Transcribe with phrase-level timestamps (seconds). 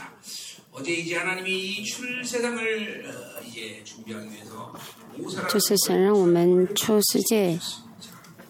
[0.00, 0.12] 자,
[0.72, 4.72] 어제 이제 하나님이 이 출세상을 어, 이제 준비하기 위해서
[5.16, 7.58] 就 오사라는 是神让我们出世界，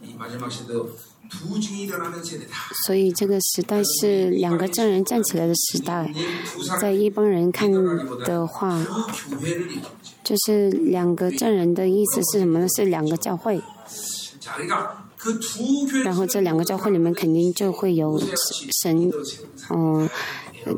[0.02, 0.96] 이 마지막 시대도
[1.30, 2.52] 두 증이 일어나는 세대다.
[2.84, 6.12] 所以这个时代是两个证人站起来的时代。
[6.44, 9.90] 두 在 사람 一般人看的话， 그 교회를 얘기하죠.
[10.24, 12.66] 就是两个证人的意思是什么呢？
[12.74, 13.60] 是两个教会，
[14.40, 18.20] 자, 그러니까 그 두 교회 然后这两个教会里面肯定就会有
[18.82, 19.08] 神，
[19.70, 20.08] 嗯、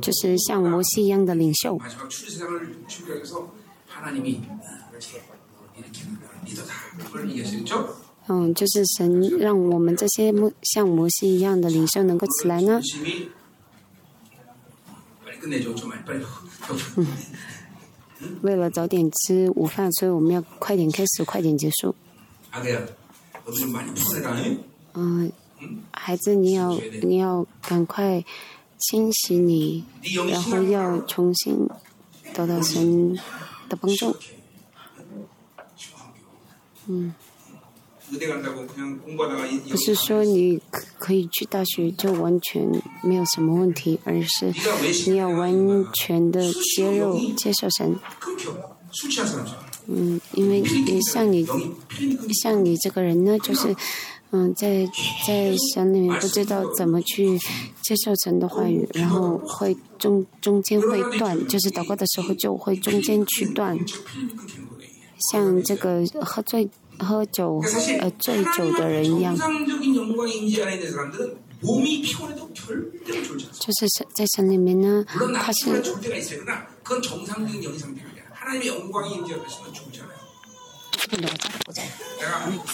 [0.01, 1.79] 就是像摩西一样的领袖。
[8.27, 12.81] 嗯，就是神让我们这些像摩西一样的领袖能够起来呢。
[16.95, 17.07] 嗯。
[18.41, 21.93] 为了早点吃午饭，所以我们要快点开始，快点结束。
[24.93, 25.31] 嗯，
[25.91, 28.23] 孩子，你要你要赶快。
[28.89, 29.83] 惊喜你，
[30.29, 31.67] 然后要重新
[32.33, 33.15] 得到神
[33.69, 34.15] 的帮助。
[36.87, 37.13] 嗯。
[39.69, 40.61] 不是说你
[40.99, 42.69] 可以去大学就完全
[43.01, 44.53] 没有什么问题，而是
[45.09, 45.51] 你要完
[45.93, 46.41] 全的
[46.75, 47.97] 接受，接受神。
[49.87, 50.63] 嗯，因为
[51.01, 51.47] 像你
[52.41, 53.75] 像你这个人呢，就是。
[54.35, 54.89] 嗯在
[55.27, 57.37] 在省里面不知道怎么去
[57.83, 63.77] 介绍成都话语然后会中中间会断就是祷告的时候就会中间去断。
[65.31, 66.67] 像这个喝醉
[66.97, 67.61] 喝酒
[67.99, 69.37] 呃醉酒的人一样。
[73.59, 75.79] 就是在省里面呢他是
[81.19, 81.89] 내가 자르고 자요.
[82.19, 82.65] 내가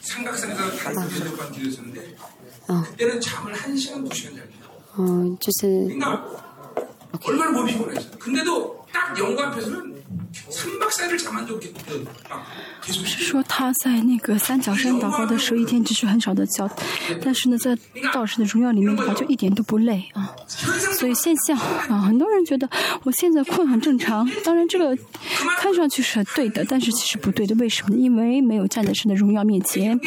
[0.00, 2.16] 삼각산에서 가르쳐 줬던 길이었는데
[2.90, 4.46] 그때는 잠을 한 시간 두 시간 자요.
[4.96, 5.66] 어,就是。
[5.88, 6.52] 그러니까
[7.24, 8.18] 얼마나 몸이 피곤했어.
[8.18, 8.81] 근데도
[12.84, 16.68] 不是说他在那个三角山祷告的时候一天只是很少的叫，
[17.22, 17.78] 但是呢，在
[18.12, 20.34] 道士的荣耀里面的话就一点都不累啊。
[20.46, 22.68] 所以现象啊，很多人觉得
[23.04, 24.96] 我现在困很正常，当然这个
[25.58, 27.54] 看上去是对的，但是其实不对的。
[27.56, 27.96] 为什么？
[27.96, 29.98] 因为没有站在神的荣耀面前。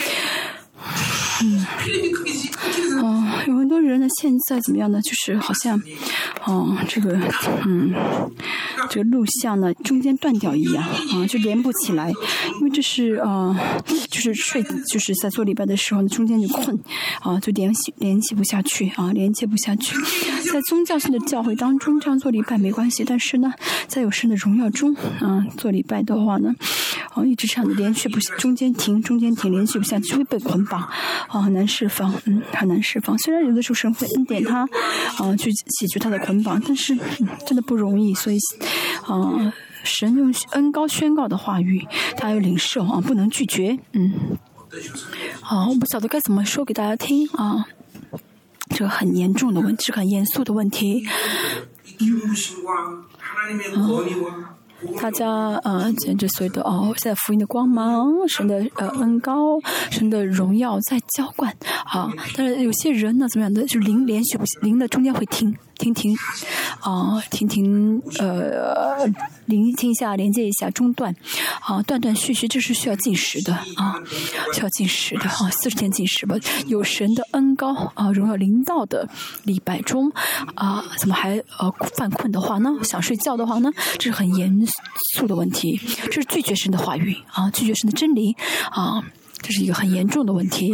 [1.44, 1.66] 嗯，
[3.48, 5.02] 有很多人呢，现在怎么样呢？
[5.02, 5.82] 就是好像
[6.46, 7.20] 哦，这个
[7.66, 7.94] 嗯，
[8.90, 12.10] 这个录像呢，中间断掉一样啊，就连不起来。
[12.60, 13.56] 因为这是啊，
[14.10, 16.80] 就是睡，就是在做礼拜的时候呢，中间就困
[17.22, 19.98] 啊，就联系联系不下去啊，连接不下去。
[20.52, 23.52] 在宗教性的教会当中这样做礼拜没关系，但是呢，
[23.88, 26.56] 在有神的荣耀中啊，做礼拜的话呢，
[27.14, 30.75] 啊，一直这样连续不，中间停，中间停，连续不下去，会被捆绑。
[30.78, 33.18] 啊，很难释放，嗯，很难释放。
[33.20, 34.68] 虽然有的时候神会恩典他
[35.18, 38.38] 啊，去解决他的捆绑，但是、嗯、真的不容易，所以
[39.06, 39.54] 啊。
[39.88, 41.86] 神用恩高宣告的话语，
[42.18, 43.78] 他要领受啊，不能拒绝。
[43.92, 44.12] 嗯，
[45.42, 47.68] 好，我不晓得该怎么说给大家听啊。
[48.70, 51.06] 这个很严重的问题，是很严肃的问题。
[55.02, 59.60] 大家，嗯，简直所有的哦，现在福音的光芒，神的，呃，恩高，
[59.90, 61.52] 神的荣耀在浇灌，
[61.86, 65.56] 啊，但是有些人呢，怎么样的，就零连续不行，零的中间会停。
[65.78, 66.16] 停停，
[66.80, 69.06] 啊、停停呃，
[69.46, 71.16] 聆听一下，连接一下，中断，
[71.62, 74.00] 啊，断断续续，这是需要进食的啊，
[74.54, 76.36] 需要进食的啊，四十天进食吧。
[76.68, 79.08] 有神的恩高啊，荣耀临到的
[79.44, 80.12] 礼拜中
[80.56, 82.70] 啊，怎么还呃犯困的话呢？
[82.84, 83.70] 想睡觉的话呢？
[83.98, 84.66] 这是很严
[85.14, 88.36] 肃的问题，这是拒绝神的话语啊，拒绝神的真理
[88.72, 89.04] 啊。
[89.46, 90.74] 这是一个很严重的问题，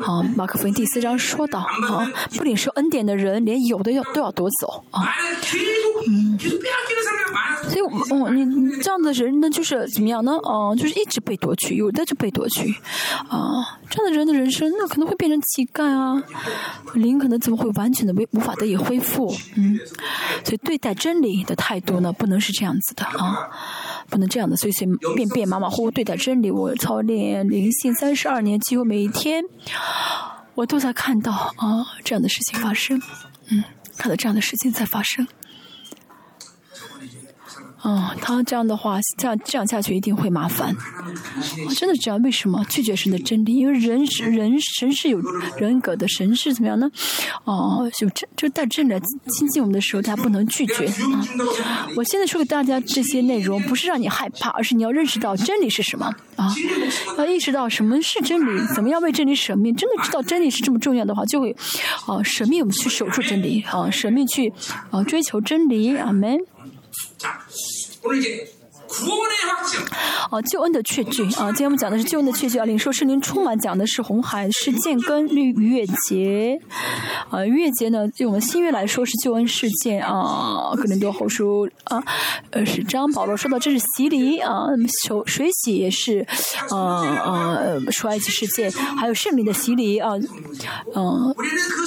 [0.00, 5.02] 啊，马克福音第四章说到，啊，不领受恩典的人，连有的要都要夺走，啊，
[6.06, 6.38] 嗯，
[7.68, 7.80] 所以，
[8.12, 10.30] 哦，你这样的人呢，就是怎么样呢？
[10.44, 12.72] 啊，就是一直被夺取，有的就被夺取，
[13.28, 16.22] 啊，这样的人的人生，那可能会变成乞丐啊，
[16.94, 19.34] 灵可能怎么会完全的被无法得以恢复？
[19.56, 19.76] 嗯，
[20.44, 23.50] 所以对待真理的态度呢，不能是这样子的啊，
[24.08, 24.86] 不能这样的随随
[25.16, 26.52] 便便马马虎虎对待真理。
[26.52, 27.92] 我操练灵性。
[28.04, 29.42] 三十二年，几乎每一天，
[30.54, 33.00] 我都在看到啊这样的事情发生，
[33.48, 33.64] 嗯，
[33.96, 35.26] 看到这样的事情在发生。
[37.84, 40.74] 哦，他这样的话，这样这样下去一定会麻烦。
[41.68, 45.20] 我真的知道为什么拒绝神的真理，因为人是人，神是有
[45.58, 46.90] 人格的，神是怎么样呢？
[47.44, 48.94] 哦，就就带真理
[49.28, 51.86] 亲近我们的时候，他不能拒绝啊！
[51.94, 56.06] 我现在说给大家这些内容，不是让你害怕，而是你要认识到真理是什么
[56.36, 56.54] 啊！
[57.18, 59.76] 要意识到什么是真理，怎么样为真理舍命？
[59.76, 61.54] 真的知道真理是这么重要的话，就会
[62.06, 64.50] 啊舍命去守住真理啊，舍命去
[64.90, 65.94] 啊追求真理。
[65.98, 66.38] 阿门。
[68.04, 68.50] por genus
[70.30, 71.46] 哦，救恩的确据啊！
[71.48, 72.64] 今天我们讲的是救恩的确据啊。
[72.64, 76.60] 领受圣灵充满讲的是红海是建根，绿月节
[77.28, 77.44] 啊。
[77.44, 80.72] 月节呢，对我们新月来说是救恩事件啊。
[80.76, 82.02] 格林多后书啊，
[82.50, 84.66] 呃，是张保罗说到这是洗礼啊。
[85.06, 86.26] 手水洗也是，
[86.70, 90.12] 呃呃，属埃及事件，还有圣灵的洗礼啊。
[90.94, 91.34] 嗯，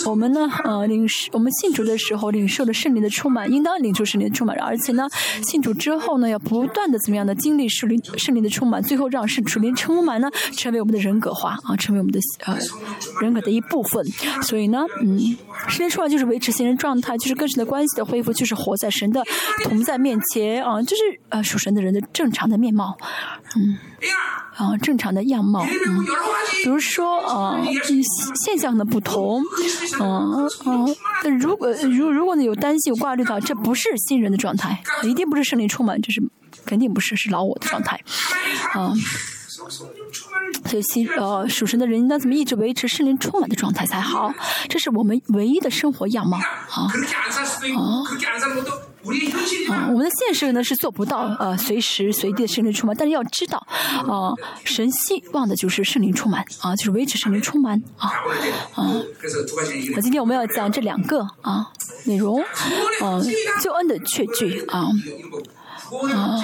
[0.05, 5.07] 我们呢，呃，领受我们信主的时候领受的圣灵的充满，应当领受圣灵的充满，而且呢，
[5.43, 6.96] 信主之后呢，要不断的。
[6.99, 12.57] 怎么样的经历，是灵，是灵的充满，最后让是，是灵充满呢，成为我们的人格化啊，成为我们的呃
[13.21, 14.05] 人格的一部分。
[14.43, 15.19] 所以呢，嗯，
[15.67, 19.23] 时间出来就是维持新人状态，就是跟神的关系的恢复，就是活在神的，
[19.63, 22.97] 同在面前，啊，就是呃属神的人的正常的面貌。
[23.55, 23.77] 嗯。
[24.55, 25.63] 啊，正常的样貌。
[25.63, 26.05] 嗯。
[26.63, 27.61] 比如说啊，
[28.43, 29.43] 现象的不同。
[29.99, 30.47] 啊，
[31.39, 36.21] 如果如如果你有担心，有挂虑的话，这不是新人的状态，一定不是胜利充满，这是。
[36.67, 37.99] 肯定不是，是老我的状态，
[38.73, 38.93] 啊，
[40.65, 44.31] 所以心呃属神的人应当怎么一直维持圣灵充满的状态才好？
[44.69, 46.91] 这是我们唯一的生活样貌，啊，
[47.77, 48.03] 啊，
[49.87, 53.57] 我们的现实呢是做不到呃随时随地的圣灵充满，但是要知道
[54.07, 54.33] 啊，
[54.65, 58.11] 神希望的就是圣灵充满啊，就是维持圣灵充满啊
[58.75, 58.91] 啊。
[59.95, 61.71] 那今天我们要讲这两个啊
[62.05, 62.43] 内容，
[63.01, 63.23] 嗯，
[63.63, 64.89] 救恩的劝据啊。
[66.13, 66.37] 啊，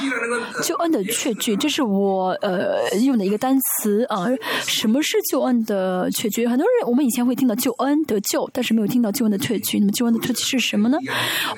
[0.63, 4.28] 救恩的确据，这是我呃用的一个单词啊。
[4.66, 6.48] 什么是救恩的确据？
[6.48, 9.80] 很多人我们以前会听到救恩得救，但是没有听到救恩的确据。
[9.80, 10.98] 那么救恩的确据是什么呢？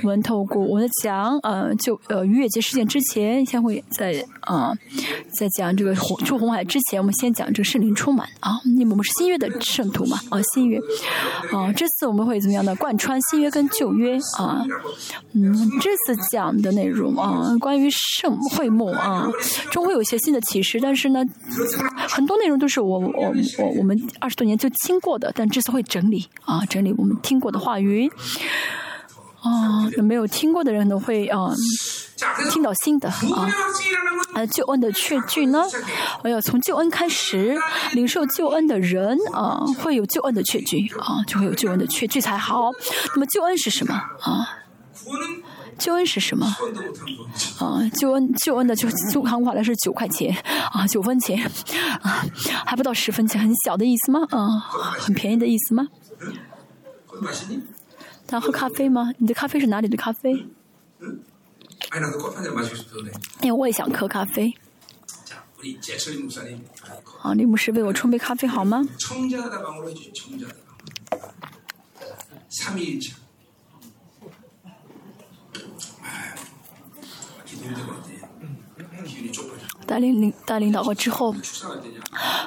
[0.01, 4.73] 我们透过我在讲呃就呃逾越节事件之前，先会在啊
[5.37, 8.59] 在讲这个红出红海之前，我们先讲这个圣灵充满啊。
[8.65, 10.19] 因为我们是新约的圣徒嘛？
[10.29, 10.79] 啊，新约
[11.51, 12.75] 啊，这次我们会怎么样呢？
[12.77, 14.65] 贯穿新约跟旧约啊，
[15.33, 17.74] 嗯，这次讲的内容啊，关。
[17.75, 19.27] 关于盛会幕啊，
[19.69, 20.79] 终会有一些新的启示。
[20.81, 21.21] 但是呢，
[22.07, 25.29] 很多内容都是我、我、我、我们二十多年就听过的。
[25.35, 28.09] 但这次会整理啊，整理我们听过的话语
[29.41, 29.89] 啊。
[29.97, 31.53] 那没有听过的人都会啊，
[32.49, 33.49] 听到新的啊。
[34.33, 35.61] 那救恩的劝句呢？
[36.23, 37.57] 哎呀，从救恩开始，
[37.91, 42.71] 领受救恩的人啊，会有救恩的劝句啊，就会有救恩的劝句才好。
[43.15, 43.93] 那么救恩是什么
[44.23, 44.47] 啊？
[45.77, 46.45] 救恩是什么？
[47.59, 50.35] 啊，救恩，救恩的就，存款款的是九块钱，
[50.71, 51.43] 啊，九分钱，
[52.01, 52.25] 啊，
[52.65, 54.21] 还不到十分钱，很小的意思吗？
[54.31, 54.59] 啊，
[54.99, 55.87] 很便宜的意思吗？
[58.27, 59.11] 他喝咖啡吗？
[59.17, 60.47] 你的咖啡是哪里的咖啡？
[63.41, 64.53] 哎，我也想喝咖啡。
[67.21, 68.81] 啊，你不是为我冲杯咖啡好吗？
[72.49, 72.99] 三二一。
[79.85, 81.33] 带领领带领导过之后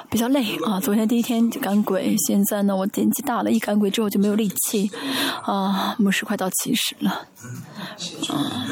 [0.09, 0.79] 比较累啊。
[0.79, 4.91] 昨天第一天就赶鬼，现在呢我年纪大了，一赶鬼之后就没有力气
[5.43, 5.95] 啊。
[5.97, 7.11] 牧师快到七十了
[8.29, 8.67] 啊，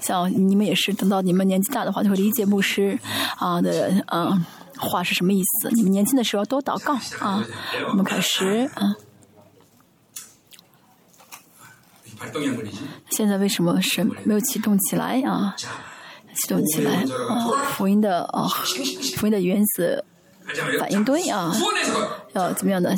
[0.00, 2.98] 像你们也是等到你们年纪大的话就会理解牧师
[3.36, 4.44] 啊的嗯
[4.76, 5.70] 话是什么意思。
[5.72, 6.94] 你们年轻的时候多祷告
[7.24, 7.44] 啊，
[7.90, 8.94] 我们开始嗯。
[13.10, 15.54] 现在为什么神没有启动起来啊？
[16.34, 16.92] 启动起来
[17.28, 17.48] 啊！
[17.72, 18.46] 福音的啊，
[19.16, 20.04] 福音的原子
[20.78, 21.52] 反应堆啊，
[22.34, 22.96] 要怎么样的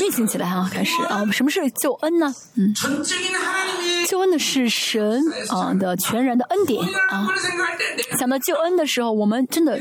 [0.00, 0.68] 运行起来啊？
[0.70, 2.34] 开始啊，什么是救恩呢？
[2.56, 2.74] 嗯，
[4.06, 7.26] 救恩的是神啊的全然的恩典啊。
[8.18, 9.78] 想到救恩的时候，我们真的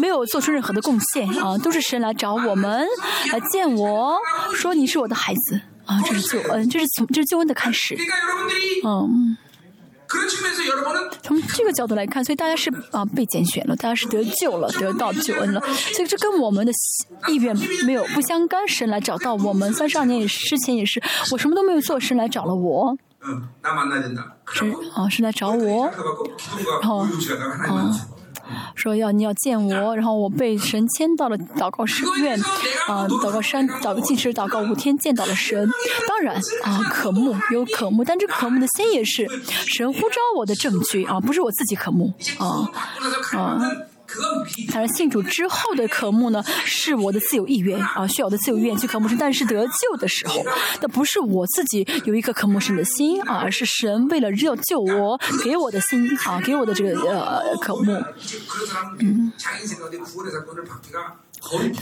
[0.00, 2.86] 没有做出任何的贡献啊，都是神来找我们
[3.32, 4.16] 来见我
[4.54, 5.60] 说你是我的孩子。
[5.86, 7.96] 啊，这是救恩，这是从这是救恩的开始。
[8.84, 9.36] 嗯，
[11.22, 15.60] 从这个角度来看，所以大家是啊被拣选了，大家是得救了，得到救恩了。
[15.94, 16.72] 所以这跟我们的
[17.28, 18.66] 意愿没有不相干。
[18.68, 22.96] 神来找到我们，三十二年也是之前也是，我什么都没有做，神来找了我。
[23.24, 23.48] 嗯，
[24.52, 25.86] 是啊，是来找我，
[26.80, 27.94] 然后，嗯、
[28.74, 32.38] 说要你要见我，然后我被神牵到了祷告神院，
[32.88, 35.68] 啊，祷告山，祷告进山祷告五天见到了神，
[36.08, 42.70] 当然啊，可慕有可慕，但这可慕的先也是神呼召我的证据啊，不是我自己可慕啊
[43.36, 43.60] 啊。
[44.70, 49.16] 正信主之后的渴慕呢，是我的自由意愿啊，需要的自由意愿去渴慕神。
[49.18, 50.44] 但是得救的时候，
[50.80, 57.92] 那不是我自己有一颗渴慕神的心啊，而是神为了要救我，给我的心啊，给我的这个呃渴慕。
[58.98, 59.32] 嗯。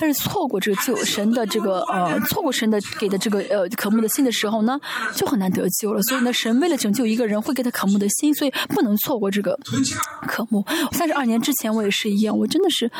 [0.01, 4.79] 但是错过这个救神的这个呃，错过神的给的这个呃渴慕的心的时候呢，
[5.15, 6.03] 就很难得救了。
[6.03, 9.59] 所以呢，神为了拯救一个人，会给他渴慕的心，所以不能错过这个
[10.27, 10.65] 渴慕。
[10.93, 12.91] 三十二年之前我也是一样，我真的是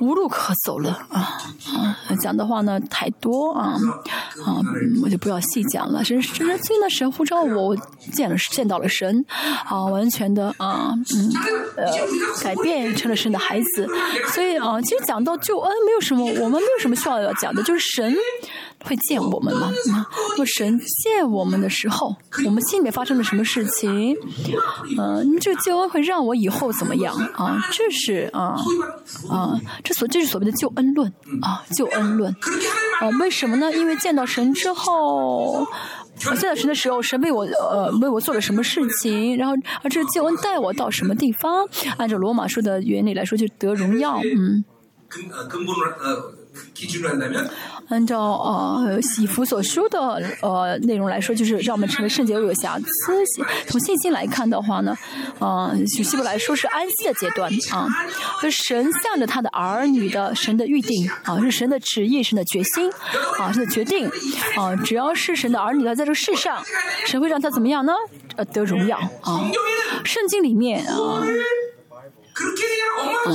[0.00, 1.40] 无路可走了啊
[1.72, 1.96] 啊！
[2.20, 3.76] 讲的话呢太多啊
[4.44, 4.60] 啊，
[5.02, 6.04] 我就不要细讲了。
[6.04, 7.76] 神神真的神呼召我，我
[8.12, 9.24] 见了见到了神
[9.64, 11.32] 啊，完全的啊嗯
[11.76, 11.86] 呃
[12.42, 13.88] 改变成了神的孩子。
[14.34, 15.72] 所以啊，其实讲到救恩。
[15.86, 18.14] 没有什么，我们没有什么需要要讲的，就是神
[18.84, 19.70] 会见我们嘛。
[19.86, 22.14] 那么神见我们的时候，
[22.44, 24.16] 我们心里面发生了什么事情？
[24.98, 27.58] 嗯，这个救恩会让我以后怎么样啊？
[27.72, 28.56] 这是啊
[29.30, 32.34] 啊，这所这是所谓的救恩论啊，救恩论
[33.00, 33.08] 啊。
[33.20, 33.72] 为什么呢？
[33.72, 35.66] 因为见到神之后，
[36.18, 39.36] 见到神的时候，神为我呃为我做了什么事情？
[39.36, 41.68] 然后而这个救恩带我到什么地方？
[41.96, 44.20] 按照罗马书的原理来说，就得荣耀。
[44.24, 44.64] 嗯。
[47.88, 49.98] 按照呃喜福所说的
[50.40, 52.86] 呃内容来说，就是让我们成为圣洁又有瑕疵。
[53.68, 54.96] 从信心来看的话呢，
[55.38, 57.86] 呃，从希伯来说是安息的阶段啊，
[58.42, 62.90] 就神向着他的儿女的神的预定啊，是神的旨意，神的决心
[63.38, 64.10] 啊，神的决定
[64.56, 66.64] 啊，只要是神的儿女他在这个世上，
[67.06, 67.92] 神会让他怎么样呢？
[68.36, 69.48] 呃，得荣耀啊。
[70.04, 71.22] 圣经里面啊。
[72.38, 73.34] 嗯，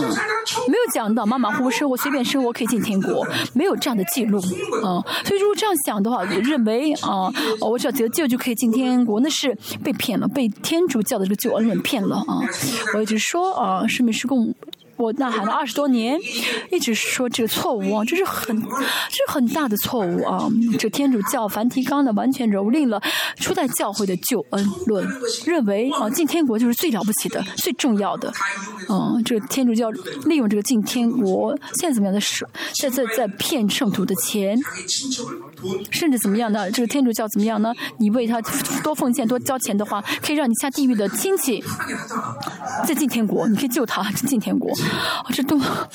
[0.68, 4.40] 没有讲到马马虎虎生活、随便生活可以进天国， 没有这样的记录。
[4.84, 7.32] 嗯，所以如果这样想的话，认为啊，
[7.62, 12.40] 我只要得救就可以进天国，那是被骗了，被天主教的这个救恩人骗了啊！
[12.96, 14.54] 我一直说啊，是没是共。
[15.02, 16.20] 我呐喊了二十多年，
[16.72, 20.48] 一直说这个错误啊，这是很，这是很大的错误啊！
[20.78, 23.02] 这天主教梵蒂冈呢，完全蹂躏了
[23.38, 25.08] 初代教会的救恩论，
[25.44, 28.32] 认为啊进天国就是最了不起的、最重要的。
[28.90, 29.90] 嗯，这个天主教
[30.26, 32.46] 利用这个进天国，现在怎么样的是
[32.80, 34.56] 在在在骗圣徒的钱，
[35.90, 36.70] 甚至怎么样的？
[36.70, 37.74] 这个天主教怎么样呢？
[37.98, 38.40] 你为他
[38.84, 41.64] 多奉献、多交钱的话，可以让你下地狱的亲戚
[42.86, 44.72] 再进天国，你可以救他进天国。
[44.92, 45.90] 啊，这都啊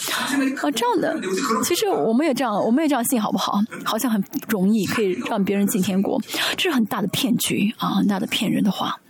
[0.74, 1.20] 这样的，
[1.64, 3.60] 其实我们也这样，我们也这样信好不好？
[3.84, 6.20] 好像很容易可以让别人进天国，
[6.56, 9.00] 这是很大的骗局啊，很大的骗人的话。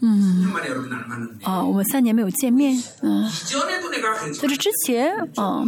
[0.00, 0.52] 嗯，
[1.42, 3.28] 啊，我们三年没有见面，嗯，
[4.40, 5.64] 在这之前，啊，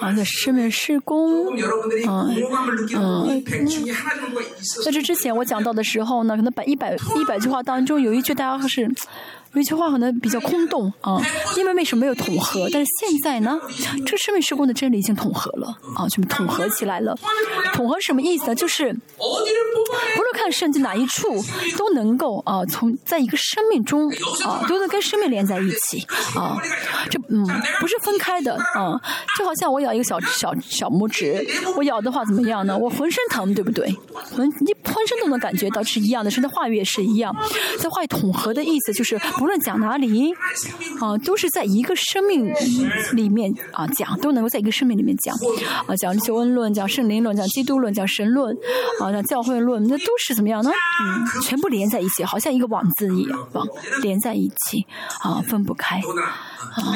[0.00, 1.46] 啊，在生命施工，
[2.06, 2.28] 啊
[2.94, 3.42] 嗯，
[4.84, 8.90] 在这之前我讲到的时候呢，可能百一百一百句话当中有一句大家是。
[9.52, 11.20] 有一句话可能比较空洞 啊，
[11.56, 12.68] 因为为什么没有统合？
[12.72, 13.58] 但是现在呢，
[14.06, 15.66] 这个生命施工的真理已经统合了
[15.96, 17.16] 啊，全部统合起来了。
[17.74, 18.54] 统合什么意思呢？
[18.54, 21.42] 就是不论看圣经哪一处，
[21.76, 24.08] 都能够啊，从在一个生命中
[24.44, 26.06] 啊，都能跟生命连在一起
[26.38, 26.56] 啊。
[27.10, 27.44] 这嗯，
[27.80, 29.00] 不是分开的啊。
[29.36, 31.44] 就好像我咬一个小小小拇指，
[31.76, 32.78] 我咬的话怎么样呢？
[32.78, 33.92] 我浑身疼，对不对？
[34.14, 37.34] 浑你浑身都能感觉到是一样的，甚至话语也是一样。
[37.80, 39.18] 在话语统合的意思就是。
[39.40, 40.32] 无论讲哪里，
[41.00, 42.52] 啊，都是在一个生命
[43.14, 45.34] 里面啊讲，都能够在一个生命里面讲，
[45.86, 48.54] 啊，讲求恩论，讲圣灵论，讲基督论，讲神论，
[49.00, 50.70] 啊，讲教会论，那都是怎么样呢？
[50.70, 53.66] 嗯，全部连在一起，好像一个网子一样，网
[54.02, 54.86] 连在一起，
[55.22, 55.96] 啊，分不开，
[56.74, 56.94] 啊。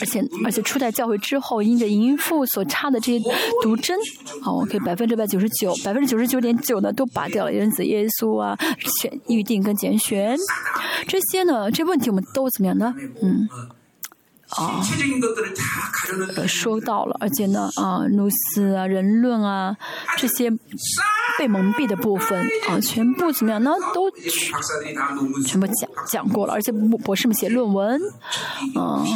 [0.00, 3.24] 而且而且初代教会之后，因着淫妇所插的这些
[3.62, 3.98] 毒针，
[4.42, 7.52] 好，我可以百分之百九十九，百分之九十九点九呢都拔掉了。
[7.52, 8.56] 人子耶稣啊，
[9.00, 10.36] 选预定跟拣选，
[11.06, 12.94] 这些呢，这问题我们都怎么样呢？
[13.22, 13.48] 嗯。
[14.56, 14.82] 啊，
[16.36, 19.76] 呃，说到了，而且呢，啊，努斯啊，人论啊，
[20.16, 20.50] 这些
[21.38, 23.70] 被蒙蔽的部分啊，全部怎么样呢？
[23.94, 24.10] 都
[25.46, 26.72] 全部讲讲过了，而且
[27.04, 28.00] 博士们写论文，
[28.74, 29.06] 嗯，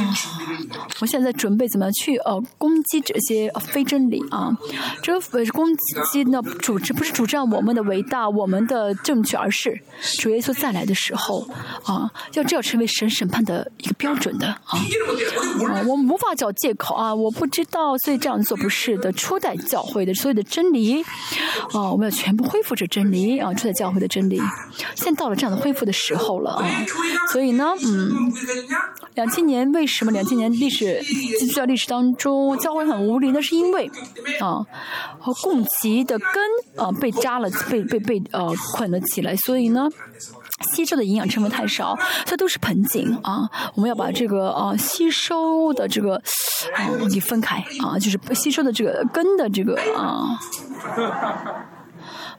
[1.01, 4.57] 我现在准备怎么去呃攻击这些非真理啊？
[5.03, 5.67] 这呃攻
[6.13, 9.83] 击呢，主持不是主张我们的伟大，我们的正确，而是
[10.21, 11.47] 主耶稣再来的时候
[11.85, 14.79] 啊，要这要成为神审判的一个标准的啊。
[15.67, 17.15] 啊，我无法找借口啊！
[17.15, 19.11] 我不知道，所以这样做不是的。
[19.13, 21.03] 初代教会的所有的真理，
[21.73, 24.41] 啊，我们们要全部恢复这真理啊，初代教会的真理。
[24.95, 26.69] 现在到了这样的恢复的时候了啊，
[27.33, 28.33] 所以呢，嗯，
[29.15, 31.01] 两千年为什么两千年历史
[31.39, 33.31] 基督教历史当中教会很无力？
[33.33, 33.91] 那是因为
[34.41, 34.61] 啊，
[35.19, 39.89] 和共齐的根啊被扎了，被被被呃捆了起来，所以呢。
[40.73, 43.51] 吸收的营养成分太少，这都是盆景啊！
[43.75, 46.15] 我们要把这个啊吸收的这个
[46.75, 50.39] 啊给分开啊，就是吸收的这个根的这个啊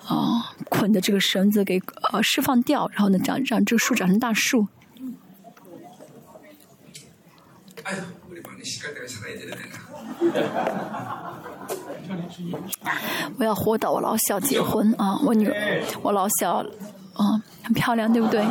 [0.07, 1.81] 啊捆的这个绳子给
[2.12, 4.67] 呃释放掉，然后呢长让这个树长成大树。
[13.38, 15.19] 我要活到我老小结婚啊！
[15.24, 16.65] 我女儿，我老小。
[17.15, 18.45] 哦，很漂亮，对不对？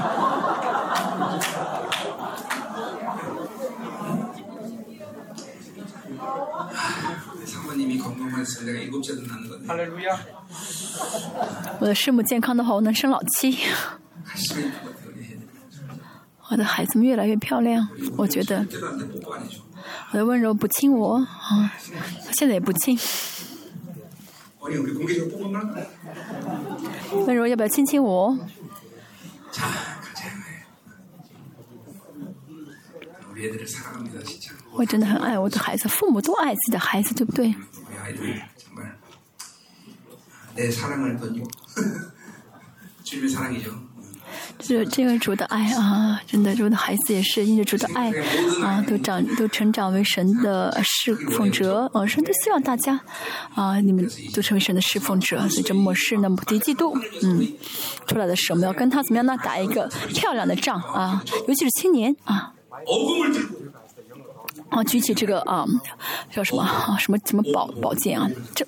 [11.80, 13.58] 我的师母健康的话，我能生老七。
[16.50, 18.66] 我的孩子们越来越漂亮，我觉得。
[20.12, 21.72] 我的温柔不亲我啊，
[22.32, 22.96] 现在也不亲。
[27.26, 28.36] 温柔，要不要亲亲我？
[34.72, 37.54] 我真的很爱我的孩子，父母都爱自己的孩子，对不对？
[44.58, 48.10] 这这个主的爱啊，真的主的孩子也是因着主的爱
[48.62, 51.90] 啊，都长都成长为神的侍奉者。
[51.92, 53.00] 啊，神都希望大家
[53.54, 55.48] 啊，你们都成为神的侍奉者。
[55.48, 57.52] 所以这末世呢，目的嫉妒，嗯，
[58.06, 59.36] 出来的时候我们要跟他怎么样呢？
[59.44, 62.54] 打一个漂亮的仗啊，尤其是青年啊，
[64.70, 65.66] 啊，举起这个啊，
[66.30, 66.96] 叫什么啊？
[66.98, 68.30] 什么什么宝宝剑啊？
[68.54, 68.66] 这，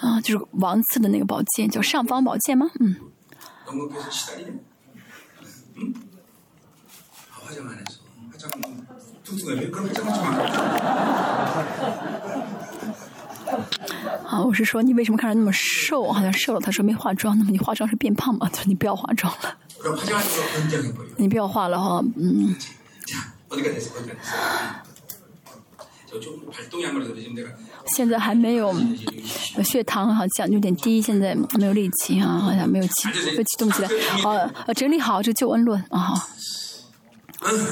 [0.00, 2.70] 啊，就是王赐的那个宝剑，叫尚方宝剑吗？
[2.80, 2.96] 嗯。
[14.26, 16.10] 啊，我是说，你为什么看着那么瘦？
[16.12, 16.60] 好像瘦了。
[16.60, 18.48] 他说没化妆，那么你化妆是变胖吗？
[18.52, 19.58] 他说你不要化妆了，
[21.16, 22.54] 你不要化了哈，嗯。
[27.86, 28.74] 现在还没有
[29.64, 31.00] 血糖，好像有点低。
[31.02, 32.92] 现在没有力气啊，好像没有启，
[33.58, 33.88] 动起来。
[34.22, 34.34] 好，
[34.74, 36.14] 整理好这救恩论啊。
[37.40, 37.66] 嗯。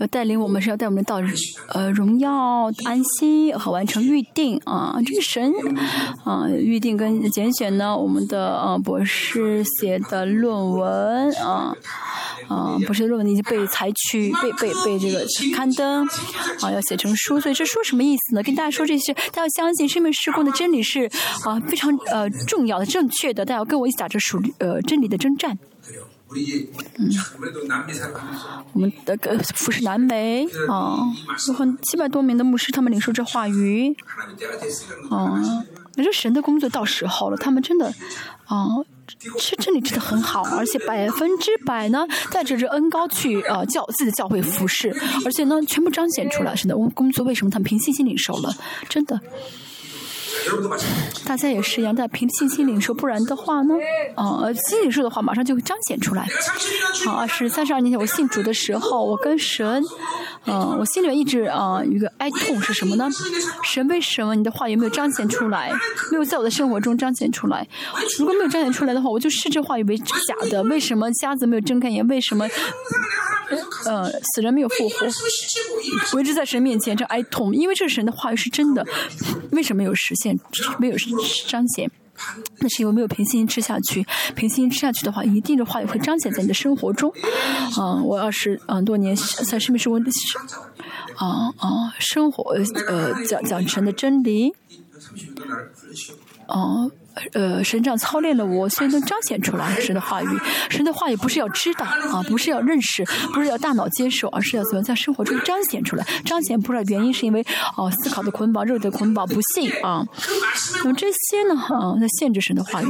[0.00, 1.20] 要带领我们是要带我们到
[1.68, 5.52] 呃荣耀安息和完成预定啊，这是神
[6.24, 7.94] 啊预定跟拣选呢。
[7.94, 11.76] 我们的呃博士写的论文啊
[12.48, 15.22] 啊博士论文已经被采取被被被这个
[15.54, 16.06] 刊登
[16.62, 18.42] 啊要写成书，所以这书什么意思呢？
[18.42, 21.10] 跟大家说这些，大家要相信生命施工的真理是
[21.44, 25.58] 啊非常呃重要的正确的，大家要跟我一起打着属呃真理的征战。
[26.96, 27.10] 嗯，
[28.72, 30.98] 我们的个服侍南美啊，
[31.48, 33.92] 有很七百多名的牧师，他们领受这话语，
[35.10, 35.64] 啊，
[35.96, 37.92] 那这神的工作到时候了，他们真的
[38.46, 38.68] 啊，
[39.38, 48.54] 是真理真的很好，而且百分之百呢带着这恩高去呃教自己的教会服侍，而且呢全部彰显出来，神的我们工作为什么他们凭信心领受了，
[48.88, 49.20] 真的。
[51.24, 53.74] 大家也是一样，大家凭信心领受，不然的话呢，
[54.14, 56.26] 啊，心领受的话，马上就会彰显出来。
[57.06, 59.82] 啊，是三十二年前我信主的时候，我跟神，
[60.46, 63.08] 嗯，我心里面一直啊有一个哀痛是什么呢？
[63.64, 65.72] 神为什么你的话语没有彰显出来？
[66.10, 67.66] 没有在我的生活中彰显出来？
[68.18, 70.62] 如果没有彰显出来的话，我就视这话语为假的。
[70.64, 72.06] 为什么瞎子没有睁开眼？
[72.08, 72.46] 为什么？
[73.86, 75.06] 呃，死人没有复活，
[76.12, 78.86] 我一直在神面前这哀痛，因为这神的话语是真的，
[79.52, 80.38] 为什么没有实现，
[80.78, 80.96] 没有
[81.46, 81.90] 彰显？
[82.58, 87.10] 那是因为没有平心吃下去，平心吃下去的话，一定的话语会彰显在你的生活中。
[87.78, 90.10] 嗯，我二十嗯多年在生命生活的，
[91.16, 92.54] 啊啊，生活
[92.86, 94.52] 呃讲讲神的真理，
[96.46, 96.90] 哦。
[96.92, 96.92] 呃，
[97.32, 100.28] 呃神这样操练了我，所以能彰显出来神的话语。
[100.68, 106.06] 神的话语不是要知道啊，不是要认识，不是要大脑接受，而是要怎么在生活中彰显出来。
[106.24, 107.44] 彰显不出来原因是因为
[107.76, 110.06] 哦，思考的捆绑、肉的捆绑、不信啊。
[110.78, 112.86] 那么这些呢，啊，在限制神的话语。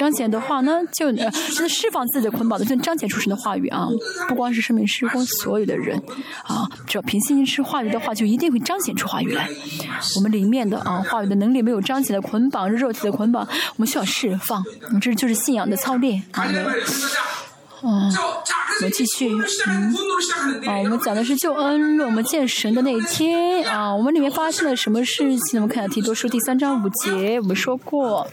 [0.00, 3.86] 彰显的话呢，就呃， 就释放自己的捆绑的，就彰显出神的话语啊！
[4.26, 6.02] 不光是生命施工所有的人
[6.42, 9.46] 啊，只要凭信心吃话语的话，就一定会彰显出话语来。
[10.16, 14.64] 我们里面的啊，话语的能力没有彰显的捆绑，肉体的捆绑，我们需要释放。
[15.02, 16.46] 这就是信仰的操练啊！
[17.82, 18.10] 啊，
[18.76, 19.30] 我们继续。
[20.66, 23.64] 啊，我们讲的是救恩，我们见神的那一天。
[23.66, 25.60] 啊，我们里面发生了什么事情？
[25.62, 28.28] 我们看下题，多书第三章五节，我们说过。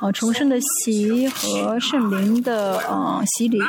[0.00, 3.60] 啊，重生的喜和圣灵的啊洗礼。
[3.60, 3.66] 啊，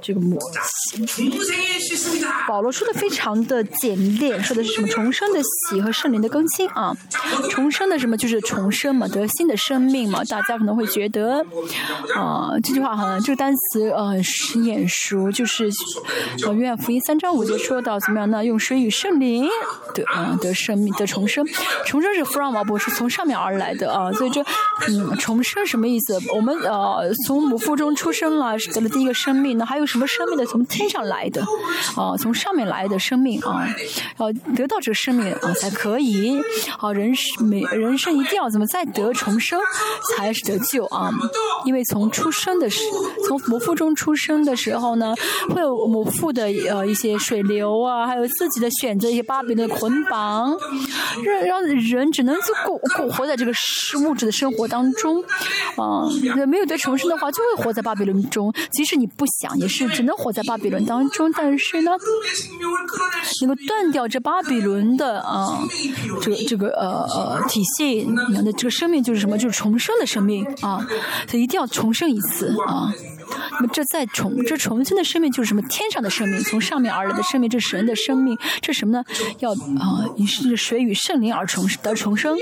[0.00, 0.40] 这个默。
[2.48, 4.88] 保罗说的非常的简练，说的是什么？
[4.88, 6.66] 重生的喜和圣灵的更新。
[6.70, 6.96] 啊，
[7.50, 8.16] 重生的什么？
[8.16, 10.85] 就是重生嘛，得新的生命嘛，大家可能会。
[10.86, 11.44] 觉得，
[12.14, 15.68] 啊、这句话好像这个单词呃是眼熟，就是
[16.46, 18.44] 呃约翰福音三章五节说到怎么样呢？
[18.44, 19.48] 用水与圣灵
[19.94, 21.44] 得啊、得生命得重生，
[21.86, 24.42] 重生是 from，不是从上面而来的啊，所以这
[24.88, 26.18] 嗯重生什么意思？
[26.34, 31.42] 我们呃从母腹中出生了，得了第一个生命，那还有什么生命的从天上来的
[31.96, 33.66] 啊，从上面来的生命啊，
[34.18, 36.40] 要得到这个生命啊才可以
[36.78, 39.60] 啊，人是每人生一定要怎么再得重生
[40.16, 41.10] 才是得救有啊！
[41.64, 42.80] 因为从出生的时，
[43.26, 45.14] 从母腹中出生的时候呢，
[45.50, 50.56] 会有母腹的呃一些水流啊，还有自己的选择一些巴比的捆绑，
[51.24, 55.22] 让让人只能就过过活在这个是物质的生活当中，
[55.76, 56.06] 啊，
[56.46, 58.52] 没有得重生的话，就会活在巴比伦中。
[58.70, 61.32] 即使你不想，也是只能活在巴比伦当中。
[61.32, 61.92] 但是呢，
[63.40, 65.58] 能够断掉这巴比伦的啊，
[66.20, 69.36] 这个这个呃呃体系，你的这个生命就是什么？
[69.36, 70.86] 就是重生的生命啊
[71.28, 72.92] 所以一定要重生一次啊。
[73.52, 75.62] 那么这再重这重新的生命就是什么？
[75.62, 79.04] 天上的生命，从上面而来的生命，这是神的生命，这是什么呢？
[79.40, 82.36] 要啊，你是水与圣灵而重得重生。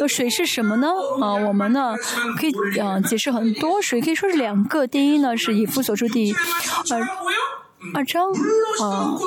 [0.00, 0.88] 那水是什么呢？
[1.20, 1.94] 啊，我们呢
[2.38, 4.86] 可以啊解释很多，水可以说是两个。
[4.86, 6.32] 第一呢是以弗所书第
[6.90, 7.61] 二뭐 요?
[7.94, 8.30] 二章
[8.80, 9.18] 啊，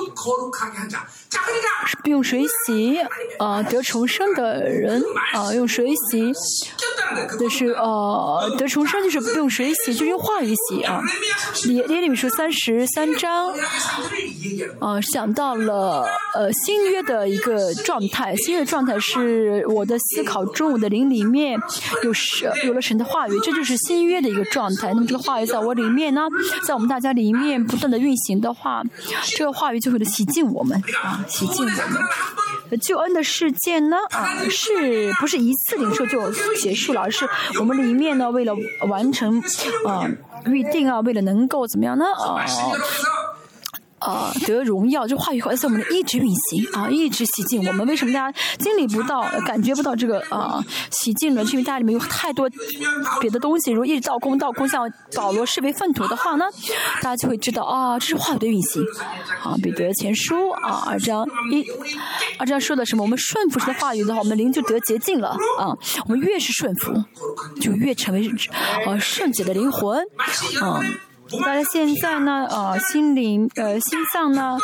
[2.03, 2.97] 不用水洗
[3.37, 6.31] 啊，得重生的人啊，用水洗，
[7.37, 11.01] 就是啊，得重生就是不用水洗，就用话语洗啊。
[11.65, 13.53] 里里面说三十三章
[14.79, 21.59] 啊，想到了呃新约的一个状态，新约状态是我的思考中的灵里面
[22.03, 24.93] 有神，有了神的话语，这就是新约的一个状态。
[24.93, 26.21] 那么这个话语在我里面呢，
[26.65, 28.41] 在我们大家里面不断的运行。
[28.45, 28.83] 的话，
[29.35, 32.79] 这个话语就会的洗净我们啊，洗净我们。
[32.81, 37.01] 救恩的事件呢，啊，是不是一次领受就结束了？
[37.01, 37.27] 而是
[37.59, 38.53] 我们里面呢，为了
[38.89, 39.41] 完成
[39.87, 40.07] 啊
[40.45, 42.05] 预定啊，为了能够怎么样呢？
[42.05, 42.45] 啊
[44.05, 45.07] 啊，得荣耀！
[45.07, 47.65] 就话语和而且，我们一直运行啊， 一直洗净。
[47.65, 51.43] 我们为什么大家经历不到、感觉不到这个啊洗净呢？
[51.45, 52.47] 因为大家里面有太多
[53.19, 56.45] 别的东西，如一造空、造空像保罗视为粪土的话呢，
[57.01, 58.83] 大家就会知道啊，这是话语的运行
[59.41, 59.55] 啊。
[59.63, 61.65] 彼得前书啊二章一，
[62.37, 63.03] 二章说的什么？
[63.03, 65.73] 我们顺服神的话语的话，我们灵就得洁净了啊。
[66.05, 66.93] 我们越是顺服，
[67.59, 68.29] 就越成为
[68.85, 69.99] 啊圣洁的灵魂
[70.61, 70.79] 啊。
[71.43, 74.57] 但是现在呢，呃，心灵，呃，心脏呢，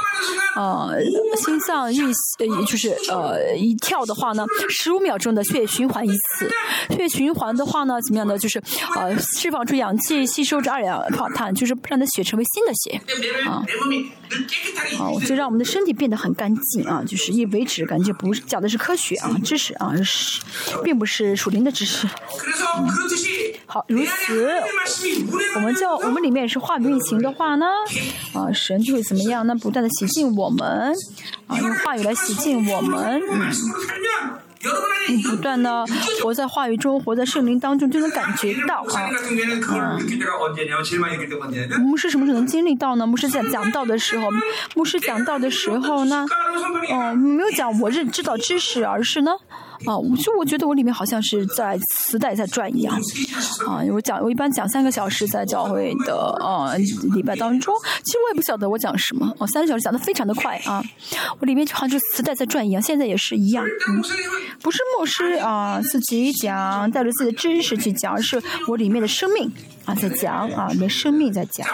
[0.56, 0.95] 呃，
[1.38, 6.50] 心脏一，呃，就是呃，一跳的话呢，十五秒钟的血液循环一次，
[6.89, 8.38] 血液循环的话呢，怎么样呢？
[8.38, 8.62] 就是
[8.95, 13.02] 呃，释放出氧气，吸收着二氧化碳，就是让的血成为新的血，
[13.50, 13.63] 啊，
[14.97, 20.39] 好，就让我们的身体变得很干净啊，就是一维持感觉，不是讲的是科学啊，知识啊是，
[20.84, 22.08] 并不是属灵的知识。
[23.73, 24.51] 好，如此，
[25.55, 27.65] 我们叫我们里面也是话语运行的话呢，
[28.34, 29.55] 啊，神就会怎么样呢？
[29.55, 30.93] 不断的洗净我们，
[31.47, 33.21] 啊，用话语来洗净我们。
[35.07, 35.86] 嗯、不断的
[36.21, 39.10] 活在话语中，活在圣灵当中，就能感觉到啊。
[41.79, 43.07] 牧师什么时候能经历到呢？
[43.07, 44.27] 牧师在讲道的时候，
[44.75, 46.25] 牧师讲道的时候呢，
[46.91, 49.31] 哦、嗯，没有讲我认知道知识，而是呢，
[49.86, 52.96] 啊，我就我觉得我里面好像是在磁带在转一样，
[53.67, 56.76] 啊，我讲我一般讲三个小时在教会的呃、啊、
[57.13, 60.84] 礼拜当中，其实我也不晓得我讲什么，我、三个小时讲的非常的快啊，
[61.39, 64.02] 我里面就好像就磁带在转一样，现在也是一样，嗯、
[64.62, 69.52] 不是牧师啊自己讲，带着自己的知识去讲，而是我里面的生命
[69.86, 71.67] 啊在讲啊，里面生命在讲。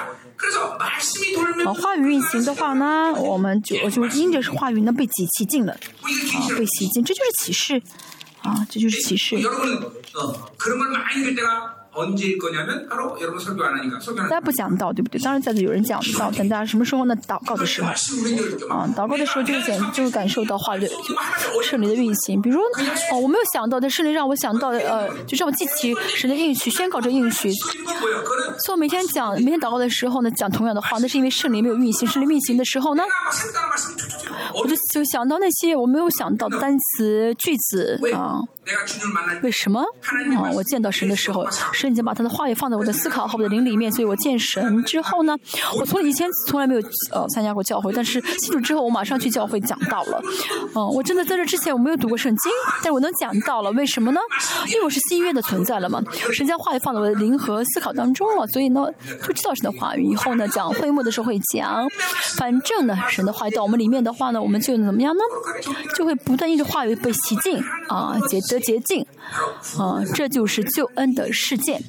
[1.65, 6.05] 啊，话语运行的话呢，我们就就因着是话语呢被挤吸进了，啊，
[6.57, 7.81] 被吸进，这就是启示，
[8.41, 9.37] 啊，这就是启示。
[14.29, 15.19] 大家不讲到，对不对？
[15.21, 16.29] 当然在有人讲到。
[16.31, 17.15] 等大家什么时候呢？
[17.27, 17.87] 祷告的时候
[18.69, 20.57] 啊，祷告的时候就会感，就会感受到。
[20.57, 20.89] 话略，
[21.63, 22.41] 圣灵的运行。
[22.41, 22.59] 比如
[23.11, 26.99] 哦，我没有想到，但圣灵让我想到的呃，就让我记起神的应许宣告。
[26.99, 27.51] 这应许。
[27.53, 30.97] 所以我每天讲，每天祷告的时候呢，讲同样的话。
[30.97, 33.03] 那是因为圣灵没有运行，圣灵运行的时候呢，
[34.55, 38.41] 我就就想到那些我没有想到的单词、句子啊。
[39.41, 39.81] 为什么？
[39.81, 45.35] 啊，我见到神的时候，神已经把他的话语放在我的思考和我的灵里面， 所以我见神之后呢，
[45.79, 50.21] 我从以前从来没有呃参加过教会，但是信主之后，我马上去教会讲道了。
[50.75, 54.19] 嗯，我真的在这之前我没有读过圣经，但是我能讲到了，为什么呢？
[54.67, 56.01] 因为我是新约的存在了嘛，
[56.33, 58.85] 神将话语放在我的灵和思考当中了，所以呢
[59.25, 60.03] 就知道神的话语。
[60.03, 61.87] 以后呢讲会幕的时候会讲，
[62.37, 65.21] 反正呢神的话语到我们里面的话呢，我们就怎么样呢？
[65.95, 69.05] 就会不断因着话语被洗净啊，洁得洁净
[69.77, 71.81] 啊，这就是救恩的事件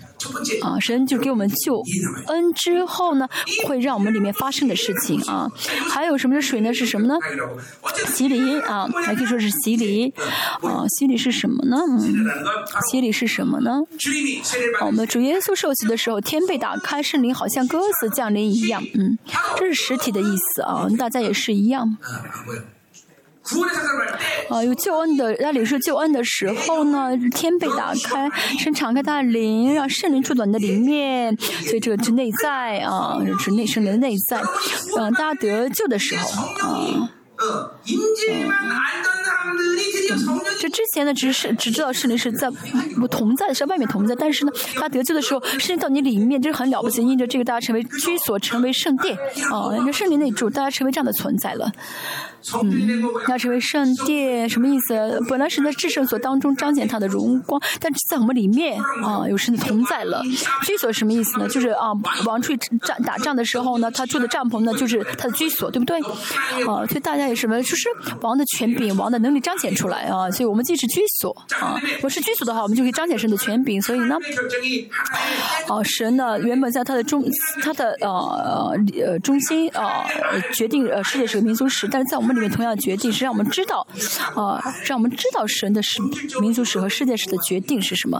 [0.63, 0.79] 啊。
[0.81, 1.83] 神就给我们救
[2.27, 3.29] 恩之后呢，
[3.67, 5.49] 会让我们里面发生的事情啊。
[5.91, 6.73] 还有什么是水呢？
[6.73, 7.15] 是什么呢？
[8.07, 10.13] 洗礼啊，还可以说是洗礼
[10.63, 10.85] 啊。
[10.99, 11.77] 洗礼是什么呢？
[11.89, 12.27] 嗯，
[12.91, 13.81] 洗礼是什么呢？
[14.85, 19.19] 我们主耶稣受洗的时候，天被打开，圣灵好像鸽子降临一样，嗯，
[19.57, 20.87] 这是实体的意思啊。
[20.99, 21.97] 大家也是一样。
[24.49, 34.41] 啊，有救恩的，那里是救恩的时候呢，天被打开，伸敞开他的灵，让圣灵住到你的里面，所以这个是内在啊，是内圣灵的内在。
[34.99, 37.11] 嗯，大家得救的时候啊。
[40.61, 42.51] 这之前呢，只是只知道圣灵是在
[42.97, 47.03] 不同在的是外面同在，但是呢，他得救的时候，圣灵到你里面，这是很了不起。
[47.03, 49.17] 因着这个，大家成为居所，成为圣殿
[49.51, 51.71] 啊，因为圣灵内住，大家成为这样的存在了。
[52.63, 55.21] 嗯，那成为圣殿什么意思？
[55.29, 60.23] 本来是在至圣所当中彰显他的荣光，但是在我们里面啊，有神的同在了。
[60.65, 61.49] 居所什么意思呢？
[61.49, 61.93] 就是啊，
[62.27, 65.99] 王出去战打仗的时候呢，他住的帐篷呢，就是他的居所，对不对？
[66.67, 67.89] 啊，所以大家也什么，就是
[68.21, 70.31] 王的权柄、王的能力彰显出来啊。
[70.31, 73.83] 所以我们既是居所啊，我是居所的话，我们就可以彰显神的权柄。
[73.83, 74.17] 所以呢，
[75.67, 77.23] 啊，神呢原本在他的中，
[77.63, 80.07] 他的呃呃中心啊，
[80.55, 82.39] 决定呃世界是个民族史，但是在我们。
[82.39, 83.85] 里面同样决定是让我们知道，
[84.37, 86.01] 啊，让我们知道神的是
[86.41, 88.17] 民族史和世界史的决定是什么，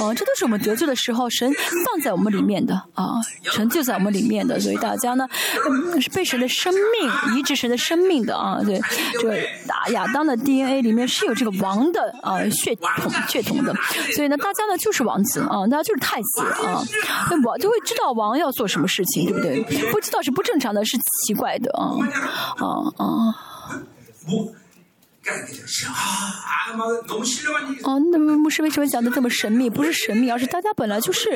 [0.00, 1.52] 啊，这都是我们得救的时候神
[1.84, 5.28] 放在我们里面的啊，神就在我们里面的，所以大家呢
[6.00, 8.80] 是被神的生命移植神的生命的啊，对，
[9.20, 9.38] 这个
[9.92, 12.40] 亚当的 DNA 里面是有这个王的啊。
[12.50, 13.74] 血统血统的，
[14.14, 16.82] 所以呢，大家呢就是王子啊，大家就是太子啊，
[17.30, 19.90] 那王就会知道王要做什么事情，对不对？
[19.90, 21.94] 不知道是不正常的，是奇怪的啊，
[22.56, 23.34] 啊啊。
[27.84, 29.68] 哦，那么牧师为什么讲的这么神秘？
[29.68, 31.28] 不是神秘，而是大家本来就是，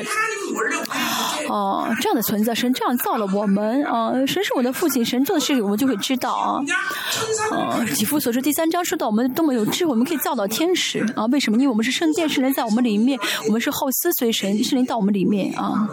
[1.49, 2.55] 哦，这样的存在。
[2.55, 6.59] 神这样造了我们啊，神是我的父亲，神做的事情我们就会知道啊。
[7.51, 11.25] 啊，几夫所说第三章说到我们多么有智慧，我们可以造到天使啊？
[11.27, 11.57] 为什么？
[11.57, 15.87] 因为我们是圣殿，圣灵在我们里面，我们是后思随神，圣灵到我们里面啊。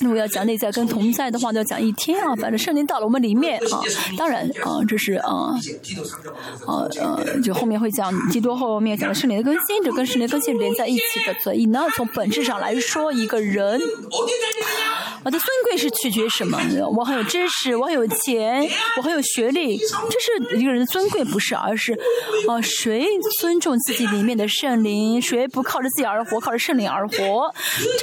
[0.00, 2.34] 如果要讲内在跟同在的话，要讲一天啊。
[2.36, 3.80] 反正圣灵到了我们里面啊，
[4.16, 5.54] 当然啊，这是啊，
[6.66, 11.34] 啊呃，就后面会讲基督后面讲的圣灵的更新，这跟圣灵更新连在一起的。
[11.42, 13.80] 所以呢，从本质上来说，一个人。
[15.24, 16.58] 我的尊贵是取决什么？
[16.94, 21.94] 我很有知识，我很有钱，我很有学历，这是一个人的尊贵，不是，而是，
[22.46, 23.06] 啊，谁
[23.40, 25.22] 尊重自己里面的圣灵？
[25.22, 27.50] 谁不靠着自己而活，靠着圣灵而活？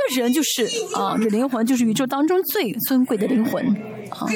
[0.10, 3.66] 这人就是啊，这灵魂就是宇宙当中最尊贵的灵魂
[4.10, 4.28] 啊。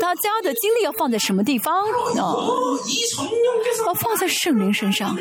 [0.00, 1.74] 大家的精力要放在什么地方
[2.16, 2.34] 啊？
[3.86, 5.16] 要放在圣灵身上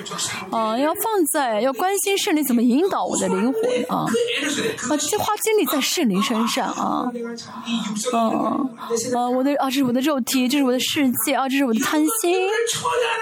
[0.51, 4.05] 啊，要放在要关心圣灵怎么引导我的灵魂啊
[4.89, 7.09] 啊，这些花精力在圣灵身上啊
[8.11, 8.19] 啊
[9.13, 9.29] 啊！
[9.29, 12.49] 我的啊，这是我的肉体，这是我的世界啊，这是我的贪心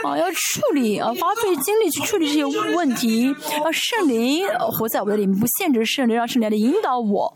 [0.04, 2.44] 啊，要处理啊，花费精力去处理这些
[2.76, 7.32] 问题啊，圣灵活在我的里面，不限制圣灵，让圣灵来引导我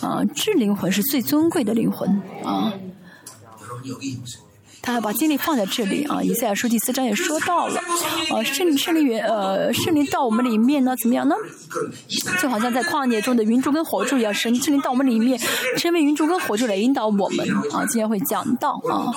[0.00, 2.08] 啊，这灵魂是最尊贵的灵魂
[2.44, 2.72] 啊。
[4.86, 6.22] 他把精力放在这里啊！
[6.22, 7.80] 以赛亚书第四章也说到了，
[8.30, 11.34] 啊，圣圣灵源呃，圣灵到我们里面呢，怎么样呢？
[12.40, 15.38] 就好像在旷野中的云柱跟火柱一样，圣圣灵到我们里面，
[15.76, 17.28] 成为云柱跟火柱来引导我们
[17.72, 17.84] 啊！
[17.86, 19.10] 今天会讲到啊，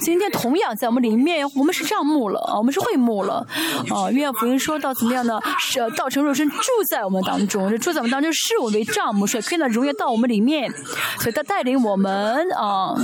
[0.00, 3.46] 今天同样在我们里面，我们是帐幕了啊，我们是会幕了
[3.90, 4.10] 啊！
[4.10, 5.38] 约翰福音说到怎么样呢？
[5.60, 6.56] 是道成肉身住
[6.88, 10.72] 在我们当中，这住在我们当中视我为帐幕，所以可以呢荣耀到我们里面，
[11.20, 12.94] 所以他带领我们啊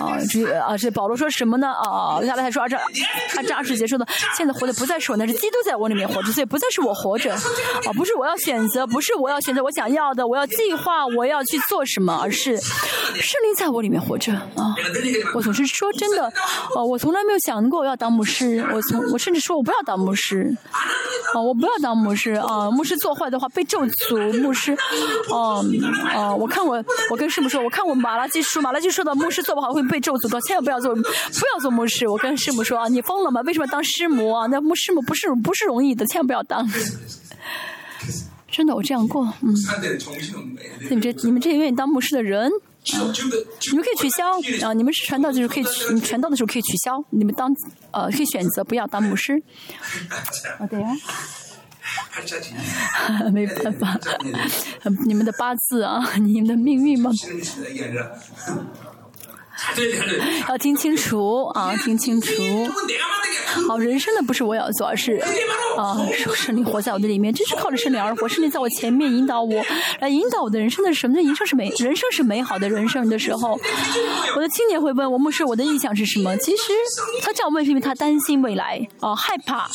[0.00, 0.71] 啊这啊。
[0.72, 1.68] 啊，这保罗说什么呢？
[1.68, 14.74] 啊，亚伯拉罕说，二这二这二十节说的，现在活的不再是我，那是基督在我里面活着，所以不再是我活着，啊，不是我要选择，不是我要选择我想要的，我要计划我要去做什么，而是圣灵在我里面活着啊。
[15.34, 16.24] 我总是说真的，
[16.74, 20.56] 啊，我从来没有想过我要当牧师，我从我甚至说我不要当牧师，
[21.34, 24.72] 啊，我不要当牧师啊，牧师做坏的话被咒诅，牧师，
[25.30, 25.60] 啊
[26.14, 30.61] 啊，我看我我跟师母说，我看我马拉基书，马拉基说的牧师做不好会被咒诅的，千万。
[30.61, 32.08] 万不要做，不要做牧师。
[32.08, 33.40] 我跟师母说啊，你疯了吗？
[33.42, 34.46] 为什么当师母啊？
[34.46, 36.66] 那牧师母不是不是容易的，千万不要当。
[38.50, 39.54] 真的，我这样过，嗯。
[40.88, 42.50] 你们这你们这些愿意当牧师的人，
[42.84, 44.72] 你们可以取消啊！
[44.74, 47.02] 你们是传道就是可以，你们传道的时候可以取消。
[47.10, 47.48] 你们当
[47.92, 49.42] 呃可以选择不要当牧师。
[50.58, 50.88] 啊，对呀。
[53.32, 53.98] 没办法，
[55.04, 57.10] 你们的八字啊，你们的命运吗？
[60.48, 62.32] 要听清楚啊，听清楚。
[63.68, 65.16] 好，人生的不是我要做，而是
[65.76, 65.96] 啊，
[66.34, 68.26] 圣灵活在我的里面，真是靠着圣灵而活。
[68.26, 69.62] 圣灵在我前面引导我，
[70.00, 71.16] 来引导我的人生的什么？
[71.16, 73.58] 人生是美，人生是美好的人生的时候，
[74.36, 76.34] 我的青年会问我牧师，我的意向是什么？
[76.38, 76.72] 其实
[77.22, 79.68] 他这样问是因为他担心未来啊，害怕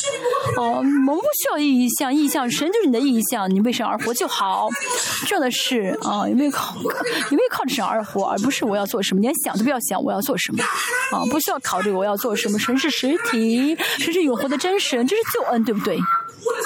[0.56, 0.78] 哦。
[0.78, 4.68] 我们不需要意向，意向神就是你的意向，你为神而活就好。
[5.26, 10.62] 重要的是啊，有没有靠有没有靠着神而活，而不是我要做什么，连想都不要想我要做什么
[11.12, 12.58] 啊，不需要考虑我要做什么。
[12.58, 13.76] 神是实体。
[13.98, 15.98] 神是永恒的真神，这是救恩，对不对？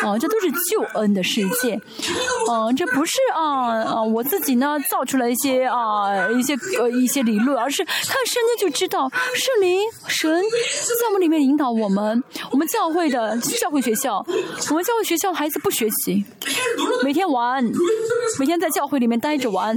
[0.03, 1.81] 啊，这都是救恩的世界。
[2.49, 7.95] 嗯，这不是啊啊，我自己呢造出来一些啊一些呃一些理论，而是看
[8.27, 12.23] 圣经就知道，圣灵神在我们里面引导我们。
[12.51, 14.25] 我们教会的教会学校，
[14.71, 16.25] 我们教会学校孩子不学习，
[17.03, 17.65] 每天玩，
[18.39, 19.77] 每天在教会里面待着玩。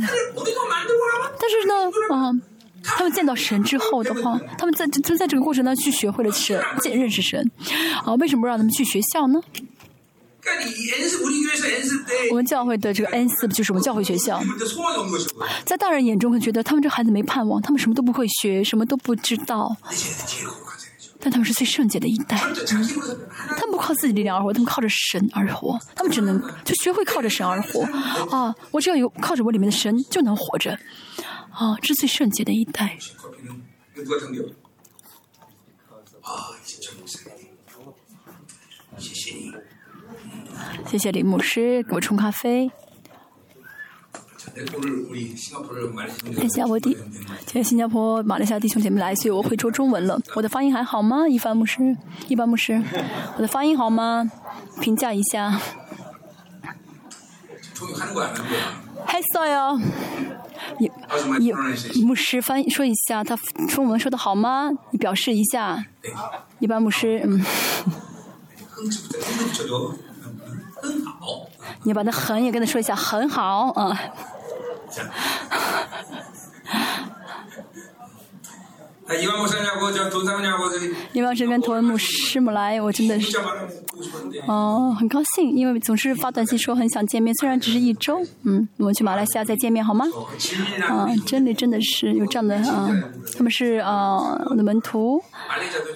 [1.39, 1.73] 但是呢，
[2.09, 2.31] 啊。
[2.85, 7.51] 他们见到神之后的话， 他们在就在这个过程当中去学会了神，见认识神，
[8.03, 9.39] 啊，为什么不让他们去学校呢？
[12.29, 14.39] 我们教会的这个 N 四就是我们教会学校，
[15.65, 19.75] 在大人眼中会觉得他们这孩子没盼望，他们什么都不会学，什么都不知道，
[21.19, 27.81] 但他们是最圣洁的一代，他们不靠自己力量而活，他们靠着神而活，他们只能就学会靠着神而活，
[28.29, 30.77] 啊，我只要有靠着我里面的神就能活着。
[31.55, 32.97] 啊，是最圣洁的一代。
[40.85, 42.69] 谢谢李牧师给我冲咖啡。
[46.37, 46.95] 谢谢我的，
[47.47, 50.19] 谢谢新加坡、马来西亚弟兄姐妹来，所以我会说中文了。
[50.35, 51.27] 我的发音还好吗？
[51.27, 51.95] 一般牧师，
[52.27, 52.81] 一般牧师，
[53.37, 54.29] 我的发音好吗？
[54.81, 55.59] 评价一下。
[59.05, 59.79] 还少哟。
[60.79, 60.91] 你
[61.93, 63.37] 你牧师翻译说一下，他
[63.69, 64.71] 中文说的好吗？
[64.91, 65.85] 你表示一下。
[66.59, 67.43] 一般牧师，嗯。
[71.83, 73.99] 你把那很也跟他说一下，很好，啊。
[81.13, 83.37] 伊万师跟托恩牧师母来，我真的是，
[84.47, 90.05] 哦，很高兴，因为总是发短信说很想见面，虽然只是一周，嗯，我们去马来西亚再见面好吗？
[90.89, 92.89] 啊，真的真的是有这样的啊，
[93.37, 94.17] 他们是啊
[94.49, 95.21] 我的门徒，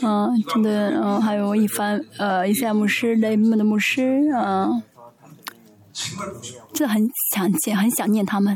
[0.02, 4.70] 啊，真的，嗯，还有一番呃伊赛亚牧师、雷蒙的牧师，啊，
[6.74, 8.56] 真的很想见，很想念他们，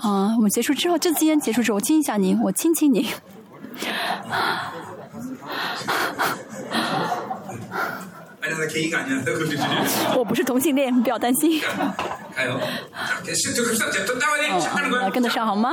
[0.00, 3.08] 啊，我们结束之后，这今天结束之后，我亲一下你，我亲亲你。
[10.16, 11.60] 我不是同性恋，不要担心。
[15.00, 15.70] 哦，跟得上好吗？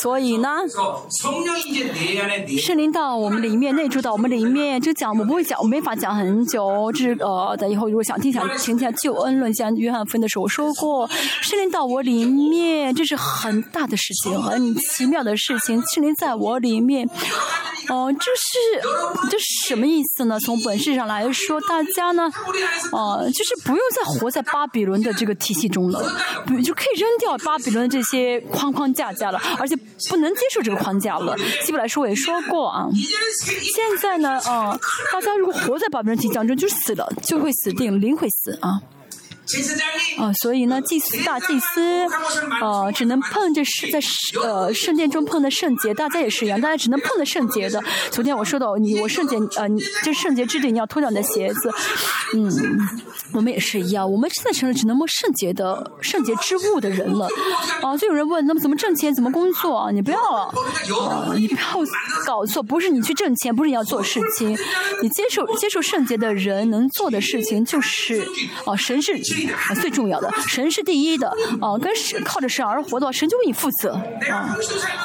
[0.00, 0.48] 所以呢，
[2.60, 4.80] 圣灵到我们里面，内住到我们里面。
[4.80, 6.92] 就讲我不会讲，我没法讲很久。
[6.92, 11.08] 这是呃，等以后如果想听，想听下救恩论，像约翰福音的时候我说过，
[11.42, 15.82] 圣灵到我里面，这是很大的事情，很奇妙的事情。
[15.92, 17.08] 圣灵在我里面，
[17.88, 20.38] 哦，这是这是什么意思呢？
[20.40, 22.30] 从本质上来说，大家呢，
[22.92, 25.64] 哦，就是不用再活在巴比伦的这个体系。
[25.74, 25.98] 中了，
[26.46, 29.74] 不就可以扔掉巴比伦的这些框框架架了，而且
[30.08, 31.36] 不能接受这个框架了。
[31.64, 34.78] 希伯来书我也说过啊，现在呢，啊，
[35.10, 38.80] 大家如果活在巴比伦体系当中，就死了，就会死定，灵会死啊。
[40.18, 42.06] 啊，所以呢，祭司大祭司，
[42.62, 44.00] 呃，只能碰着圣在
[44.42, 47.82] 呃圣殿中碰的圣洁，大家也是一样，大家只能碰的圣洁的。
[48.10, 51.70] 昨天我说到你，我圣洁，呃，你这圣洁之地，你要脱掉你的鞋子，
[52.34, 52.78] 嗯，
[53.34, 57.28] 我们也是一样，我们现在成了只能摸圣洁的圣洁之物的人了。
[57.82, 59.90] 啊，就有人问，那么怎么挣钱，怎么工作啊？
[59.90, 61.62] 你不要，啊，你不要
[62.24, 64.56] 搞错，不是你去挣钱，不是你要做事情，
[65.02, 68.26] 你接受接受圣洁的人能做的事情就是，
[68.64, 69.20] 啊，神是。
[69.68, 71.28] 啊，最重要的，神是第一的，
[71.60, 73.92] 啊，跟神靠着神而活的话，神就为你负责，
[74.30, 74.56] 啊，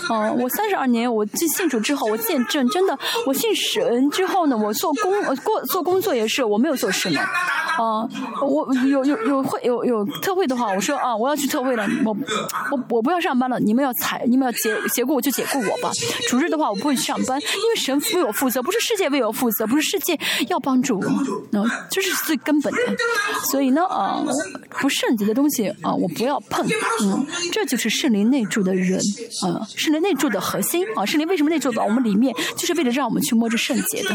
[0.09, 8.07] 啊，我三十二年，我进信主之后，我见证，真的，我信神之后呢，我做工，过做工作也是，我没有做什么，啊，
[8.41, 12.15] 我有有有会有有特会的话，我说啊，我要去特会了，我
[12.71, 15.89] 我我不要上班了，你们要裁，你们要解解雇我就解雇我吧。
[16.29, 21.05] 主日的话，我不会去上班，因为神为我负责，不是世界为我负责，不是世界要帮助我，
[21.51, 22.79] 那这是最根本的。
[23.51, 23.81] 所以呢，
[24.25, 24.33] 啊，
[24.81, 26.65] 不圣洁的东西啊，我不要碰，
[27.03, 28.99] 嗯，这就是圣灵内住的人，
[29.43, 34.09] 啊，圣灵内住的核心啊，圣灵为什么内住到我们里面，就是为了让我们去摸着圣洁的，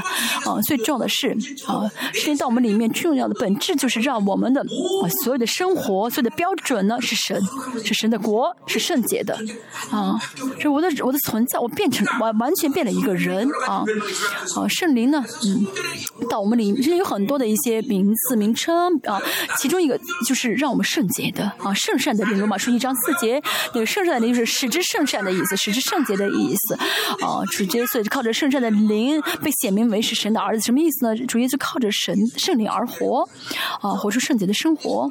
[0.50, 1.28] 啊，最重要的是
[1.66, 7.40] 啊，圣灵到我们里面最重要的本质就是让我们的啊所有的生活，所有的标准呢是神，
[7.84, 9.38] 是神的国，是圣洁的，
[9.90, 10.18] 啊，
[10.58, 13.84] 是我的我的存在，我变成完完全变了一个人啊，
[14.56, 15.66] 啊，圣灵呢，嗯，
[16.28, 19.20] 到我们里面有很多的一些名字名称啊，
[19.58, 19.93] 其中一个
[20.26, 23.42] 就是让我们圣洁的啊，圣善的灵，罗马书一章四节，
[23.72, 26.74] 那个圣善的灵就是使之圣善的意思，使之圣洁的意思，
[27.24, 31.16] 啊，主耶稣靠着圣善的灵被显明为是神的儿子，什么意思呢？
[31.26, 33.28] 主耶稣靠着神圣灵而活，
[33.80, 35.10] 啊，活出圣洁的生活，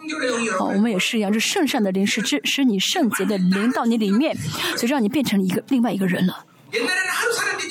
[0.59, 4.35] 啊，我们也是一样，这圣善的灵使之使你圣洁的灵到你里面，
[4.77, 6.45] 所以让你变成一个另外一个人了。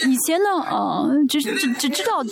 [0.06, 2.22] 以前呢，啊，只只只知道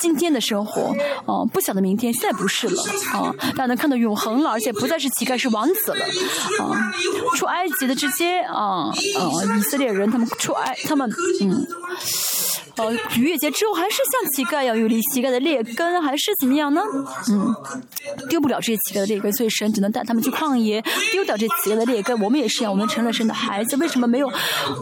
[0.00, 0.94] 今天的生活，
[1.26, 2.12] 啊，不晓得明天。
[2.12, 6.04] 现在不是了，啊，大家能看到永恒了，而且不再是乞丐，是王子了。
[6.60, 6.92] 啊，
[7.36, 8.92] 出埃及的这些，啊，啊，
[9.58, 11.10] 以色列人，他们出埃，他们
[11.40, 11.66] 嗯。
[12.76, 16.82] 呃，逾越节之后还是像乞丐一样有离乞丐的劣根，还是怎么样呢？
[17.30, 17.54] 嗯，
[18.28, 22.20] 丢不了这些乞丐的劣根，所以神只能带他们去旷野，丢掉这乞丐的劣根。
[22.20, 24.28] 我们也是一样，我们成了神的孩子，为什么没有？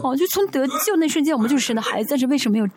[0.03, 2.67] 哦，就从得救那瞬间，我们就是神的孩子，但是为什么没有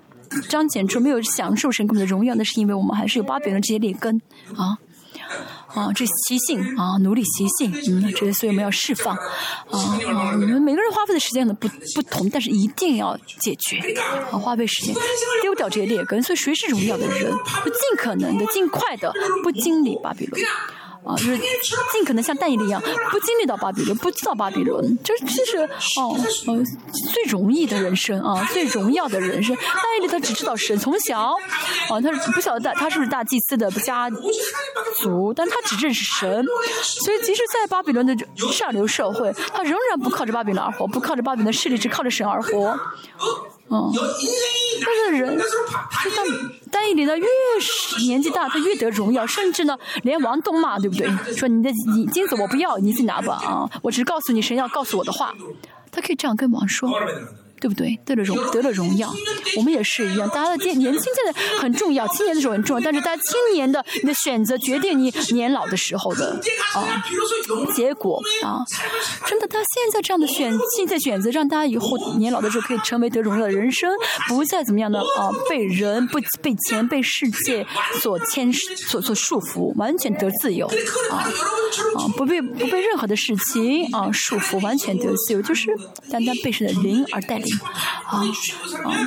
[0.48, 2.34] 彰显出、没有享受神给我们的荣耀？
[2.36, 4.20] 那是因为我们还是有巴比伦这些劣根
[4.56, 4.78] 啊。
[5.74, 9.20] 啊，这习性啊，奴隶习性，嗯，这些，所以我们要释放，啊，
[9.70, 13.78] 啊你们每个人花费的时间呢不不同，但是一定要解决，
[14.30, 14.94] 啊，花费时间
[15.42, 17.30] 丢掉这些劣根，所以谁是荣耀的人，
[17.64, 19.12] 就尽可能的、尽快的
[19.42, 20.42] 不经历巴比伦。
[21.04, 21.38] 啊，就是
[21.92, 22.80] 尽可能像但以理一样，
[23.10, 25.58] 不经历到巴比伦，不知道巴比伦，这这是
[25.98, 26.14] 哦，
[26.46, 26.64] 呃，
[27.12, 29.56] 最容易的人生啊，最荣耀的人生。
[29.60, 31.20] 但以理他只知道神，从小
[31.88, 34.10] 啊，他是不晓得大他是不是大祭司的家
[35.00, 36.44] 族，但他只认识神，
[36.82, 38.14] 所以即使在巴比伦的
[38.52, 42.78] 上流社会，他仍然不靠着巴比伦而活，不靠着巴比伦的势力，只靠着神而活。
[43.70, 43.92] 嗯，
[44.84, 46.24] 但是人，就像
[46.70, 47.26] 丹尼里呢，越
[47.60, 51.06] 是年纪大，他越得荣耀，甚至呢，连王都骂，对不对？
[51.34, 51.70] 说你的
[52.12, 53.70] 金子我不要，你自己拿吧啊！
[53.82, 55.34] 我只是告诉你神要告诉我的话，
[55.90, 56.90] 他可以这样跟王说。
[57.60, 57.98] 对不对？
[58.04, 59.12] 得了荣，得了荣耀，
[59.56, 60.28] 我们也是一样。
[60.28, 66.40] 大家的年年轻现在很重要，青年的时候很重要，但是大家青年的你的选择决定你年老的时候的
[66.74, 67.04] 啊
[67.74, 68.62] 结果啊。
[69.26, 73.92] 真的，他现在这样的选，现在选择让大家以后年老的时候可以成为得荣耀的人生，
[74.28, 77.66] 不再怎么样的啊，被人不被钱被世界
[78.00, 80.66] 所牵所所束缚，完全得自由
[81.10, 81.16] 啊
[81.96, 85.68] 啊，不被不被任何的事情啊束缚，完全得自由，就是
[86.10, 87.47] 单单被神的灵而带领。
[88.04, 88.24] 啊啊！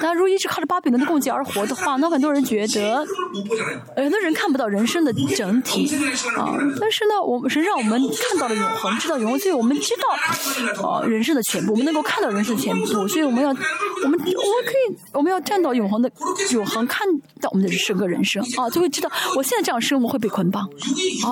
[0.01, 3.05] 但如果一直靠着巴比伦的供给而活的话，那很多人觉得，
[3.95, 5.89] 呃，那人看不到人生的整体
[6.37, 6.53] 啊。
[6.79, 10.03] 但是呢，我们是让我们看到了永恒，知道永恒，所以我们知道，
[10.99, 13.63] 呃，人生的全部，我们能够看到人生的全部，所以我们要，我们
[14.03, 16.11] 我们可以，我们要站到永恒的
[16.51, 17.07] 永恒，看
[17.41, 21.29] 到我们的整个人生啊，就会知道，我现在这样生活会被捆绑啊，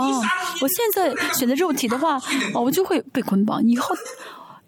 [0.62, 3.96] 我现在选择肉体的话，啊，我就会被捆绑，以后。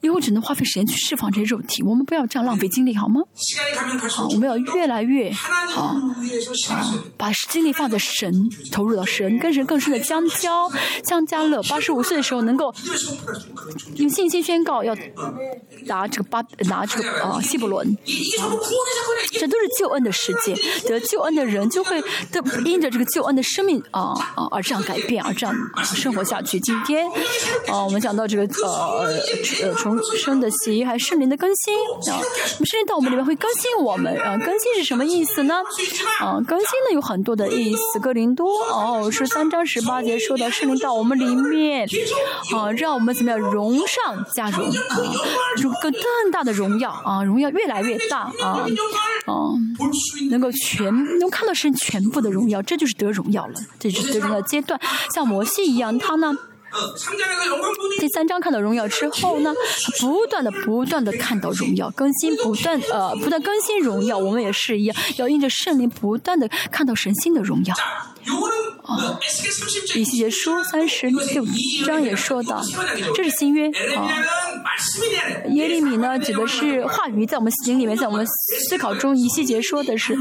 [0.02, 3.22] 因为我只能花费时间去释放这些肉体我们不要这样浪费精力好吗？
[4.10, 6.16] 好我们要越来越好啊
[7.18, 10.72] 把精力放在神投入到神跟神更深的相交
[11.04, 11.62] 相加乐。
[11.64, 12.74] 八十五岁的时候能够
[13.96, 14.96] 用信心宣告要
[15.86, 18.44] 拿这个八拿这个啊希伯伦啊
[19.32, 20.56] 这都是救恩的世界
[20.88, 26.60] 得救恩的人就会得因着这个救恩的生命啊啊而这样改变而这样生活下去。
[26.60, 27.08] 今天
[27.68, 31.74] 啊我们讲到这个呃呃呃从生的喜悦还是灵的更新？
[32.14, 32.20] 啊，
[32.66, 33.72] 是灵到我们里面会更新。
[33.84, 35.56] 我们啊，更新是什么意思呢？
[36.20, 38.00] 啊，更新呢有很多的意思。
[38.00, 41.88] 哥林多哦，是三章十八节说到圣灵到我们里面
[42.56, 44.98] 啊，让我们怎么样荣上加荣啊，
[45.64, 48.66] 有更更大的荣耀啊，荣耀越来越大啊，
[49.26, 49.34] 啊，
[50.30, 50.86] 能够全
[51.20, 52.62] 能看到神全部的荣耀。
[52.62, 54.80] 这就是得荣耀了，这是得荣耀的阶段。
[55.14, 56.34] 像摩西一样，他呢。
[58.00, 59.54] 第三章看到荣耀之后呢，
[60.00, 67.76] 不断的不断的看到荣耀更新，不断呃不断更新荣耀，我们也是一样，要印着圣灵不断的看到神心的荣耀。
[68.84, 69.20] 啊，
[69.96, 71.46] 以西结书三十六
[71.86, 72.62] 章也说到，
[73.16, 74.10] 这是新约啊。
[75.50, 78.26] 耶利米呢，指的是话语，在我们心里面，在我们
[78.70, 80.18] 思考中，以西结说的是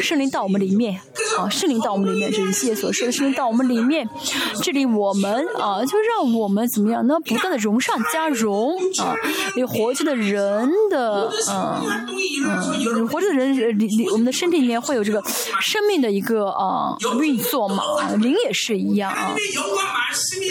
[0.00, 1.00] 圣灵到我们里面
[1.38, 4.08] 啊，圣灵到我们里面，这是以西结所说的圣灵到我们里面。
[4.62, 7.14] 这里我们啊，让我们怎么样呢？
[7.24, 9.14] 不断的融上加融啊，
[9.56, 11.80] 有活着的人的嗯
[12.86, 15.22] 嗯，活着的人里里我们的身体里面会有这个
[15.60, 17.82] 生命的一个啊运作嘛，
[18.20, 19.34] 灵也是一样啊。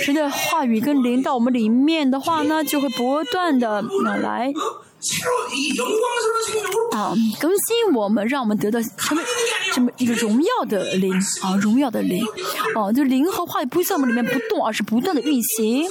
[0.03, 3.81] 神的话语跟灵到我们里面的话呢，就会不断的
[4.21, 4.51] 来
[6.93, 9.21] 啊更新我们，让我们得到什么
[9.73, 12.23] 这么一个荣耀的灵啊，荣耀的灵
[12.75, 15.85] 哦，就灵和话语不在我们里面不动，而是不断的运行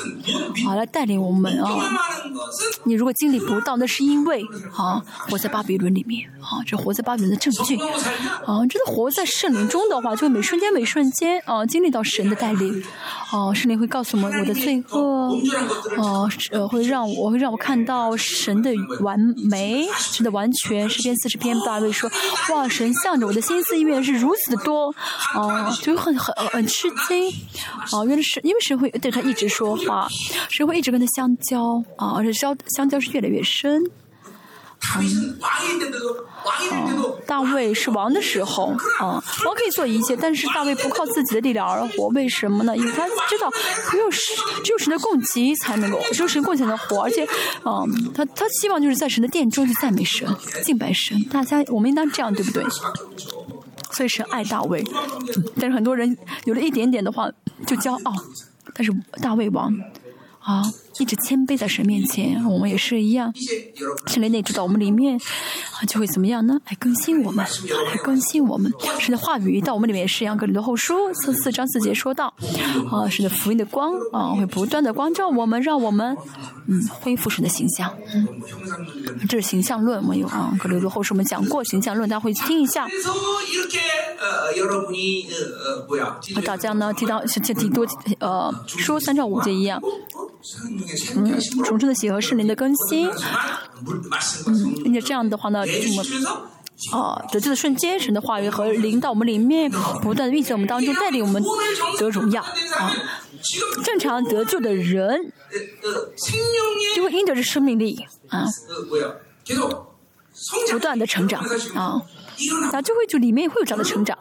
[0.66, 1.68] 啊，来带领我们啊。
[2.84, 4.42] 你如果经历不到，那是因为
[4.76, 7.76] 啊活在巴比伦里面啊，这活在巴比伦的证据
[8.46, 12.82] 啊，真的活在圣灵中的话，就每瞬间每瞬间啊经历到神的带领
[13.30, 15.36] 啊，圣灵会告诉我们我的罪恶
[15.98, 18.72] 啊，呃会让我会让我看到神的。
[19.03, 19.18] 完
[19.50, 20.88] 美，真的完全。
[20.88, 22.11] 十篇四十篇大卫说
[22.53, 24.94] ：“哇，神向着我的心思意愿是如此的多，
[25.34, 27.30] 哦，就很很很吃惊，
[27.92, 30.09] 哦，原来是因为神会对他一直说话，
[30.50, 31.61] 神会一直跟他相交，
[31.96, 33.82] 啊，而且交相交是越来越深。”
[37.26, 42.76] 大卫是王的时候，啊，王可以做一切，但是大卫不靠自己的力量而活，为什么呢？
[42.76, 43.51] 因为他知道，
[43.91, 47.26] 只有神，只有神的供给才能够，只有神供给才能活，而且，
[47.64, 50.28] 嗯，他他希望就是在神的殿中去赞美神、
[50.64, 51.22] 敬拜神。
[51.30, 52.64] 大家，我们应当这样，对不对？
[53.93, 54.85] 所以神爱大卫，
[55.61, 57.30] 但是很多人有了一点点的话
[57.66, 58.12] 就骄傲，
[58.74, 59.72] 但是大卫王。
[60.41, 60.64] 啊，
[60.99, 63.32] 一直谦卑在神面前，我们也是一样。
[64.07, 66.59] 圣灵内住到我们里面，啊，就会怎么样呢？
[66.68, 68.72] 来更新我们，来更新我们。
[68.99, 70.36] 神的话语到我们里面也是一样。
[70.36, 72.26] 格里多后书四四章四节说到，
[72.90, 76.16] 啊，神的福音的光啊，会不断的光照我们，让我们
[76.66, 77.93] 嗯恢复神的形象。
[79.28, 80.55] 这是形象论，没有啊？
[80.59, 82.86] 格里多后书我们讲过形象论，大家会听一下。
[86.45, 87.86] 大家呢提到像提多
[88.20, 89.80] 呃说三章五节一样。
[91.16, 93.09] 嗯，重生的喜和圣灵的更新，
[94.47, 96.05] 嗯，并且这样的话呢，我们
[96.93, 99.70] 啊得救的瞬间，神的话语和灵到我们里面，
[100.03, 101.40] 不断的运行我们当中，带领我们
[101.99, 102.93] 得荣耀啊。
[103.84, 105.32] 正常得救的人，
[106.95, 108.45] 就会因着这生命力啊，
[110.70, 111.40] 不断的成长
[111.74, 112.03] 啊，
[112.72, 114.18] 那就会就里面会有这样的成长。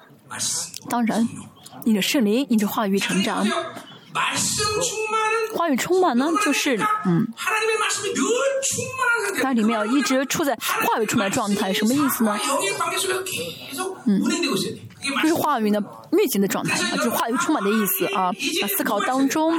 [0.88, 1.28] 当然，
[1.86, 3.47] 因着圣灵，因着话语成长。
[5.55, 7.28] 话语充满呢，就是嗯，
[9.41, 12.38] 它里面要一直处在话语充满状态，什么意思呢？
[14.05, 14.22] 嗯，
[15.22, 15.80] 就是话语呢
[16.12, 18.24] 运行的状态啊，就是话语充满的意思啊。
[18.24, 18.32] 啊，
[18.78, 19.53] 思考当中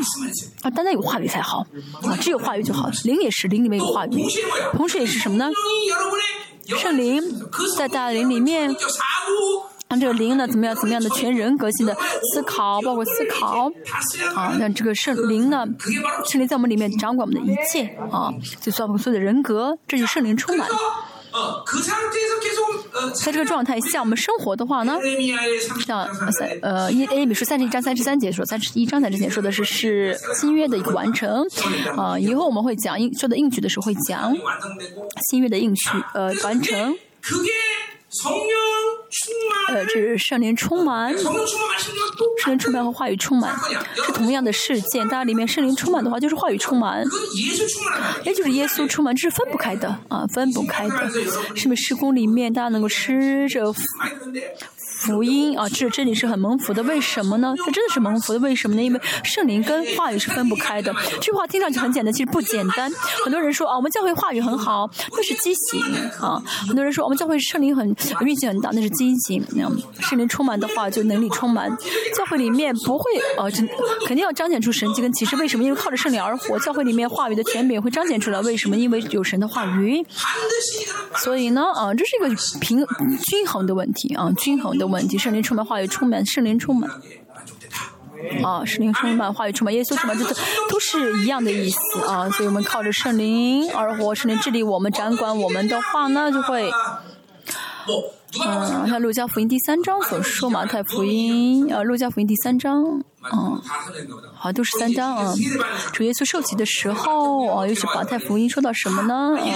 [0.62, 1.66] 啊，单单有话语才好
[2.02, 2.90] 啊，只有话语就好。
[3.04, 4.10] 灵也是，灵里面有话语，
[4.74, 5.50] 同时也是什么呢？
[6.78, 7.22] 圣灵
[7.76, 8.74] 在大灵里面。
[9.92, 10.74] 让这个灵呢，怎么样？
[10.74, 11.94] 怎么样的全人格性的
[12.32, 13.70] 思考，包括思考，
[14.34, 15.66] 啊，让这个圣灵呢，
[16.24, 18.32] 圣灵在我们里面掌管我们的一切，啊，
[18.62, 20.66] 就造我们所有的人格，这就圣灵充满。
[23.22, 24.96] 在这个状态下，我们生活的话呢，
[25.84, 31.46] 像三呃一 A 米书三十一章三十三节说，三十一章在之前说的是是新约的一个完成，
[31.98, 34.34] 啊，以后我们会讲应说的应许的时候会讲
[35.28, 36.96] 新约的应许呃完成。
[39.68, 43.56] 呃，这是圣灵充满，圣灵充满和话语充满
[43.94, 45.06] 是同样的事件。
[45.08, 47.02] 大家，里面圣灵充满的话，就是话语充满，
[48.24, 51.10] 也就是耶稣充满，这是分不开的啊，分不开的。
[51.54, 53.72] 是不是施工里面大家能够吃着？
[55.02, 57.52] 福音啊，这这里是很蒙福的，为什么呢？
[57.58, 58.82] 它真的是蒙福的，为什么呢？
[58.82, 60.94] 因为圣灵跟话语是分不开的。
[61.10, 62.88] 这句话听上去很简单，其实不简单。
[63.24, 65.82] 很多人说啊，我们教会话语很好，那是畸形
[66.20, 66.40] 啊。
[66.68, 67.88] 很多人说我们教会圣灵很
[68.20, 69.44] 运气很大，那是畸形。
[69.56, 69.68] 那
[70.00, 71.68] 圣灵充满的话，就能力充满。
[72.16, 73.04] 教会里面不会
[73.38, 73.50] 呃，
[74.06, 75.34] 肯定要彰显出神迹跟启示。
[75.34, 75.64] 为什么？
[75.64, 76.56] 因为靠着圣灵而活。
[76.60, 78.40] 教会里面话语的权柄会彰显出来。
[78.42, 78.76] 为什么？
[78.76, 80.06] 因为有神的话语。
[81.16, 82.86] 所以呢，啊，这是一个平
[83.24, 84.91] 均衡的问题啊，均衡的。
[84.92, 86.88] 问题，圣灵充满，话语充满，圣灵充满，
[88.44, 90.34] 啊，圣灵充满，话语充满，耶稣充满，这都
[90.68, 92.28] 都是一样的意思啊。
[92.30, 96.70] 所以我们靠着圣灵而活，圣灵治理我们，掌管我们的话呢，就会，
[98.44, 103.62] 嗯，像路加福音第三章所说嘛，太福音，呃，路加福音第三章，嗯，
[104.34, 105.32] 好，都是三章啊。
[105.92, 109.36] 主耶稣受洗的时候啊，又是马太福音说到什么呢？
[109.38, 109.46] 啊，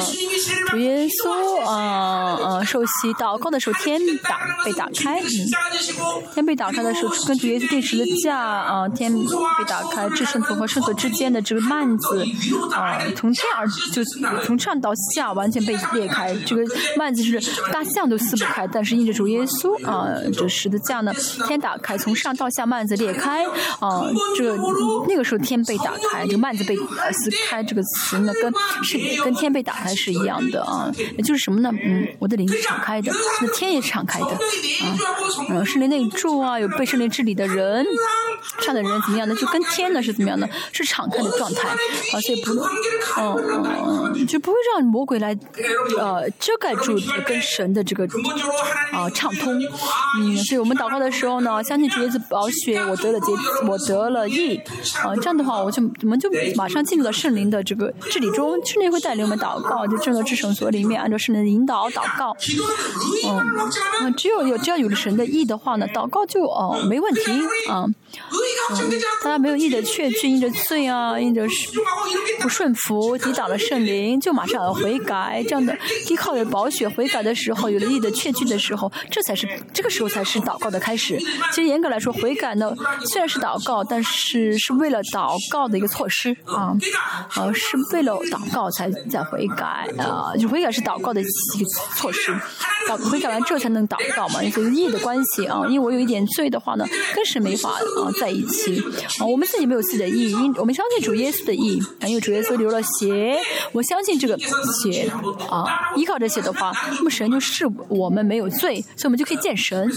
[0.69, 5.27] 主耶稣啊啊受洗祷告的时候，天打被打开，嗯，
[6.33, 12.25] 天被打开的时候，跟主耶稣定时的架啊，天被打开，至圣徒和圣徒之间的这个幔子
[12.73, 14.05] 啊，从天而就
[14.45, 16.63] 从上到下完全被裂开，这个
[16.97, 17.41] 幔子是
[17.73, 21.13] 大象都撕不开，但是因着主耶稣啊，这十字架呢，
[21.49, 23.45] 天打开，从上到下幔子裂开。
[23.81, 24.05] 啊，
[24.37, 24.57] 这
[25.09, 28.53] 那个时候天被打开，这个幔子被撕开，这个词呢跟
[28.83, 30.91] 是跟天被打开是一样的啊，
[31.25, 31.71] 就是什么呢？
[31.83, 34.39] 嗯，我的灵是敞开的，那天也是敞开的啊，
[35.51, 37.85] 嗯，圣灵内住啊，有被圣灵治理的人，
[38.61, 39.35] 上的人怎么样呢？
[39.37, 40.49] 就跟天呢是怎么样呢？
[40.73, 42.53] 是敞开的状态啊，所以不，
[43.19, 45.37] 嗯嗯，就不会让魔鬼来
[45.99, 48.05] 呃遮盖住跟神的这个
[48.93, 49.55] 啊畅通，
[50.21, 53.27] 嗯，所以我们祷告的时候呢，相信主耶稣保血，我得了结。
[53.69, 54.57] 我得了意，
[55.03, 62.37] 啊，这样的话，我就我们就马上进入了圣灵的这个治理中，圣灵会带领我们祷告，就正到至圣所里面，按照圣灵的引导祷告。
[63.29, 63.41] 嗯，
[64.03, 67.23] 嗯，只有有只要有了神的意的话呢，祷告就哦没问题
[67.69, 67.85] 啊。
[67.85, 67.95] 嗯，
[69.23, 71.47] 大家没有意的确据，因着罪啊，因着
[72.41, 75.43] 不顺服，抵挡了圣灵，就马上要悔改。
[75.45, 75.77] 这样的
[76.09, 81.19] 依靠着宝血悔改的时候，有了意的确据的时候，这才是这个时候才是祷告的开始。
[81.53, 82.75] 其实严格来说，悔改呢
[83.07, 86.75] 虽然是祷告，但是是为了祷告的一个措施啊，
[87.37, 91.31] 呃，是为了祷告才在悔改啊，就悔改是祷告的一个
[91.97, 92.35] 措施。
[92.89, 95.63] 祷悔改完之后才能祷告嘛，就是意的关系啊。
[95.69, 98.06] 因为我有一点罪的话呢，更是没法啊。
[98.13, 98.83] 在一起
[99.21, 103.39] 啊，我们自己没有自己的意，因我们相信主耶稣的意，因为主耶稣流了血，
[103.73, 105.11] 我相信这个血
[105.51, 109.91] 啊，依靠这些的话，那么神就是我们没有罪，所以我们就可以见神。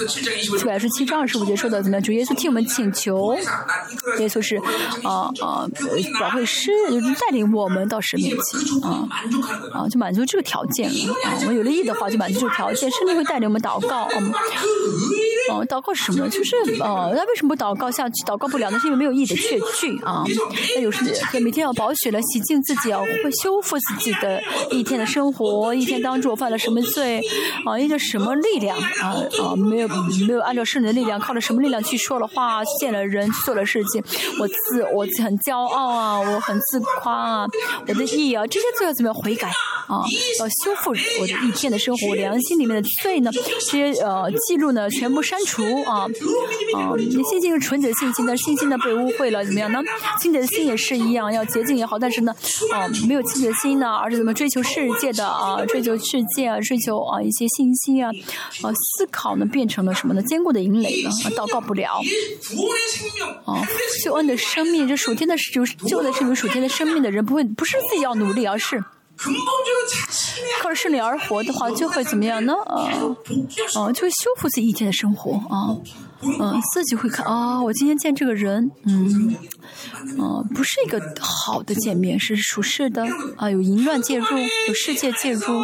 [0.60, 2.03] 出来是七章二十五节说的怎么样？
[2.03, 3.36] 主耶稣替我们请求，
[4.20, 4.57] 耶稣是
[5.03, 5.68] 啊啊
[6.20, 6.72] 保会师，
[7.20, 9.07] 带领我们到神面前啊
[9.74, 11.38] 啊，就满足这个条件了啊。
[11.41, 14.07] 我们有了意的话，就满足这个条件，甚至会带领我们祷告。
[14.18, 14.32] 嗯，
[15.51, 16.28] 哦，祷告什么？
[16.30, 18.10] 就是呃，那为什么不祷告下？
[18.26, 20.24] 祷告不了，那是因为没有意的确据啊。
[20.76, 21.04] 那有时
[21.41, 24.41] 每天要保血来洗净自己啊，会修复自己的
[24.72, 25.74] 一天的生活。
[25.74, 27.22] 一天当中我犯了什么罪
[27.66, 27.78] 啊？
[27.80, 29.56] 因着什么力量啊啊？
[29.56, 29.88] 没有
[30.28, 34.04] 没有按照圣人的力量，靠着什么力量去说了话，见了人，做了事情。
[34.39, 37.47] 我自我很骄傲啊，我很自夸啊，
[37.88, 39.47] 我的意啊，这些罪要怎么样悔改
[39.88, 40.04] 啊？
[40.39, 43.32] 要修复我的一天的生活，良心里面的罪呢？
[43.34, 46.08] 这些呃记录呢，全部删除啊
[46.76, 46.95] 啊！
[46.97, 47.89] 你心情是纯洁。
[47.99, 49.82] 信心的信心呢被污秽了，怎么样呢？
[50.21, 52.34] 清洁的心也是一样，要洁净也好，但是呢，
[52.71, 58.09] 啊，没有清洁的心呢，而是怎么追求世界的啊，追求世界啊，追求啊一些信心啊，
[58.61, 60.21] 啊，思考呢变成了什么呢？
[60.21, 61.99] 坚固的营垒了，啊，祷告不了。
[63.45, 63.67] 啊，
[64.03, 68.82] 救恩的生命，这属天的是就是救的是有属天的生命的人，不会不是自己要努力，而是
[70.61, 72.53] 靠着圣灵而活的话，就会怎么样呢？
[72.65, 72.88] 啊，
[73.75, 75.75] 啊，就会修复自己一天的生活啊。
[76.22, 77.26] 嗯，自己会看。
[77.26, 79.36] 啊，我今天见这个人，嗯，
[80.17, 83.07] 嗯，不是一个好的见面，是属实的。
[83.38, 84.26] 啊，有淫乱介入，
[84.67, 85.59] 有世界介入，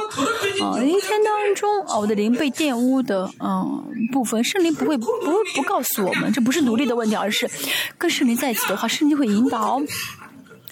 [0.63, 4.43] 啊，一天当中啊，我的灵被玷污的，嗯，部分。
[4.43, 5.07] 圣灵不会不
[5.55, 7.49] 不告诉我们，这不是努力的问题，而是
[7.97, 9.81] 跟圣灵在一起的话，圣灵会引导，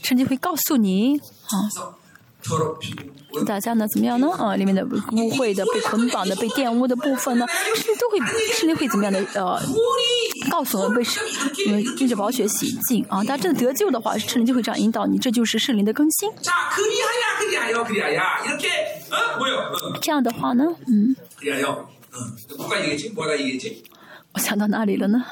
[0.01, 1.69] 圣灵会告诉你啊。
[3.45, 4.29] 大家呢怎么样呢？
[4.38, 8.19] 啊，里面的污秽的、被捆绑的、被玷污的部分呢，是都会，
[8.53, 9.19] 是灵会怎么样的？
[9.34, 9.59] 呃，
[10.49, 11.23] 告诉我们被圣，
[11.67, 13.23] 嗯，借着宝血洗净啊。
[13.23, 16.31] 大家真的得救的话，圣灵就会这样引导你，这就是圣灵的更新。
[20.01, 21.15] 这样的话呢，嗯。
[24.34, 25.25] 我想到哪里了呢？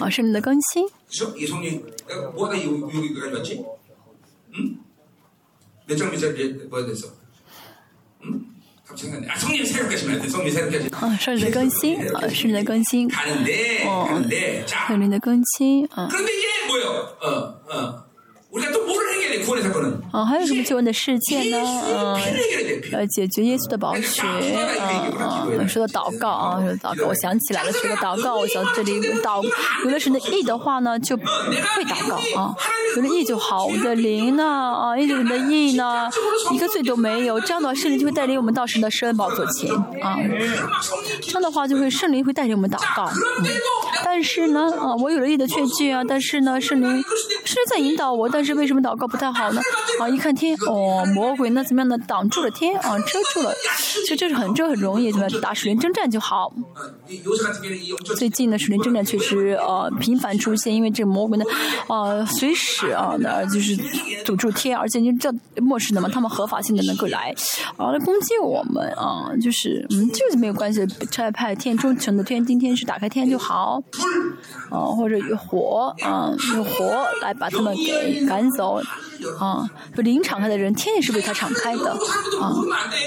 [0.00, 0.86] 啊，圣灵的更新。
[4.58, 4.78] 嗯
[8.23, 8.45] 嗯。
[8.91, 13.09] 몇장몇장뭐야돼서음갑자기아성령새롭게하시면돼성령새롭게하시啊，圣灵的更新啊，圣灵的更新。
[13.87, 14.07] 哦，
[14.87, 16.07] 圣灵的更新啊。
[16.11, 18.03] 그런데이제뭐요어
[20.12, 21.58] 哦，还有什么求恩的事件呢？
[21.58, 22.20] 嗯，
[22.92, 24.22] 呃，解决耶稣的宝血。
[25.18, 29.44] 啊、嗯，说到祷告啊，说祷告，我想起来了，说到祷告，我想这里祷，
[29.84, 31.24] 有了神的意的话呢，就会
[31.84, 32.54] 祷告啊。
[32.96, 36.08] 有了意就好，我的灵呢，啊，一直的意呢，
[36.52, 39.70] 一个罪都没有，这样的话，圣灵就会带领我们到神的圣宝座前
[40.02, 40.16] 啊。
[41.20, 43.10] 这样的话，就会圣灵会带领我们祷告。
[43.40, 43.44] 嗯、
[44.04, 47.02] 但是呢，啊，我有了意的确据啊，但是呢，圣灵
[47.44, 49.25] 是在引导我，但是为什么祷告不太？
[49.32, 49.60] 太好呢？
[50.00, 51.96] 啊，一看天，哦，魔鬼呢怎么样呢？
[52.06, 53.52] 挡住了天啊，遮住了，
[54.06, 56.52] 所以这是很这很容易，怎么样打水灵征战就好。
[58.16, 61.44] 最近呢，水灵征战确实呃频繁出现，因为这个魔鬼呢，
[61.88, 63.76] 呃，随时啊，那就是
[64.24, 67.34] 堵住天，而且你这末世的嘛，他们合法性的能够来
[67.76, 73.82] 啊来攻击我们啊，就是嗯，就是没有关系，拆派天中成的天，今天是打开天就好，
[74.70, 78.80] 啊，或者有火啊，用火来把他们给赶走。
[79.40, 81.90] 啊，就灵敞开的人，天也是为他敞开的
[82.40, 82.52] 啊。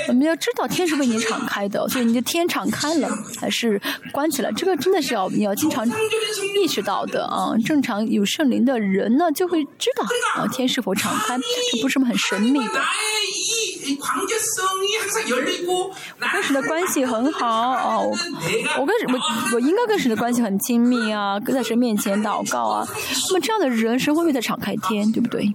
[0.07, 3.81] 我们要知道天是为你敞开的，所以你的天敞开了还是
[4.11, 7.53] 关起来，这个真的是要你要经常意识到的啊。
[7.65, 10.05] 正常有圣灵的人呢，就会知道
[10.35, 11.37] 啊天是否敞开，
[11.71, 12.81] 这不是什么很神秘的。
[16.19, 19.19] 我跟神的关系很好啊，我跟我
[19.53, 22.87] 我应该跟神的关系很亲密啊，跟在神面前祷告啊。
[23.29, 25.53] 那么这样的人，神会为他敞开天，对不对？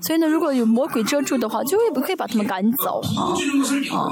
[0.00, 3.34] 所以呢，如果有魔鬼遮住的话，就会不可以把他们赶走啊
[3.90, 4.08] 啊啊！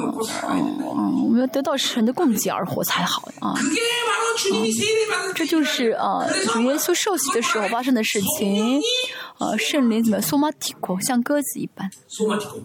[1.25, 3.55] 我们要得到神的供给而活才好啊！
[5.35, 8.81] 这就是啊，主耶稣受洗的时候发生的事情。
[9.39, 11.91] 呃，圣灵怎么苏马提库像鸽子一般？
[12.07, 12.61] 苏马提库，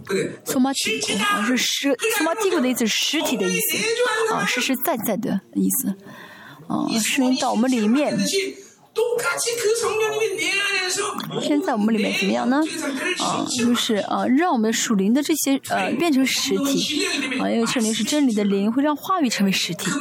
[0.45, 5.95] 苏马提库啊，是实苏马提库的意思，实体的意思啊，实实在在的意思
[6.67, 8.17] 啊，圣灵到我们里面。
[11.41, 12.61] 现在我们里面怎么样呢？
[13.19, 17.05] 啊，就是啊，让我们属灵的这些呃变成实体
[17.39, 19.91] 啊，因为圣灵是真理的灵，会让话语成为实体。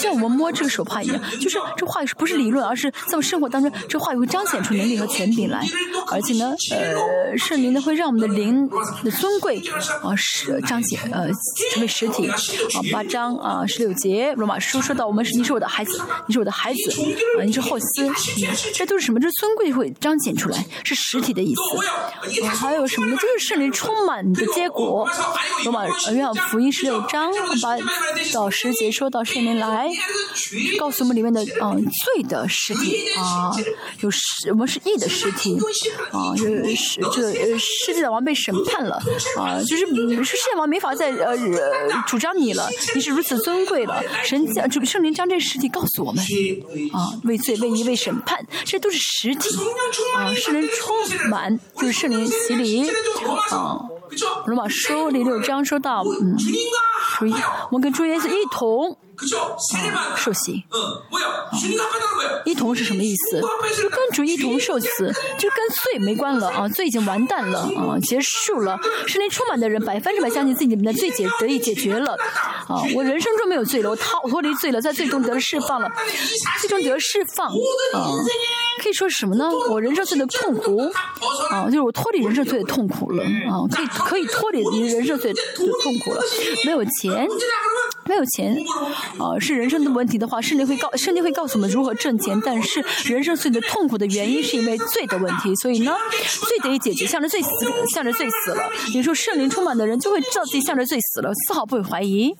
[0.00, 5.64] 像我们摸这个手帕一样，就是这话语是不是理论，而是在我们生活当中，这话语会彰显出能力和权柄来。
[6.10, 8.68] 而且呢，呃，圣灵呢会让我们的灵
[9.04, 9.62] 的尊贵
[10.02, 11.28] 啊是彰显呃
[11.72, 12.28] 成为实体。
[12.28, 12.36] 啊，
[12.92, 16.90] 八章啊十六节罗马书说到我们是你是我的孩子，你是我的孩子
[17.38, 17.78] 啊，你是后。
[18.72, 19.20] 这都是什么？
[19.20, 21.60] 这尊贵会彰显出来，是实体的意思。
[22.48, 23.16] 还有什么呢？
[23.16, 25.08] 就是圣灵充满的结果。
[25.64, 27.30] 罗马约翰福音十六章
[27.62, 27.76] 八
[28.32, 29.88] 到十节说到圣灵来，
[30.78, 33.52] 告诉我们里面的嗯罪的实体啊，
[34.00, 35.58] 有什么是义的实体
[36.10, 36.34] 啊？
[36.34, 38.96] 就是这呃世界的王被审判了
[39.36, 39.86] 啊，就是
[40.24, 41.36] 世界王没法再呃
[42.06, 44.02] 主张你了，你是如此尊贵了。
[44.24, 46.24] 神将这个圣灵将这实体告诉我们
[46.92, 47.81] 啊，为罪为义。
[47.84, 49.48] 为审判，这都是实体
[50.16, 50.32] 啊！
[50.34, 52.88] 圣灵充满，就是圣灵洗礼
[53.50, 53.80] 啊。
[54.46, 56.36] 罗马书第六章说到，嗯，
[57.18, 57.34] 注意，
[57.70, 58.96] 我们跟主耶稣一同。
[60.16, 60.64] 受洗，
[62.44, 63.40] 一同是什么意思？
[63.80, 68.78] 就跟主一同受死，就跟罪没关了啊，罪已经完蛋了啊，结束了。
[69.06, 72.16] 圣灵充满的人百分之百相信自己里面的罪解得以解决了
[72.68, 75.90] 啊，我人生中没有罪了，我逃脱离罪了，在最终得了释放了，
[76.60, 77.52] 最终得了释放啊，
[78.82, 79.48] 可以说是什么呢？
[79.70, 80.78] 我人生罪的痛苦
[81.50, 86.20] 啊，就是我脱离人生罪的痛苦了啊，可以可以脱离人生罪的痛苦了，
[86.64, 87.28] 没有钱。
[88.12, 88.54] 没有钱，
[89.18, 92.38] 啊，是人生的问题的话，圣灵会告，圣灵会告诉我们如何挣钱。
[92.44, 95.96] 但是人生最的痛苦的原因是因为罪的问题，所以呢，
[96.46, 97.48] 罪得以解决，向着罪死，
[97.94, 98.68] 向着罪死了。
[98.92, 102.36] 你说圣灵充满的人就会知道自己向着罪死了，丝毫不会怀疑。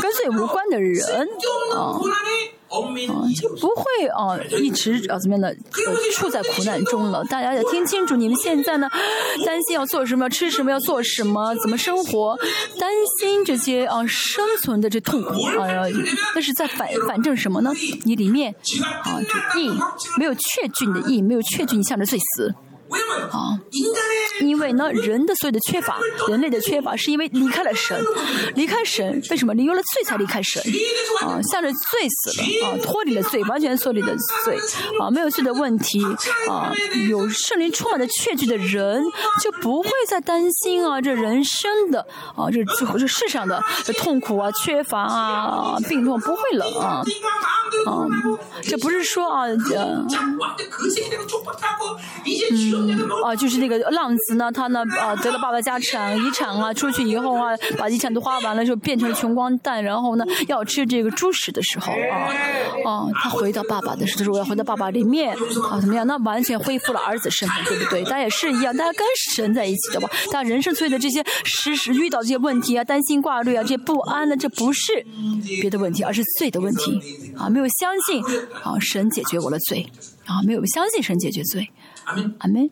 [0.00, 1.28] 跟罪无关的人，
[1.74, 1.98] 啊。
[2.70, 7.24] 啊，就不会啊，一直啊怎么样的，呃，处在苦难中了。
[7.24, 8.88] 大家要听清楚，你们现在呢，
[9.44, 12.38] 担心要做什么，吃什么，要做什么，怎么生活，
[12.78, 15.66] 担心这些啊生存的这痛苦啊，
[16.34, 17.72] 那是在反反正什么呢？
[18.04, 18.54] 你里面
[19.02, 19.68] 啊，这意
[20.16, 22.54] 没有确据你的意，没有确据你向着罪死。
[23.30, 23.58] 啊，
[24.40, 28.02] 因为呢，人的所有的缺乏， 人类的缺乏，是因为离开了神，
[28.54, 29.54] 离开神，为什么？
[29.54, 30.62] 你有了罪才离开神，
[31.22, 34.14] 啊，向着罪死了，啊， 脱离了罪，完全脱离了
[34.44, 34.56] 罪，
[35.00, 36.02] 啊，没有罪的问题，
[36.48, 36.72] 啊，
[37.08, 39.02] 有圣灵充满的确据的人，
[39.42, 42.00] 就不会再担心啊，这人生的，
[42.36, 43.62] 啊，这这这世上的
[43.98, 47.02] 痛苦啊，缺乏啊，病痛不会了啊，
[47.86, 48.06] 啊，
[48.62, 50.38] 这不是说啊，呃，嗯。
[53.24, 65.34] 啊，就是那个浪子呢，他呢，啊，得了爸爸家产遗产啊，出去以后啊，把遗产都花完了，就变成穷光蛋，然后呢，要吃这个猪食的时候啊，啊，他回到爸爸的时候，我要回到爸爸里面
[65.70, 66.06] 啊，怎么样？
[66.06, 68.02] 那完全恢复了儿子身份，对不对？
[68.04, 70.08] 大家也是一样，大家跟神在一起的吧？
[70.32, 75.04] 大家人生所有的这些时时遇到这些问题啊，担心挂虑啊，这些不安呢，这不是
[75.60, 77.00] 别的问题，而是罪的问题
[77.36, 78.24] 啊，没有有相信
[78.62, 79.86] 啊神解决我的罪
[80.26, 81.70] 啊，没有相信神解决罪。
[82.04, 82.68] 阿门。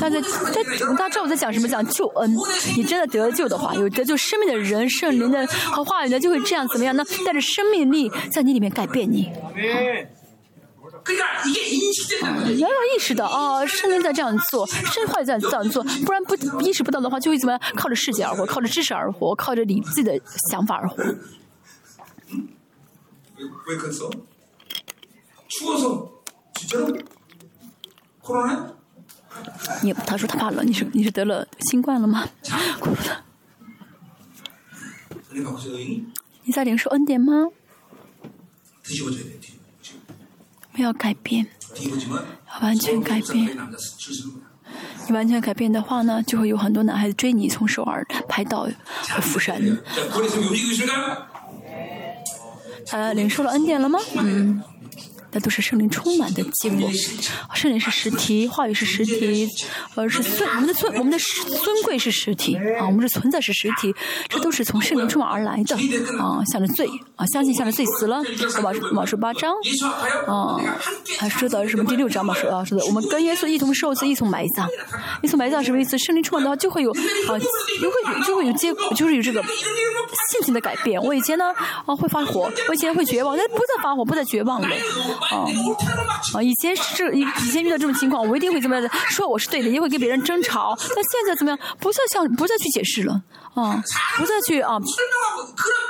[0.00, 1.68] 大家大家知道我在讲什么？
[1.68, 2.34] 讲救恩。
[2.76, 7.04] 你真的得救的话，有得救生命的人，圣灵的和话语呢，就会这样怎么样呢？
[7.24, 9.26] 带着生命力在你里面改变你。
[9.26, 9.52] 啊、
[12.56, 17.60] 要要意识到啊，圣灵在这样做，圣话在这样做，不然不意识不到的话，就会怎么样？
[17.76, 20.18] 靠着世界而活，靠着知识而活，靠着你自己的
[20.50, 20.96] 想法而活。
[23.43, 24.09] 왜, 왜 그랬어?
[25.47, 26.23] 추워서
[26.55, 26.97] 진짜로?
[28.21, 28.73] 코로나?
[29.83, 32.27] 你他说他怕冷，你是你是得了新冠了吗？
[32.79, 33.23] 哭了。
[35.31, 36.05] 은혜가 혹시 의인이
[36.43, 37.49] 你在领受恩典吗？
[38.83, 39.39] 뒤집어져야 돼.
[39.39, 39.59] 뒤집어.
[40.73, 43.55] 没有改变， 뒤집어지면 要完全改 서울 变。
[43.55, 44.49] 남자 줄 서는 거야.
[45.07, 48.67] 你完全改变的话呢，就会有很多男孩子追你，从首尔排到
[49.21, 49.61] 釜山。
[52.92, 53.98] 呃领受了恩典了吗？
[54.16, 54.62] 嗯，
[55.34, 56.88] 那都是圣灵充满的经寞。
[57.52, 59.46] 圣灵是实体，话语是实体，
[59.96, 63.92] 呃，是尊我们的尊我们的尊贵是实体啊，我们是存在是实体，
[64.28, 65.76] 这都是从圣灵充满而来的
[66.18, 66.40] 啊。
[66.52, 68.22] 向着罪啊，相信向着罪死了。
[68.62, 69.52] 马马十八章
[70.26, 70.60] 啊，
[71.18, 72.32] 还说到什么第六章嘛？
[72.34, 74.68] 说啊，说的我们跟耶稣一同受死，一同埋葬，
[75.22, 75.98] 一同埋葬什么意思？
[75.98, 77.34] 圣灵充满的话就会有啊，
[77.80, 79.42] 就会就会有结，就是有这个
[80.30, 81.02] 信心的改变。
[81.02, 81.46] 我以前呢
[81.86, 84.68] 啊会发火，我以前会绝望，但不再发火，不再绝望了。
[85.30, 85.46] 啊。
[86.34, 90.74] 啊，以前是以前遇到这种情况，我一定会怎么样的，说我是对的，也会跟别人争吵。
[90.78, 91.58] 但现在怎么样？
[91.78, 93.22] 不再向不再去解释了，
[93.54, 93.82] 啊，
[94.16, 94.76] 不再去啊、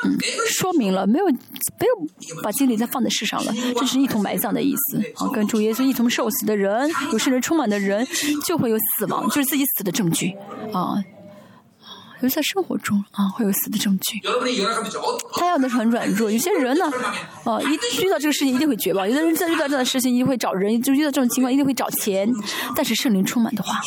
[0.05, 0.18] 嗯，
[0.49, 4.99] 说明了，没有没有把精力再放在世上了，这是一同埋葬的意思。
[5.16, 8.07] 啊，跟主耶稣一同受死的人，有圣灵充满的人，
[8.45, 10.35] 就会有死亡，就是自己死的证据。
[10.72, 10.97] 啊，
[12.24, 14.20] 尤在生活中啊，会有死的证据。
[15.34, 16.30] 他要的是很软弱。
[16.32, 16.86] 有些人呢，
[17.44, 22.28] 啊， 一遇到这个事情一定会绝望；有的人在遇到这样的事情，一定会找人；就遇到这种情况，一定会找钱。
[22.74, 23.80] 但是圣灵充满的话，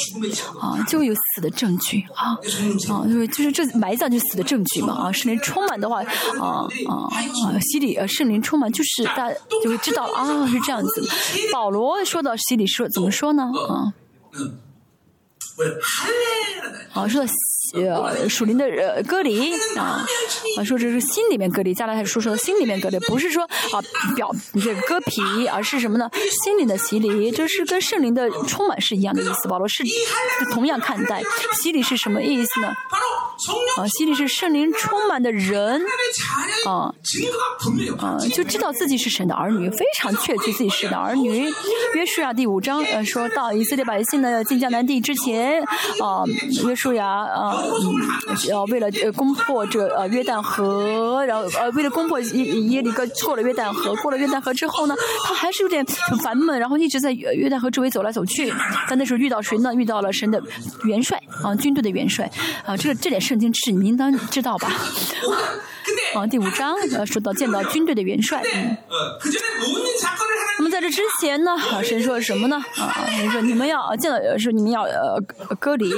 [0.62, 5.12] 啊，就会有死的证据啊啊，就是就是这埋葬就死的证据嘛啊。
[5.12, 6.04] 圣灵充满的话，
[6.40, 9.32] 啊啊啊，心里啊，圣灵充满就是大
[9.64, 11.10] 就会知道啊，是这样子。
[11.52, 13.44] 保罗说到心里说怎么说呢？
[13.44, 13.94] 啊。
[16.92, 17.28] 好、啊，说到
[17.74, 20.06] 呃，属灵的呃隔离啊，
[20.58, 23.82] 啊说这是心里面隔离，再来还说说心里面隔离，不是说啊
[24.16, 26.10] 表这割皮，而是什么呢？
[26.44, 29.48] 心灵的洗礼，就是跟圣灵的充满是一样的意思。
[29.48, 29.84] 保罗是
[30.52, 31.22] 同样看待
[31.54, 32.68] 洗礼是什么意思呢？
[33.78, 35.82] 啊，洗礼是圣灵充满的人，
[36.66, 36.94] 啊
[38.00, 41.48] 啊就知道自己是神的儿女，非常确据自己是的儿女。
[41.94, 45.62] 约书亚第五章呃说到以色列百姓呢进迦南地之前，
[46.02, 46.24] 啊
[46.66, 47.57] 约书亚啊。
[47.62, 54.96] 嗯，要为了呃攻破这呃约旦河，然后呃为了攻破耶耶利哥过了约旦河，过了约旦河之后呢，
[55.26, 58.54] 他还是有点很烦闷，然后一直在约约旦河周围走来走去。
[58.90, 59.74] 但那时候遇到谁呢？
[59.74, 60.42] 遇到了神的
[60.84, 62.30] 元帅啊，军队的元帅
[62.66, 64.72] 啊，这个这点圣经是你应当知道吧？
[66.16, 68.42] 王第五章， 呃，说到见到军队的元帅。
[68.54, 68.78] 嗯。
[70.60, 72.56] 那么在这之前呢，啊、神说什么呢？
[72.78, 75.22] 啊，神说你们要见到，说你们要呃
[75.60, 75.92] 隔离。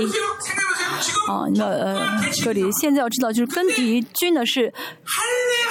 [1.27, 2.69] 啊，你们呃隔离。
[2.73, 4.73] 现在要知道，就是跟敌军呢是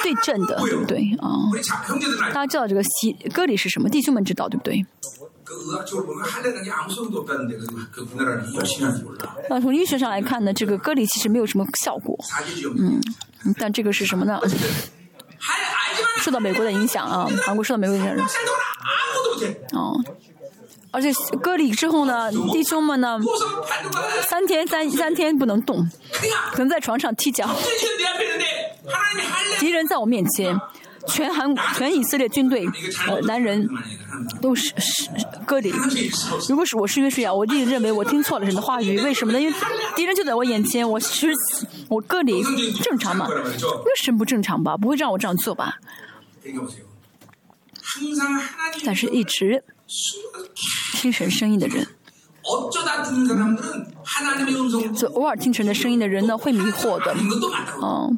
[0.01, 0.97] 对阵的，对不对？
[1.19, 1.29] 啊，
[2.33, 3.87] 大家知道这个西隔离是什么？
[3.89, 4.83] 弟兄们知道，对不对？
[5.48, 9.36] 그 의학적으로 보면 할례라는 게 아무 소용도 없다는데 그, 그 우리나라는 열심히 하는지 몰라.
[9.48, 12.74] 那从医学上来看呢，这个割礼其实没有什么效果， 사기지 용.
[12.76, 14.40] 嗯但这个是什么呢？
[14.40, 19.56] 할 알지만 受到美国的影响啊，韩国受到美国的影响， 생각은 아무것도 못해.
[19.74, 19.92] 哦，
[20.90, 21.12] 而且
[21.42, 25.76] 割礼之后呢，弟兄们呢， 누워서 발도 받아야 三天三三天不能动，
[26.12, 27.44] 그냥 可能在床上踢脚。
[27.78, 30.58] 지금 내 앞에 있는데 하나님이 할례 敌人在我面前，
[31.09, 32.67] 全韩全以色列军队
[33.07, 33.67] 呃男人
[34.41, 35.09] 都是是
[35.45, 35.73] 歌里
[36.47, 39.41] 如果是我是约书亚我一定认为我听错了人的话语为什么呢？
[39.41, 39.53] 因为
[39.95, 41.31] 敌人就在我眼前我是
[41.89, 42.43] 我歌里
[42.83, 45.75] 正常嘛为什么不正常吧不会让我这样做吧
[48.85, 49.63] 但是一直
[50.93, 51.87] 听神声音的人
[54.95, 57.15] 就偶尔听神的声音的人呢会迷惑的
[57.81, 58.17] 嗯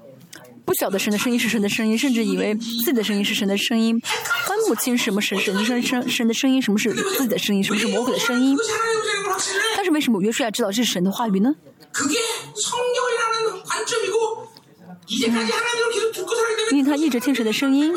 [0.72, 4.00] 不晓得神的声音是神的声音，甚至以为自己的声音是神的声音，
[4.48, 8.58] 分不清什么神神的声声神的声音，什么是自己的声音，什么是魔鬼的声音。
[9.76, 11.54] 但是为什么约书亚知道这是神的话语呢？
[16.72, 17.94] 因为他一直听神的声音，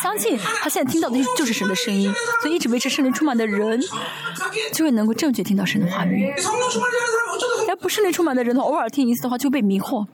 [0.00, 3.82] 相信他现在听到的就是神的声音，所以一直维持圣灵充满的人，
[4.72, 6.32] 就会能够正确听到神的话语。
[7.66, 10.06] 要不圣灵充满的人，偶尔听一次的话就被迷惑。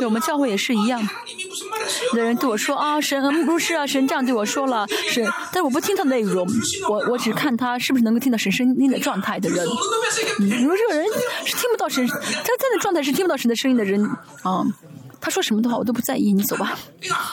[0.00, 1.00] 对我们教会也是一样。
[2.12, 6.48] 有的人对我说啊，神牧师啊，神这样对我说了，神，但我不听他的内容，
[6.88, 9.64] 我我只看他是不是能够听到神声音的状态的人。
[10.38, 11.06] 你说这个人
[11.44, 14.02] 是听不到神，他他的状态是听不到神的声音的人
[14.42, 14.64] 啊。
[15.22, 16.78] 他说什么的话我都不在意，你走吧，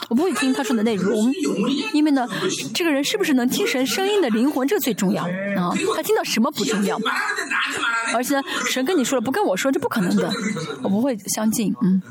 [0.10, 1.34] 我不会听他说的内容，
[1.94, 2.28] 因为呢，
[2.74, 5.72] 这个人是不是能听神声音的灵魂，这最重要啊。
[5.96, 7.00] 他听到什么不重要，
[8.14, 10.30] 而且神跟你说了不跟我说，这不可能的，
[10.84, 12.02] 我不会相信，嗯。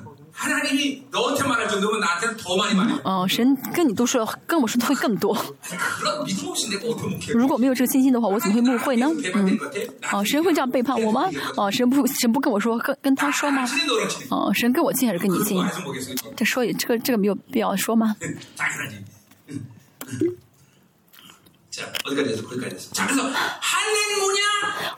[3.04, 5.36] 哦，神跟你都说，跟我说的会更多。
[7.28, 9.08] 如果没有这个信心的话，我怎么会误会呢？
[9.34, 9.58] 嗯，
[10.12, 11.28] 哦，神会这样背叛我吗？
[11.56, 13.66] 哦，神不，神不跟我说，跟跟他说吗？
[14.30, 15.56] 哦，神跟我近还是跟你近？
[16.36, 18.14] 这说也，这个这个没有必要说吗？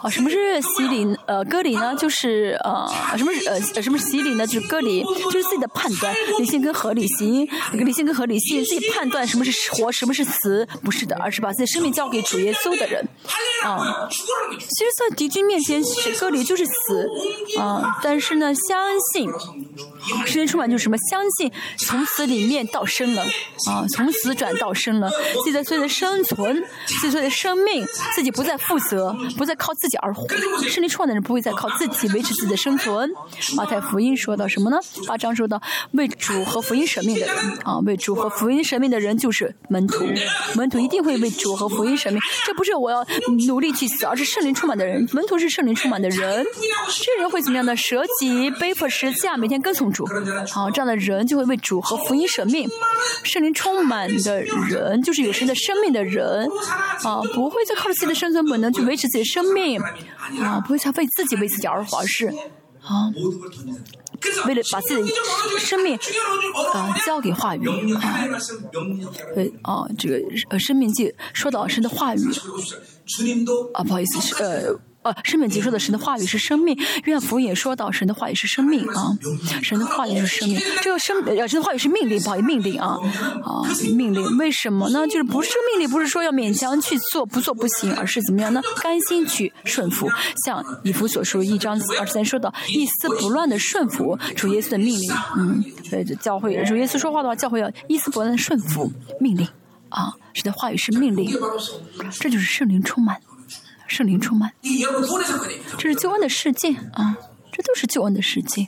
[0.01, 1.05] 哦，什么是洗礼？
[1.27, 1.95] 呃，割礼呢？
[1.97, 4.47] 就是呃，什么呃，什么洗礼呢？
[4.47, 13.05] 就是割礼，就是自己的判断，理性跟合理性，理性跟合理性，自己判断什么是活，什么是死，不是的，而是把自己生命交给主耶稣的人。
[13.65, 15.83] 啊，其实，在敌军面前
[16.21, 17.09] 割礼就是死
[17.59, 18.79] 啊，但是呢，相
[19.13, 19.29] 信，
[20.27, 20.97] 圣经充满就是什么？
[21.11, 23.23] 相信从死里面到生了
[23.69, 25.11] 啊，从死转到生了，
[25.43, 26.65] 自己的所有的生存。
[27.01, 30.27] 自己的生命，自己不再负责，不再靠自己而活。
[30.69, 33.11] 胜利创的人不会再靠自己维持自己的生存。
[33.57, 34.79] 马太福音说到什么呢？
[35.07, 35.61] 八章说到
[35.93, 40.07] 为主和福音舍命的人啊，为主和福音舍命的人就是门徒。
[40.55, 42.21] 门徒一定会为主和福音舍命。
[42.45, 43.07] 这不是我要
[43.47, 45.07] 努力去死，而是圣灵充满的人。
[45.13, 46.45] 门徒是圣灵充满的人，
[47.05, 47.77] 这人会怎么样呢？
[47.77, 50.07] 舍己背负十字架，每天跟从主。
[50.51, 52.69] 好，这样的人就会为主和福音舍命。
[53.23, 56.49] 圣灵充满的人就是有神的生命的人。
[57.05, 59.81] 啊，不会再靠着自己的生存本能去维持自己的生命，
[60.41, 62.27] 啊，不会再为自己为自己而活，是
[62.83, 63.11] 啊，
[64.47, 65.99] 为了把自己的生命
[66.75, 68.29] 啊交给话语啊，
[69.35, 72.21] 对啊，这个呃生命记说到神的话语
[73.75, 74.81] 啊，不好意思是呃。
[75.03, 79.17] 呃，生命结束的神的话语是生命，愿福音也说到神的话语是生命啊，
[79.63, 82.99] 神的话语是生命，这个生呃神的话语是命令，不好意思，命令啊
[83.45, 83.63] 啊
[83.95, 85.07] 命令，为什么呢？
[85.07, 88.61] 就是不是命令，不是说要勉强去做，不做不行，而是怎么样呢？
[88.83, 90.11] 甘心去顺服，
[90.45, 98.91] 像以弗所书一章二十三说到，一丝不乱的顺服主耶稣的命令，嗯，对，教会主耶稣说话的话，教会要一丝不乱的顺服
[99.21, 99.47] 命令。
[99.91, 101.31] 啊，神的话语是命令，
[102.21, 103.17] 这就是圣灵充满。
[103.89, 104.53] 圣灵充满，
[105.77, 107.17] 这是救恩的世界啊！
[107.51, 108.65] 这都是救恩的世界。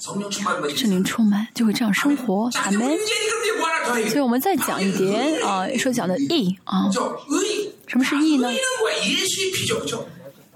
[0.75, 2.99] 圣灵充满就会这样生活，阿门。
[4.09, 6.91] 所以我们再讲一点啊，说讲的义啊，
[7.87, 8.51] 什么是义呢？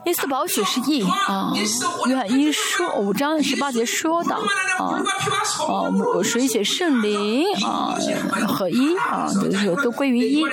[0.06, 1.50] 耶稣宝血是义啊，
[2.06, 4.42] 约翰一书五章十八节说的啊
[4.78, 5.88] 啊，
[6.22, 7.96] 水血圣灵啊
[8.46, 10.44] 合一啊，就是都归于一。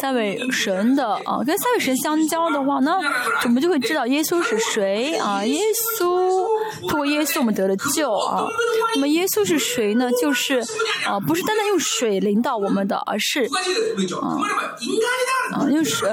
[0.00, 3.00] 三位神的啊，跟三位神相交的话呢，
[3.44, 5.60] 我们就会知道耶稣是谁啊，耶
[5.98, 6.45] 稣
[6.88, 8.46] 通过耶稣我们得了救啊。
[8.94, 10.10] 那么耶稣是谁呢？
[10.20, 10.60] 就是
[11.06, 13.48] 啊，不是单单用水淋到我们的，而是
[14.20, 14.38] 啊
[15.52, 16.08] 啊用水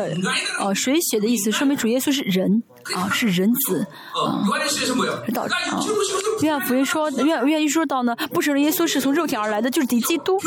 [0.60, 1.52] 啊水血的意思。
[1.52, 2.64] 说明主耶稣是人
[2.96, 4.44] 啊，是人子啊，
[5.26, 5.50] 是道啊。
[6.42, 10.38] 约翰福音说，约约翰一说到呢，不承认耶稣是从肉体而来的，就是敌基督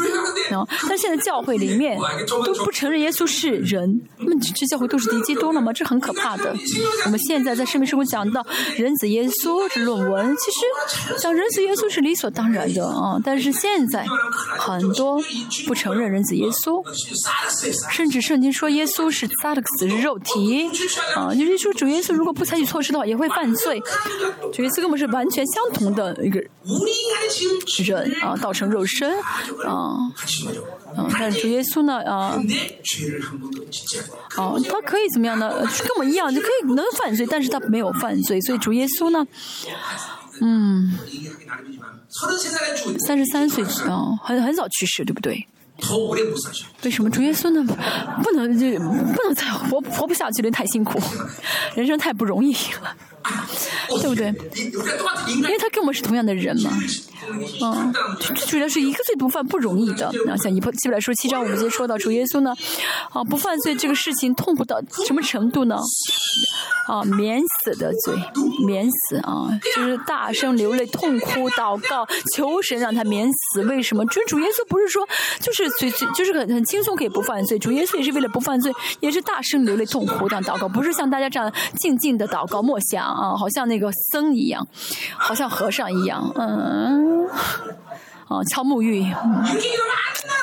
[0.50, 0.66] 啊。
[0.88, 5.72] 但现在教会里面都不承认耶稣是人，那么这教会都是敌基督了吗？
[5.72, 6.54] 这很可怕的。
[7.04, 8.44] 我们现在在生命生活讲到
[8.76, 13.18] 人子耶稣这论文，其实讲人子耶稣是理所当然的啊。
[13.24, 14.04] 但是现在
[14.58, 15.20] 很多
[15.66, 16.82] 不承认人子耶稣，
[17.90, 20.70] 甚至圣经说耶稣是撒勒克斯是肉体。
[21.14, 23.82] 啊，就是说主耶稣如果不采取措施的话，也会犯罪。
[24.52, 29.10] 主耶稣跟我们是完全相同的一个人啊，道成肉身
[29.64, 29.96] 啊，
[30.96, 32.36] 嗯，但是主耶稣呢啊，
[34.36, 35.50] 啊，他可以怎么样呢？
[35.50, 39.26] 跟我们一样就可以能犯罪，但是他没有犯罪，所以主耶稣呢，
[40.40, 40.92] 嗯，
[43.06, 45.46] 三十三岁啊，很很早去世，对不对？
[46.82, 47.62] 为什么主耶稣呢？
[48.22, 50.98] 不能就不能再活活不下去了，太辛苦，
[51.74, 52.96] 人生太不容易了，
[54.00, 54.26] 对不对？
[55.28, 56.70] 因为他跟我们是同样的人嘛，
[57.62, 57.94] 嗯，
[58.46, 60.10] 主要是一个罪不犯不容易的。
[60.24, 62.54] 然后像一部基本来说七章五节说到主耶稣呢，
[63.10, 65.76] 啊，不犯罪这个事情痛苦到什么程度呢？
[66.86, 68.14] 啊，免死的罪，
[68.66, 73.64] 免死啊，就是大声流泪、痛哭、祷告、求神让他免死。
[73.64, 74.04] 为什么？
[74.06, 75.06] 主主耶稣不是说
[75.40, 84.66] 就是最最就是很很轻松可以不犯罪，主耶稣也是为了不犯罪，也是大声流泪、痛哭这样祷告，不是像大家这样静静的祷告默想啊，好像那个僧一样，
[85.16, 87.26] 好像和尚一样，嗯。
[88.28, 89.06] 啊敲木鱼，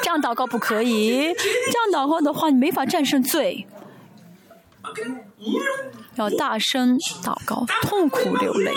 [0.02, 1.34] 这样祷告不可以。
[1.34, 3.68] 这样祷告的话，你没法战胜罪。
[6.16, 8.72] 要大声祷告，痛苦流泪。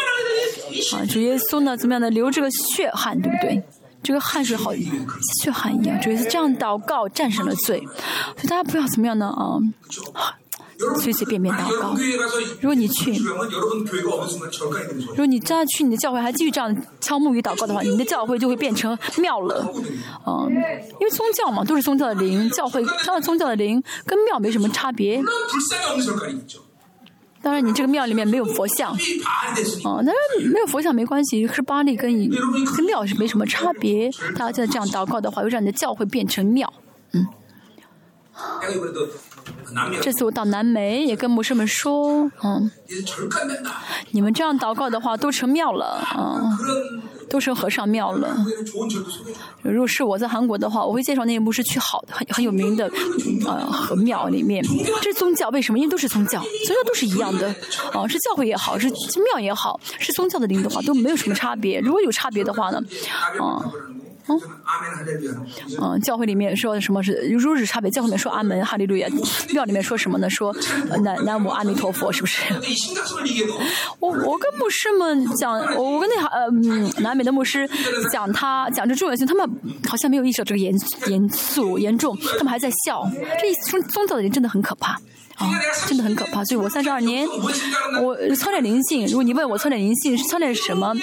[0.95, 3.63] 啊，主耶稣呢，怎么样的流这个血汗，对不对？
[4.03, 7.79] 这个汗水好血汗一样，主耶稣这样祷告战胜了罪。
[8.37, 9.27] 所以大家不要怎么样呢？
[10.13, 10.39] 啊，
[11.01, 11.97] 随随便便祷告，
[12.61, 13.35] 如果你去，如
[15.17, 19.73] 果你再去你的教会，还继续这样敲木鱼祷告的话，你的教会就会变成庙了。
[20.27, 20.51] 嗯，
[21.01, 25.23] 因为宗教嘛，都是宗教的灵，教会他们宗教的灵跟庙没什么差别。
[27.43, 28.93] 当然你这个庙里面没有佛像，
[29.85, 30.13] 嗯，那
[30.53, 32.13] 没有佛像没关系，是巴利跟
[32.77, 34.11] 跟庙是没什么差别。
[34.37, 36.71] 大家在这样祷告的话，会让你的教会变成庙。
[37.13, 37.27] 嗯。
[40.01, 42.71] 这次我到南美也跟牧师们说，嗯，
[44.11, 48.37] 你们这样祷告的话都成庙了，嗯，都成和尚庙了。
[49.63, 52.91] 如果是我在韩国的话，我会介绍那些牧师去好的、很很有名的
[53.47, 54.65] 呃和庙里面。
[55.03, 55.79] 这宗教为什么？
[55.79, 57.49] 因为都是宗教，宗教都是一样的，
[57.93, 58.89] 啊、是教会也好，是
[59.33, 61.81] 庙也好，是宗教的灵的话都没有什么差别。
[61.81, 62.81] 如果有差别的话呢，
[63.41, 63.61] 啊、
[64.29, 64.41] 嗯，
[65.81, 67.91] 嗯，教会里面说什么是如此差别？
[67.91, 69.09] 教会里面说阿门哈利路亚，
[69.53, 70.29] 庙里面说什么呢？
[70.29, 70.55] 说
[71.03, 72.43] 南南无阿弥陀佛，是不是？
[74.01, 76.51] 我我跟牧师们讲，我跟那呃
[77.01, 77.69] 南美的牧师
[78.11, 79.49] 讲他讲这重要性，他们
[79.89, 80.75] 好像没有意识到这个严
[81.09, 83.09] 严肃严重，他们还在笑。
[83.41, 84.99] 这宗宗教的人真的很可怕。
[85.37, 85.51] 啊，
[85.87, 86.45] 真的很可怕！
[86.45, 89.07] 所以我三十二年，我操练灵性。
[89.07, 90.95] 如果你问我操练灵性是操练什么，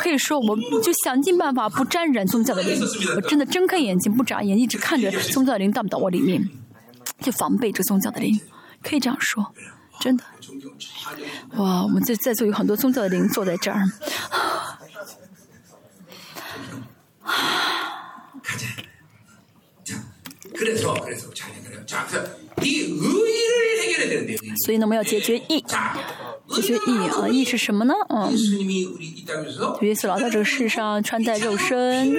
[0.00, 2.80] 可以说我就想尽办法不沾染宗教的灵。
[3.16, 6.46] 我真的睁开眼睛不眨眼，一直看着宗教的灵到不到我里面，
[7.20, 8.38] 就防备着宗教的灵。
[8.82, 9.54] 可以这样说，
[10.00, 10.24] 真的。
[11.56, 13.88] 哇，我们在在座有很多宗教的灵坐在这儿。
[24.64, 25.62] 所以呢，我们要解决一。
[26.54, 27.94] 这些义啊，义是什么呢？
[28.08, 28.30] 嗯，
[29.80, 32.14] 耶稣来到这个世上，穿戴肉身，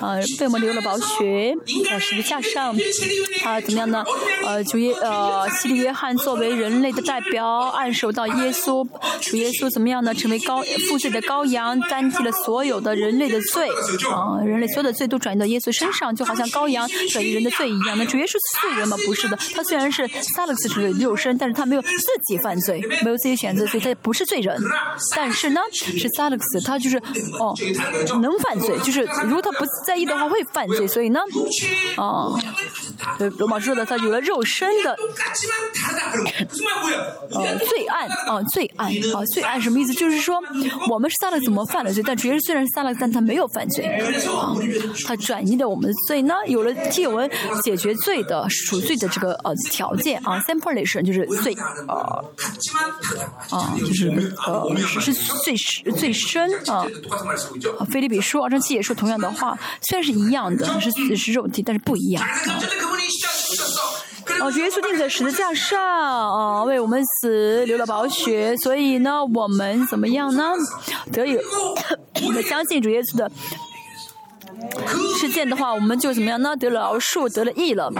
[0.00, 1.54] 啊，为我们流了宝血，
[1.88, 2.74] 在十字架上，
[3.42, 4.04] 他、怎么样呢？
[4.44, 8.86] 呃，主耶呃，西利约翰作为人类的代表，按手到耶稣，
[9.20, 10.14] 主耶稣怎么样呢？
[10.14, 13.68] 成为高负罪的羔羊，担起了所有的人类的罪，
[14.10, 17.98] 啊，人类所有的罪都转移到耶稣身上，就好像羔羊转移人的罪一样。
[17.98, 18.96] 那主耶稣是罪人吗？
[19.06, 21.88] 不是的，他虽然是萨勒斯主的肉身，但是他没有自
[22.26, 23.63] 己犯罪，没有自己选择。
[23.68, 24.60] 所以他不是罪人，
[25.14, 26.60] 但是呢，是萨勒克斯。
[26.64, 26.96] 他就是
[27.38, 27.54] 哦，
[28.20, 30.88] 能犯罪，就是如果他不在意的话会犯罪。
[30.88, 31.20] 所以呢，
[31.96, 32.36] 哦，
[33.38, 34.96] 罗马说的，他有了肉身的
[37.30, 39.92] 呃，罪案啊，罪案啊，罪案什么意思？
[39.94, 40.42] 就是说
[40.90, 44.54] 我们是萨勒怎么犯了罪，但主要虽然萨勒，但他没有犯罪啊，
[45.06, 45.84] 他转移的我们。
[45.84, 47.30] 的罪呢，有了替我们
[47.62, 51.54] 解决罪的赎罪的这个呃条件啊，sampleation 就是罪。
[53.50, 54.08] 啊，就是
[54.46, 55.54] 呃，是最
[55.92, 56.86] 最深啊。
[57.78, 62.22] 啊，菲利比书二章七也说同样的话，虽然是一样的，是是肉体，但是不一样。
[62.22, 62.28] 啊
[64.40, 70.52] 哦，耶稣定在十字架上，啊，为我们死，流了宝血，所以呢，我们怎么样呢？
[71.12, 71.38] 得以
[72.48, 73.30] 相信主耶稣的
[75.18, 76.54] 事件的话我们就怎么样呢？
[76.56, 77.92] 得了饶恕得了益了。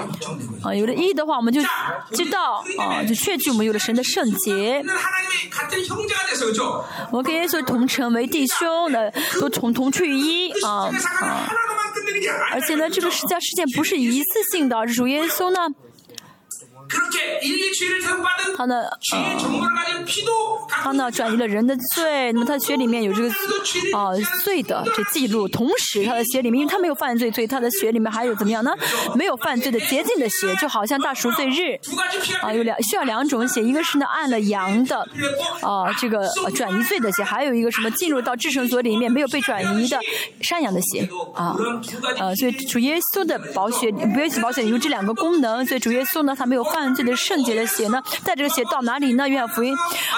[0.63, 1.61] 啊有了意的话我们就
[2.13, 4.83] 知道啊就确据我们有了神的圣洁。
[7.11, 10.91] 我跟耶稣同成为弟兄的都同同去于一啊
[11.21, 11.49] 啊。
[12.53, 15.61] 而且呢这个事家事件不是一次性的主耶稣呢
[18.57, 18.85] 他呢？
[20.69, 23.29] 他呢转移了人的罪，那么他血里面有这个
[23.97, 24.13] 啊
[24.45, 25.49] 罪的这记录。
[25.49, 28.73] 同时他的血里面，因为他没有犯罪，所以他的血里面还有怎么样呢？
[29.15, 31.79] 没有犯罪的洁净的血，就好像大赎罪日
[32.43, 34.99] 啊，有两需要两种血，一个是呢按了羊的
[35.63, 39.99] 啊，这个转移罪的血，还有一个什么进入到至圣所里面没有被转移的
[40.41, 41.57] 山羊的血啊。
[42.19, 45.65] 呃所以主耶稣的宝血，不耶稣保险，有这两个功能。
[45.67, 46.84] 所以主耶稣呢，他没有犯。
[46.93, 49.29] 罪的圣洁的血呢，带这个血到哪里呢？
[49.29, 49.73] 约翰福音？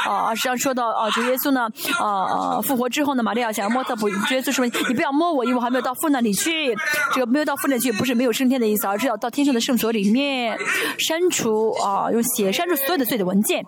[0.09, 1.69] 啊，实际上说到啊，主耶稣呢，
[2.01, 6.75] 啊复活之后呢，玛利亚想要摸他不，主耶稣说你不要摸我，因为我还没有到父那里去。
[7.13, 10.57] 这个没有到父那里去，不是没有升天的意思，而是要到天上的圣所里面。
[10.99, 13.65] 删除啊，用血删除所有的罪的文件，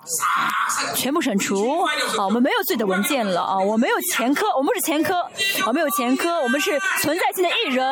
[0.94, 1.82] 全部删除。
[2.16, 3.42] 啊，我们没有罪的文件了。
[3.42, 5.14] 啊，我没有前科，我们是前科，
[5.66, 7.86] 啊，没有前科，我们是存在性的艺人。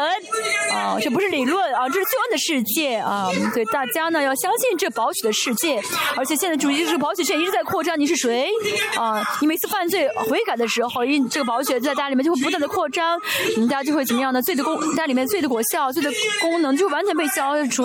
[0.73, 2.97] 啊，这不是理论啊，这是救恩的世界。
[2.97, 5.79] 啊，所以大家呢要相信这宝血的世界，
[6.17, 8.01] 而且现在主这个宝血现在一直在扩张。
[8.01, 8.49] 你是谁？
[8.97, 13.21] 啊，你每次犯罪悔改的时候，因这个宝血在大家里面就会不断的扩张，
[13.59, 14.41] 你大家就会怎么样呢？
[14.41, 17.85] 罪的功，家里面罪的果效、罪的功能就完全被消除。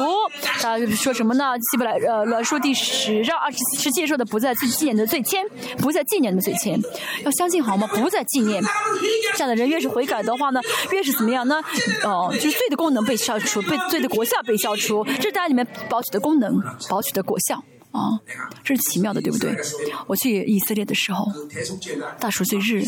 [0.61, 1.53] 大家说什么呢？
[1.71, 5.45] 希伯来呃乱说第十章二十十七说的不再纪念的罪愆，
[5.77, 6.81] 不再纪念的罪愆，
[7.25, 7.87] 要相信好吗？
[7.87, 8.63] 不再纪念。
[9.33, 11.61] 这样的人越是悔改的话呢，越是怎么样呢？
[12.03, 16.61] 哦，就是罪的功能被消除，被罪的果效被消除，这是大家里面保取的功能，
[16.91, 17.63] 保取的果效。
[17.91, 18.15] 啊，
[18.63, 19.53] 这是奇妙的，对不对？
[20.07, 21.25] 我去以色列的时候，
[22.21, 22.81] 大赎罪日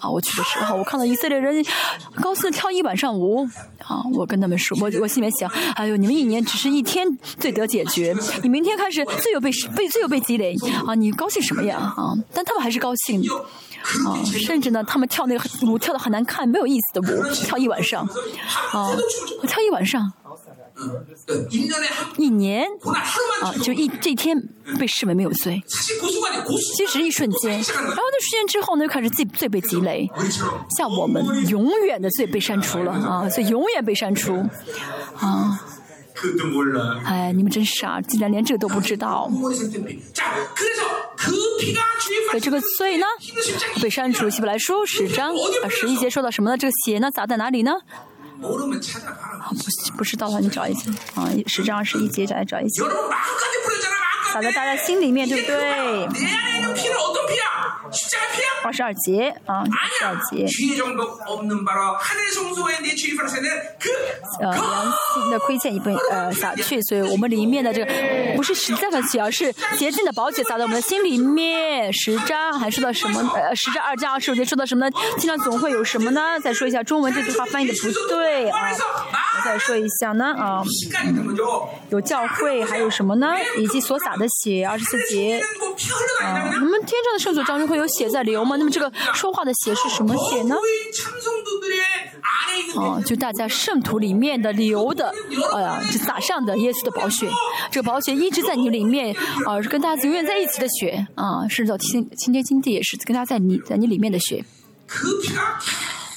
[0.00, 1.64] 啊，我去的时候，我看到以色列人
[2.20, 3.46] 高兴跳一晚上舞
[3.86, 7.06] 啊，我跟他们说，我我心里面想，哎呦，你们一年只是一天
[7.38, 8.12] 罪得解决，
[8.42, 12.18] 你明天开始罪又被被罪又被积累啊，你高兴什么呀啊？
[12.34, 13.22] 但他们还是高兴
[14.08, 18.02] 啊，甚至呢，他们跳那个舞跳的很难看、没有意思的舞，跳一晚上
[18.72, 18.90] 啊，
[19.46, 20.12] 跳一晚上。
[22.18, 22.64] 一年
[23.42, 24.40] 啊，就一这一天
[24.78, 25.62] 被视为没有罪，
[26.76, 30.08] 其实一瞬间，然后那瞬间之后呢，又开始罪罪被积累，
[30.76, 34.36] 像我们永远的罪被删除了啊，所以永远被删除
[35.16, 35.60] 啊。
[37.04, 39.30] 哎，你们真傻，竟然连这个都不知道。
[42.30, 43.06] 所以这个罪呢，
[43.80, 44.28] 被删除。
[44.28, 46.58] 希伯来书十章啊十一节说到什么呢？
[46.58, 47.72] 这个血呢，砸在哪里呢？
[48.40, 50.90] 不不知道的话，你找一下。
[51.14, 52.84] 啊，十章二十一节找来找一下，
[54.34, 55.40] 打在大家心里面，对。
[55.40, 56.06] 不对？
[58.64, 60.46] 二十二节啊，二十二节。
[64.40, 67.92] 呃，良心的亏欠已被呃撒去，所以我们里面的这个
[68.36, 71.92] 不是实在的血，而是洁净的宝血洒在我们的心里面。
[71.92, 73.20] 十章还说到什么？
[73.34, 74.96] 呃，十章二章二十五节说到什么呢？
[75.18, 76.20] 经常总会有什么呢？
[76.42, 80.62] 再说一下中文这句话翻译的不对啊，我再说一下呢啊，
[81.90, 83.34] 有教会，还有什么呢？
[83.58, 85.40] 以及所洒的血，二十四节
[86.22, 88.56] 啊，我们天上的圣所当中会有血在流吗？
[88.56, 90.56] 那么这个说话的血是什么血呢？
[92.76, 95.12] 啊，就大家圣徒里面的流的，
[95.54, 97.28] 哎呀，就洒上的耶稣的宝血，
[97.70, 99.14] 这个宝血一直在你里面，
[99.46, 104.44] 啊，是跟大家永远在一起的血，啊，甚至到新新天亲地也是跟大家在你在你里面的血。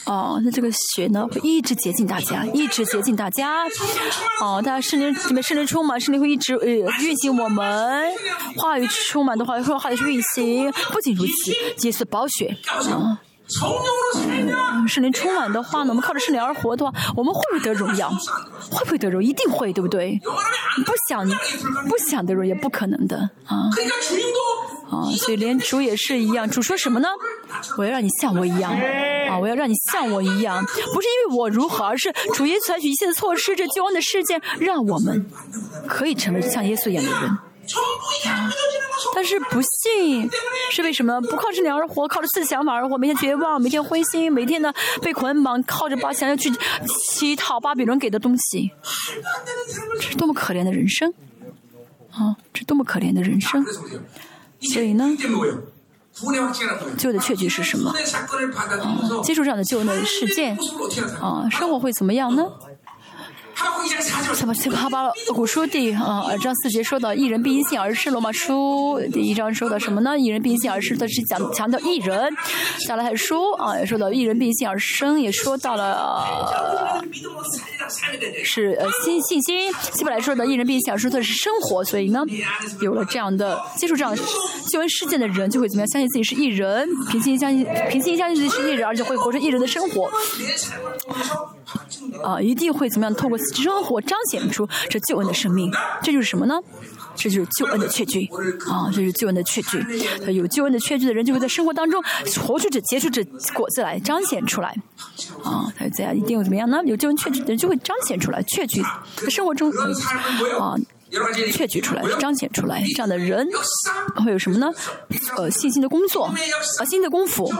[0.06, 3.66] 哦，那这个血呢，会一直接近大家，一直接近大家。
[4.42, 8.12] 哦，大家圣灵里面圣灵充满，圣灵会一直呃运行我们。
[8.58, 10.72] 话语充满的话，会话语去运行。
[10.92, 11.52] 不仅如此，
[11.88, 13.20] 耶稣宝血啊。
[14.88, 18.10] 圣灵充满的话呢，我们靠着圣灵而活的话，我们会不会得荣耀？
[18.72, 19.24] 会不会得荣？
[19.24, 20.20] 一定会，对不对？
[20.86, 21.28] 不想
[21.88, 23.70] 不想得荣耀，不可能的啊。
[24.90, 27.08] 啊，所以连主也是一样，主说什么呢？
[27.78, 28.72] 我要让你像我一样
[29.30, 29.38] 啊！
[29.40, 35.26] 我要让你像我一样，不是因为我如何，而是主耶稣采取一切的措施，这救恩的事件，让我们
[35.88, 37.38] 可以成为像耶稣一样的人。
[39.14, 40.30] 但是不信
[40.72, 41.20] 是为什么？
[41.22, 46.52] 不靠这两而活，靠着自己想法而活，每天绝望，每天灰心，每天呢被捆绑，靠着把想要去
[47.12, 48.72] 乞讨巴比伦给的东西，
[49.96, 51.14] 这是多么可怜的人生
[52.12, 52.36] 啊！
[52.54, 53.64] 这多么可怜的人生！
[54.74, 55.18] 所以呢，
[56.98, 57.90] 救的确据是什么？
[57.90, 57.96] 啊，
[59.24, 60.58] 接触这样的救恩的事件，
[61.22, 62.44] 啊，生活会怎么样呢？
[64.72, 70.18] 哈巴古书第啊二章四节说到一人必因信而生，罗马书第一章说到什么呢？
[70.18, 72.34] 一人必因信而生，它是讲强调一人。
[72.88, 77.04] 加拉太书啊也说到一人必因信而生，也说到了
[78.44, 79.72] 是呃信信心。
[79.94, 81.84] 希伯来说的一人必因信而生，它是生活。
[81.84, 82.24] 所以呢，
[82.82, 84.16] 有了这样的接触这样
[84.70, 85.88] 新闻事件的人，就会怎么样？
[85.88, 90.10] 相信自己是一人，平心相信平心相信自己是一人，而且会活出一人的生活。
[92.24, 93.14] 啊，一定会怎么样？
[93.16, 95.72] 透过生活彰显出这救恩的生命，
[96.04, 96.56] 这就是什么呢？
[97.16, 98.30] 这就是救恩的确据
[98.70, 98.90] 啊！
[98.94, 99.84] 这是救恩的确据。
[100.32, 102.02] 有救恩的确据的人，就会在生活当中
[102.42, 103.24] 活出这、结出这
[103.54, 104.70] 果子来，彰显出来。
[105.44, 106.80] 啊，他这样一定会怎么样呢？
[106.86, 108.82] 有救恩确据的人就会彰显出来，确据
[109.18, 109.70] 在生活中
[110.60, 110.76] 啊。
[111.52, 113.48] 确举出来，彰显出来，这样的人
[114.24, 114.72] 会有什么呢？
[115.38, 117.52] 呃，信心的工作，啊，新的功夫，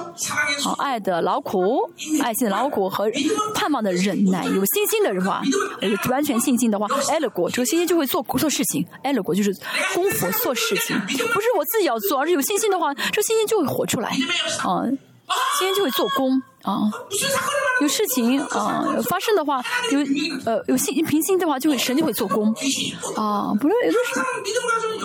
[0.62, 1.78] 好，爱的劳苦，
[2.22, 3.10] 爱心的劳苦和
[3.54, 5.42] 盼望的忍耐，有信心的人话，
[5.82, 9.54] 有完全信心的话，爱了国，这个信心就会做做事情，爱了国就是
[9.94, 14.10] 功夫做事情，不是我自己要做，而是有信心的话，这信心就会活出来，
[14.60, 14.84] 啊，
[15.60, 16.42] 信心就会做工。
[16.64, 16.92] 啊，
[17.82, 20.00] 有事情啊发生的话，有
[20.46, 22.54] 呃有信平心的话，就会神就会做工
[23.16, 23.52] 啊。
[23.60, 23.74] 不是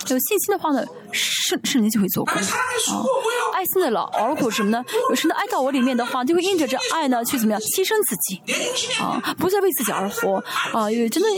[0.09, 2.47] 有信心的话呢，圣圣灵就会做工啊。
[3.53, 4.83] 爱心的老儿苦什么呢？
[5.09, 8.39] 有神的爱到我里面的话，就会印着这爱呢，去怎么样牺牲自己
[9.01, 11.29] 啊，不再为自己而活啊，因为真的，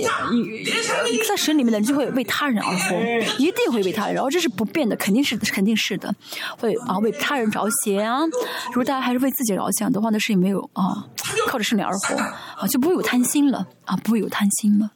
[1.28, 2.96] 在神里面的人就会为他人而活，
[3.38, 6.14] 一定会为他人，然后这是不变的，肯定是肯定是的，
[6.60, 8.26] 会啊为他人着想啊。
[8.68, 11.08] 如果大家还是为自己着想的话，那是没有啊，
[11.48, 14.90] 靠着圣灵而活啊，就不会有贪心了啊，不会有贪心了。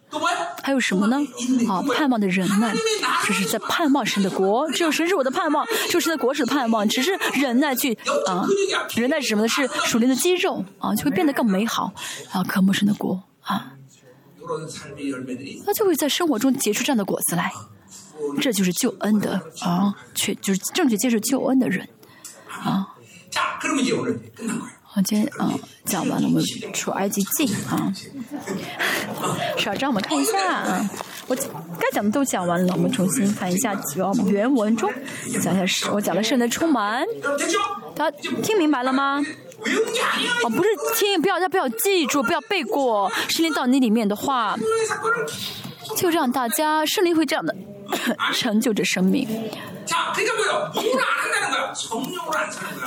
[0.61, 1.17] 还有什么呢？
[1.67, 2.73] 啊，盼望的忍耐，
[3.25, 4.69] 就是在盼望神的国。
[4.71, 6.87] 只有神是我的盼望，就是在国是盼望。
[6.87, 7.93] 只是忍耐去
[8.27, 8.45] 啊，
[8.95, 9.47] 忍耐是什么呢？
[9.47, 11.93] 是属灵的肌肉啊，就会变得更美好
[12.31, 13.73] 啊，渴慕神的国啊，
[15.65, 17.51] 那就会在生活中结出这样的果子来。
[18.39, 21.87] 这就是救恩的啊，确就是正确接受救恩的人
[22.47, 22.87] 啊。
[24.95, 25.51] 我今天啊
[25.85, 27.91] 讲完了，我们出埃及记啊，
[29.57, 30.89] 少章我们看一下啊，
[31.27, 31.35] 我
[31.79, 33.75] 该讲的都讲完了，我们重新看一下
[34.27, 34.91] 原文中
[35.41, 37.03] 讲一下，我讲的圣的充满，
[37.95, 39.19] 大家听明白了吗？
[40.43, 44.55] 哦，不是听，不要，要不要记住，不要背过，圣灵到你里面的话，
[45.95, 47.55] 就让大家圣灵会这样的
[48.33, 49.27] 成就着生命。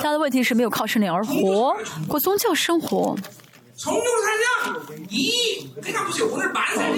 [0.01, 1.75] 他的问题是没有靠圣灵而活，
[2.07, 3.15] 过宗教生活。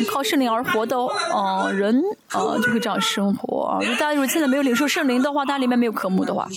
[0.10, 3.80] 靠圣灵而活的哦人啊，就会这样生活。
[4.00, 6.48] 大家如果现在没有领受圣灵的话，大家里面没有科目的话，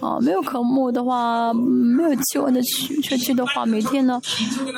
[0.00, 4.20] 啊，没有科目的话，没有气温的去去去的话，每天呢，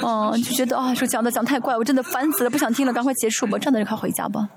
[0.02, 4.48] 嗯，就觉得啊，说讲的讲太怪，我真的烦死了，不想听了，赶快结束吧，这样的人快回家吧。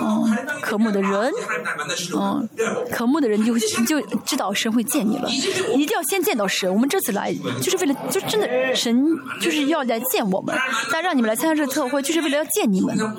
[0.00, 1.32] 嗯，渴慕的人，
[2.16, 2.48] 嗯，
[2.90, 5.28] 渴慕的人就就知道神会见你了。
[5.30, 6.72] 一定要先见到神。
[6.72, 9.06] 我们这次来就是为了，就真的神
[9.40, 10.56] 就是要来见我们。
[10.90, 12.96] 他让你们来参加这个特会，就是为了要见你们。
[12.98, 13.12] 嗯，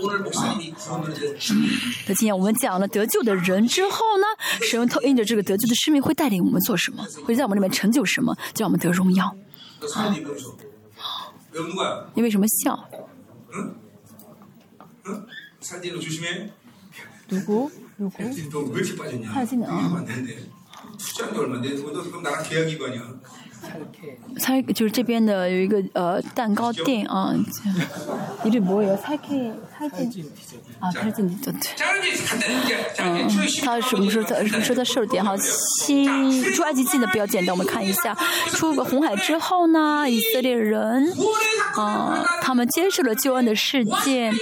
[2.07, 4.25] 那今天我们讲了得救的人之后呢，
[4.61, 7.05] 神透印着这个得救的生命会带领我们做什么？
[7.25, 8.35] 会在我们里面成就什么？
[8.53, 9.35] 叫我们得荣耀。
[9.93, 10.15] 啊，
[12.13, 12.89] 你为什么笑？
[15.65, 16.51] 사진으로 조심해.
[17.27, 17.71] 누구?
[17.97, 18.23] 누구?
[18.23, 19.33] 사진 돈왜 이렇게 빠졌냐?
[19.33, 19.65] 사진 어.
[19.65, 20.47] 이러면 안 되는데
[20.97, 22.03] 투자한 얼마 안 되는 거죠?
[22.03, 23.01] 그럼 나랑 계약 위반이야.
[24.37, 27.33] 살就是这边的有一个呃蛋糕店啊，
[28.43, 30.25] 이름뭐예요살케살진
[30.79, 31.61] 啊，살진对对。
[32.97, 33.29] 嗯，
[33.63, 35.35] 他什么时候在什么时候在受点哈？
[35.81, 36.05] 七
[36.53, 38.15] 出埃及记的比较简单，我们看一下，
[38.47, 41.13] 出个红海之后呢，以色列人
[41.75, 44.33] 啊，他们接受了救恩的事件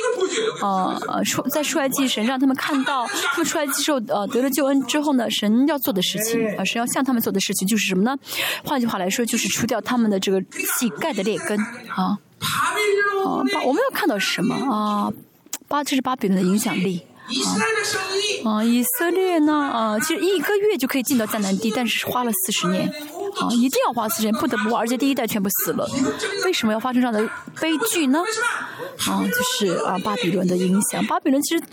[0.61, 8.17] 啊，出在出埃及神让他们看到，他们出来及受呃得了救恩之后呢，神要做的事情啊，神要向他们做的事情就是什么呢？
[8.65, 9.12] 换句话来说。
[9.13, 15.11] 说就是除掉他们的这个乞丐的劣根啊啊，我们要看到什么啊？
[15.67, 17.05] 巴这是巴比伦的影响力
[18.43, 18.51] 啊！
[18.51, 22.87] 啊，以色列呢啊，其实一个月就可以进到迦南地，但是花了四十年
[23.39, 25.89] 啊，一定要花四十年，不得不，而且第一代全部死了，
[26.43, 27.27] 为什么要发生这样的
[27.61, 28.19] 悲剧呢？
[29.07, 31.63] 啊，就是啊，巴比伦的影响，巴比伦其实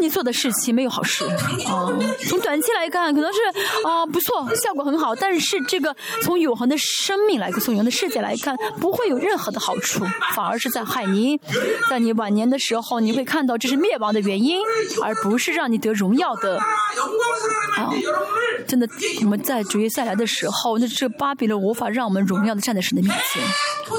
[0.00, 1.88] 你做的事情没有好事啊。
[2.28, 3.38] 从短期来看，可能是
[3.84, 10.04] 啊不错，效果很好，但是这个从永恒的生命来看，从永恒的世界来看，不会有任何的好处，
[10.34, 11.38] 反而是在害你，
[11.90, 14.60] 在你晚年的时候，你会看到这是灭亡的原因，
[15.02, 17.90] 而不是让你得荣耀的啊。
[18.66, 18.88] 真的，
[19.22, 23.42] 我们在主耶再来的时候，那这巴比伦无法让我们荣耀的站在神的面前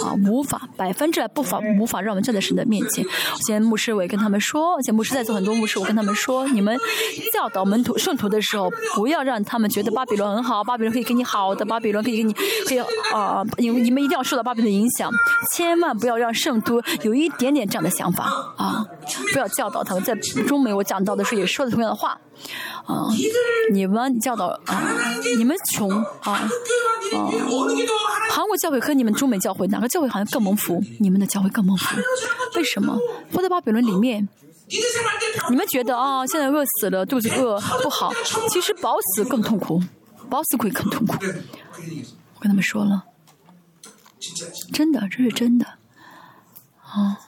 [0.06, 3.06] 啊，无法百分之百不法无法让我们站在神的面前。
[3.46, 6.78] 今天牧师我也跟他们说，而且牧师在做很多牧师，我跟他们说，你们
[7.34, 12.34] 教导门徒圣徒的时候，不要让他们觉得巴比伦很好，巴比伦可以给你好的，巴比伦可以给你
[12.68, 12.80] 可以
[13.12, 15.12] 啊，你你们一定要受到巴比伦的影响，
[15.52, 18.26] 千万不要让圣徒有一点点这样的想法
[18.58, 18.86] 啊，
[19.34, 20.04] 不要教导他们。
[20.04, 20.14] 在
[20.48, 22.20] 中美我讲到的时候也说的同样的话。
[22.86, 23.08] 啊，
[23.74, 24.94] 你们教导啊，
[25.36, 26.50] 你们穷啊啊！
[28.30, 30.80] 韩国教会和你们中美教会哪个教会好像更蒙福？
[31.00, 31.98] 你们的教会更蒙福，
[32.56, 32.96] 为什么？
[33.34, 34.30] 活在巴比伦里面，
[35.50, 38.12] 你们觉得啊，现在饿死了，肚子饿不好，
[38.50, 39.82] 其实饱死更痛苦，
[40.30, 41.16] 饱死会更痛苦。
[42.36, 43.06] 我跟他们说了，
[44.74, 45.66] 真的，这是真的。
[46.84, 47.20] 啊。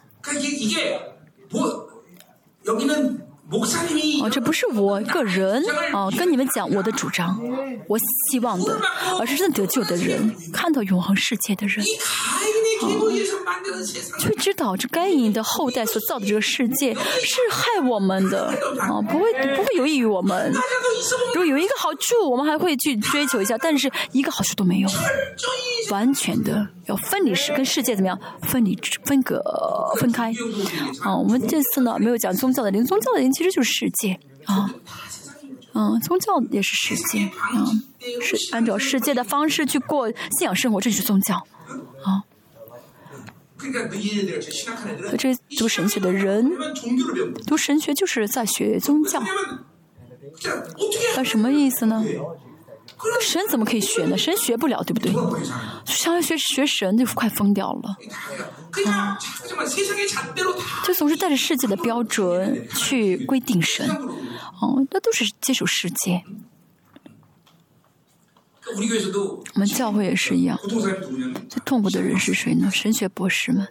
[4.21, 5.63] 哦，这不是我个人。
[5.93, 7.39] 哦，跟你们讲我的主张，
[7.87, 7.97] 我
[8.29, 8.79] 希望的，
[9.19, 11.83] 而是真得救的人，看到永恒世界的人，
[14.19, 16.99] 就会知道这该隐的后代所造的这个世界是
[17.51, 18.47] 害我们的。
[18.79, 20.51] 啊，不会不会有益于我们。
[21.33, 24.89] 如果有一个好处，我们还会去追求一下，但是一个好处都没有，
[25.89, 28.19] 完全的要分离世跟世界怎么样？
[28.43, 29.41] 分离分隔
[29.99, 30.31] 分开。
[31.01, 31.17] 啊。
[31.17, 34.69] 我们这次呢没有讲宗教的灵，宗教的灵其实就是世界啊
[35.71, 37.63] 嗯宗教也是世界啊
[38.21, 41.35] 是按照世界的方式去过信仰生活这就是宗教
[42.03, 42.25] 啊。
[45.17, 46.51] 这读神学的人
[47.47, 49.23] 读神学就是在学宗教。
[51.15, 52.03] 那什么意思呢？
[53.21, 54.17] 神怎么可以学呢？
[54.17, 55.11] 神学不了对不对？
[55.85, 57.95] 相当于学学神就快疯掉了。
[60.85, 63.87] 就总是带着世界的标准去规定神。
[64.61, 66.21] 哦那都是接受世界。
[69.55, 70.59] 我们教会也是一样。
[71.49, 72.69] 最痛苦的人是谁呢？
[72.71, 73.67] 神学博士们。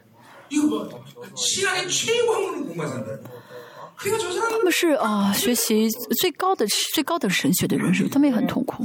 [4.51, 6.65] 他们是啊，学习最高的、
[6.95, 8.85] 最高的神学的人士，他们也很痛苦。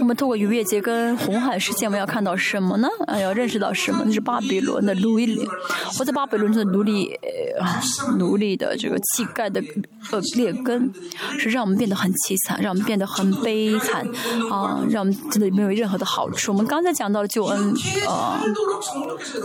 [0.00, 2.88] 我们通过逾越节跟红海事件，我们要看到什么呢？
[3.06, 4.02] 哎，要认识到什么？
[4.04, 5.48] 那是巴比伦的奴隶，
[5.96, 7.16] 活在巴比伦的奴隶，
[8.18, 9.62] 奴隶的这个气概的
[10.10, 10.92] 呃劣根，
[11.38, 14.04] 是让我们变得很凄惨，让我们变得很悲惨，
[14.50, 16.50] 啊，让我们真的没有任何的好处。
[16.50, 17.72] 我们刚才讲到了救恩，
[18.08, 18.42] 啊，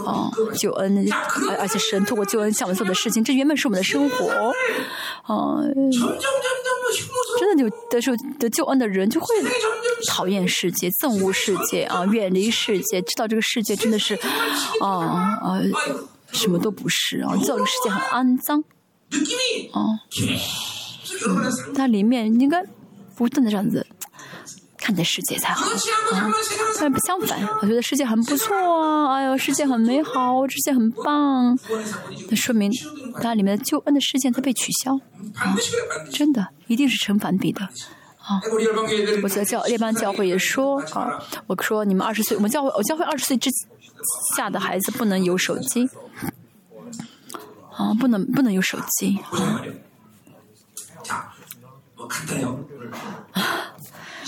[0.07, 1.07] 啊，救恩，
[1.59, 4.51] 而且神通过救恩向我们做的事情，这原本是我们的生活，
[5.23, 5.61] 啊，
[7.39, 7.50] 真。
[7.55, 9.27] 的就的时候得救恩的人就会
[10.07, 14.15] 讨厌世界、憎恶世界啊，远离世界，知道这个世界真的是
[14.79, 15.61] 啊啊
[16.31, 18.63] 什么都不是啊，知道这个世界很肮脏。
[19.73, 19.99] 啊，
[21.73, 22.65] 那里面应该
[23.15, 23.85] 不断的这样子。
[24.81, 25.71] 看的世界才好啊。
[26.79, 31.57] 但相反，我觉得世界很不错啊，哎呦，世界很美好，世界很棒。
[32.29, 32.71] 那说明
[33.21, 34.95] 它里面的救恩的事件在被取消，
[35.35, 35.55] 啊、
[36.11, 37.61] 真的一定是成反比的。
[37.61, 38.41] 啊，
[39.23, 43.49] 我在教列班教会也说啊，我说你们二十岁，我们教会我教会二十岁之
[44.35, 45.87] 下的孩子不能有手机，
[47.71, 49.19] 啊，不能不能有手机。
[49.29, 49.61] 啊。
[51.09, 51.35] 啊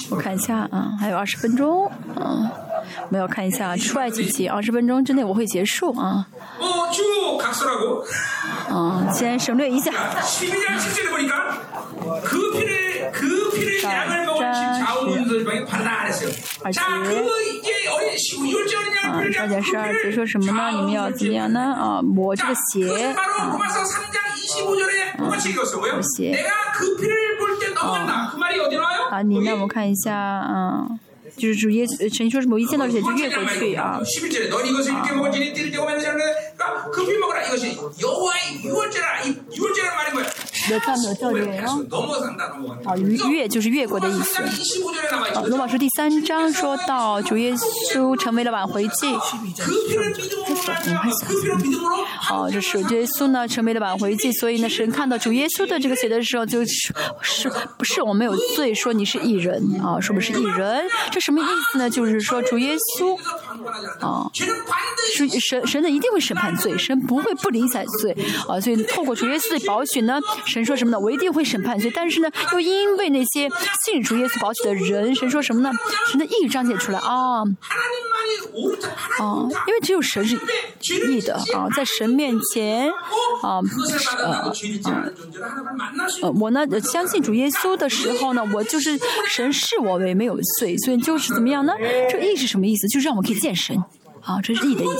[0.09, 2.51] 我看一下啊，还有二十分钟，啊，
[3.05, 6.27] 我们要看一下出外几集，二十分钟之内我会结束啊。
[8.69, 9.91] 啊，先省略一下。
[16.63, 16.79] 二十，
[19.03, 20.69] 啊，二点十二节说什么呢？
[20.71, 21.59] 你们要怎么样呢？
[21.59, 23.21] 啊，磨这个鞋，啊，
[25.95, 26.37] 啊鞋。
[29.09, 30.99] 好，你那我们看一下，嗯，
[31.37, 31.85] 就是主页。
[31.99, 33.99] 呃，陈说什么一见到雪就越过去啊。
[36.62, 39.96] 절에 넌 이것을 이렇게 먹을지니 띠를 떼고 맨날 그러니까 급히 먹어라 이것이 여호와의 유월제라 이 유월제라는
[39.96, 40.26] 말이 뭐야?
[40.70, 41.82] 有看没有教练哦？
[41.88, 44.48] 넘어간다 넘어간다 啊，越越就是越过的意思 3장 。
[44.52, 49.10] 25절에 나와 啊， 있죠 罗马书第三章说到主耶稣成为了挽回祭，
[49.56, 61.88] 그 피를 믿음으로 말미암아 그 피를 믿음으로 啊，这是主耶稣呢成为了挽回祭，所以呢，神看到主耶稣的这个血的时候，就是是不是我们有罪，说你是义人啊，说我们是义人，这什么意思呢？
[61.88, 64.06] 就是说主耶稣 방관하지 않는다.
[64.06, 64.30] 어.
[64.34, 68.15] 죄는 반드시 是神神呢一定会审判 罪， 神不会不理睬罪
[68.47, 70.99] 啊，所以透过主耶稣的宝血呢，神说什么呢？
[70.99, 73.49] 我一定会审判罪，但是呢，又因为那些
[73.85, 75.71] 信主耶稣宝血的人，神说什么呢？
[76.09, 77.41] 神的意彰显出来啊
[79.19, 80.37] 啊，因为只有神是
[80.79, 82.89] 旨意的啊，在神面前
[83.41, 83.59] 啊，
[86.21, 88.99] 呃，我呢相信主耶稣的时候呢，我就是
[89.29, 91.73] 神视我为没有罪，所以就是怎么样呢？
[92.09, 92.87] 这意是什么意思？
[92.87, 93.77] 就是让我可以见神。
[94.23, 94.93] 啊，这是你的意思。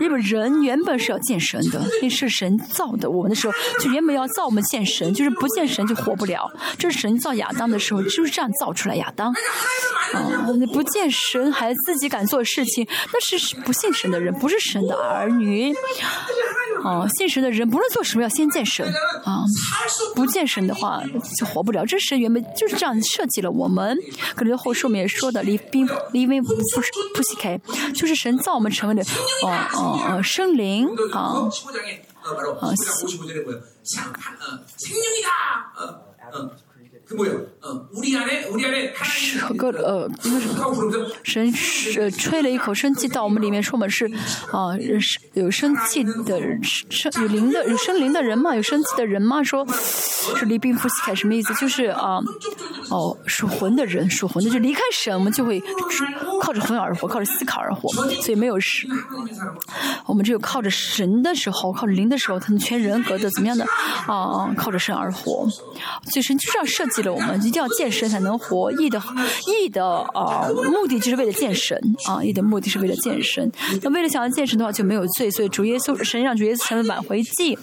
[0.00, 6.50] 日本人原本是要见神的， 那是神造的，我们的时候就原本要造，我们见神，就是不见神就活不了。
[6.78, 9.32] 这神造亚当的时候就是这样造出来亚当。
[10.12, 15.72] 啊，不见神还自己敢做事情，那是不信神的人，不是神的儿女。
[16.84, 18.86] 啊，信神的人不是做什么要先见神。
[19.24, 19.44] 啊，
[20.14, 21.02] 不见神的话
[21.38, 21.84] 就活不了。
[21.86, 23.96] 这神原本就是这样设计了我们。
[24.34, 26.91] 可能后书里面说的，李斌，李斌不是。
[27.14, 27.58] 不喜开，
[27.94, 29.02] 就是神造我们成为的
[29.42, 31.48] 哦哦哦生灵啊。
[36.32, 36.50] 15
[39.04, 40.10] 是个呃，
[41.22, 41.52] 神
[42.10, 44.06] 吹了一口生气到我们里面，说我们是
[44.50, 49.66] 啊，是有生气的，有灵的，有生灵的人嘛，有生气的人嘛，说，
[50.36, 51.52] 是离病夫死凯什么意思？
[51.54, 52.18] 就是啊，
[52.90, 55.62] 哦，属魂的人，属魂的就离开神，我们就会
[56.40, 58.88] 靠着魂而活，靠着思考而活，所以没有是，
[60.06, 63.64] 我们只有靠着神的时候，靠着灵的时候，才能全人格的怎么样的
[64.06, 67.01] 啊，靠着神而活，所以神就这样设计。
[67.10, 68.70] 我们，一定要见神才能活。
[68.72, 69.00] 义的
[69.46, 69.84] 义的
[70.14, 73.50] 啊，目的就是为了见神啊，义的目的是为了见神。
[73.82, 75.30] 那为了想要见神的话，就没有罪。
[75.30, 77.56] 所以主耶稣神让主耶稣成为挽回祭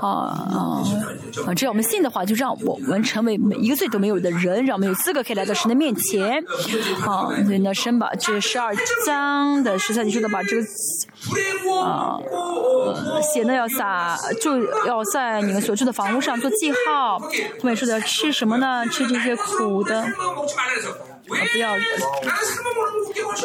[0.00, 1.54] 啊啊！
[1.54, 6.42] 只要我们信的话，就让我们成为每一个罪都没有的人，让我们有资格可以来到神的面前
[7.04, 7.28] 啊。
[7.44, 8.74] 所以呢，神把这十二
[9.06, 10.62] 章的十三节说的把这个
[11.80, 12.18] 啊
[13.32, 17.18] 写呢要撒就要在你们所住的房屋上做记号。
[17.18, 17.28] 后
[17.62, 18.81] 面说的要吃什么呢？
[18.88, 20.04] 吃这些苦的，
[21.26, 21.72] 不要。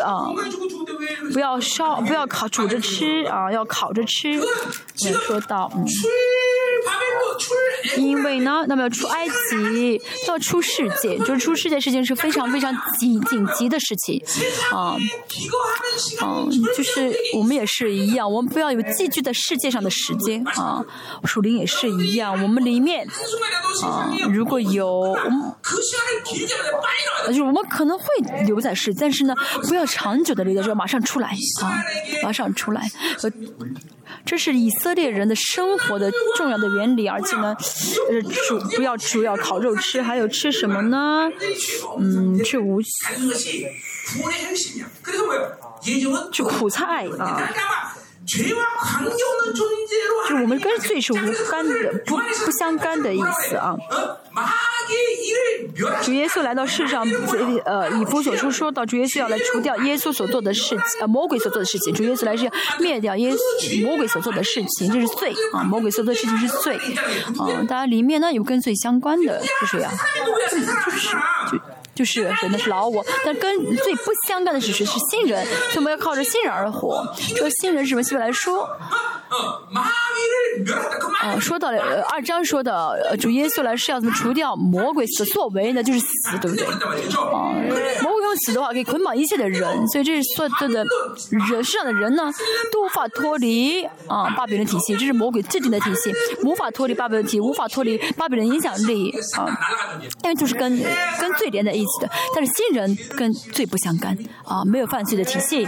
[0.03, 0.31] 啊，
[1.33, 4.31] 不要烧，不要烤煮着吃啊，要烤着吃。
[4.99, 5.85] 也说到嗯。
[7.97, 14.21] 因为呢，那么要出埃及，要出世界，就是出世界事情是非常非常紧紧急的事情，
[14.71, 14.95] 啊，
[16.21, 20.83] 嗯，就是我们也是一样，我们不要有寄居在世界上的时间啊，
[21.23, 23.07] 属灵也是一样，我们里面
[23.83, 25.53] 啊，如果有，我们，
[27.27, 28.05] 就是我们可能会
[28.45, 29.35] 留在世，但是呢，
[29.67, 31.29] 不要长久的留在这，马上出来
[31.61, 31.83] 啊，
[32.23, 32.89] 马上出来。
[34.25, 37.55] 这是以色列人的生活的重要的原理，而且呢，
[38.11, 41.29] 呃，主不要主要烤肉吃，还有吃什么呢？
[41.99, 42.81] 嗯，吃无，
[46.31, 47.51] 吃苦菜啊。
[48.27, 48.43] 就
[50.35, 51.15] 我们跟罪是无
[51.49, 51.73] 干的，
[52.05, 53.73] 不不相干的意思啊。
[56.03, 57.07] 主耶稣来到世上，
[57.65, 61.93] 呃，以弗所书说到，主耶稣要来除掉耶稣所做的事情，呃，魔鬼所做的事情。
[61.93, 65.63] 主耶稣来是要灭掉耶稣魔鬼所做的事情，这是罪啊！
[65.63, 66.75] 魔鬼所做的事情是罪
[67.39, 67.47] 啊！
[67.67, 69.89] 当然里面呢有跟罪相关的，就是呀，
[70.51, 70.57] 就
[70.91, 71.15] 是
[71.51, 71.57] 就。
[71.97, 74.85] 就是真的是老我，但跟最不相干的是谁？
[74.85, 77.03] 是新人，所以我们要靠着新人而活。
[77.35, 78.03] 说新人是什么？
[78.03, 78.69] 希伯来说，
[81.23, 85.81] 呃，说到了二章说的，主耶稣来是要怎么除掉魔鬼的作为呢？
[85.81, 86.65] 就是死，对不对？
[86.67, 87.51] 啊，
[88.03, 90.85] 魔鬼用死的话可以捆绑一切的人，所以这是所有的
[91.49, 92.31] 人世上的人呢
[92.71, 96.13] 都无法脱离啊巴比伦体系，这是魔鬼制定的体系，
[96.43, 99.49] 无法脱离巴比伦体，无法脱离巴比伦影响力啊，
[100.23, 100.77] 因为就是跟
[101.19, 101.86] 跟最连在一。
[102.35, 105.65] 但是新人跟罪不相干啊，没有犯罪的体系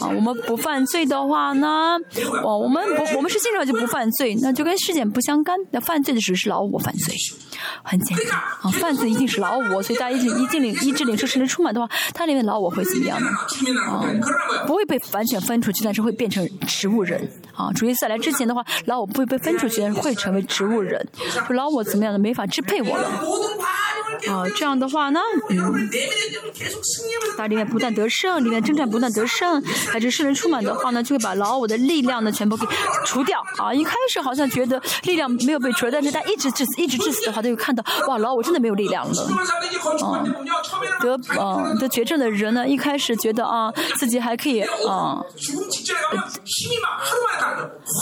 [0.00, 0.08] 啊。
[0.08, 1.96] 我们不犯罪的话呢，
[2.42, 5.56] 哦，我们不，我们是新人就不犯罪，那就跟事件不相干。
[5.70, 7.14] 那犯罪的只是老我犯罪，
[7.82, 8.70] 很简单啊。
[8.72, 13.28] 犯罪一定是老我，所以大家一一进领一进领受神灵充满的话，它里面老我会怎么样呢？
[13.86, 14.04] 啊，
[14.66, 17.72] 不会被完全分出去，但是会变成植物人啊。
[17.74, 21.06] 主耶稣来之前的话，老我不会被分出去，但是会成为植物人。
[21.50, 23.08] 老我怎么样的没法支配我了
[24.28, 24.44] 啊？
[24.56, 25.20] 这样的话呢？
[25.50, 25.90] 嗯，
[27.36, 32.66] 它里面不断得胜，里面征战不断得胜，还是圣人充满的话呢，就会把老我的力量呢全部给
[33.04, 33.72] 除掉啊！
[33.72, 39.22] 一开始好像觉得力量没有被除，但是他一直致死，一直致死的话，他就看到哇，老我真的没有力量了
[40.02, 40.24] 啊！
[41.00, 45.20] 得啊得绝症的人呢，一开始觉得啊自己还可以啊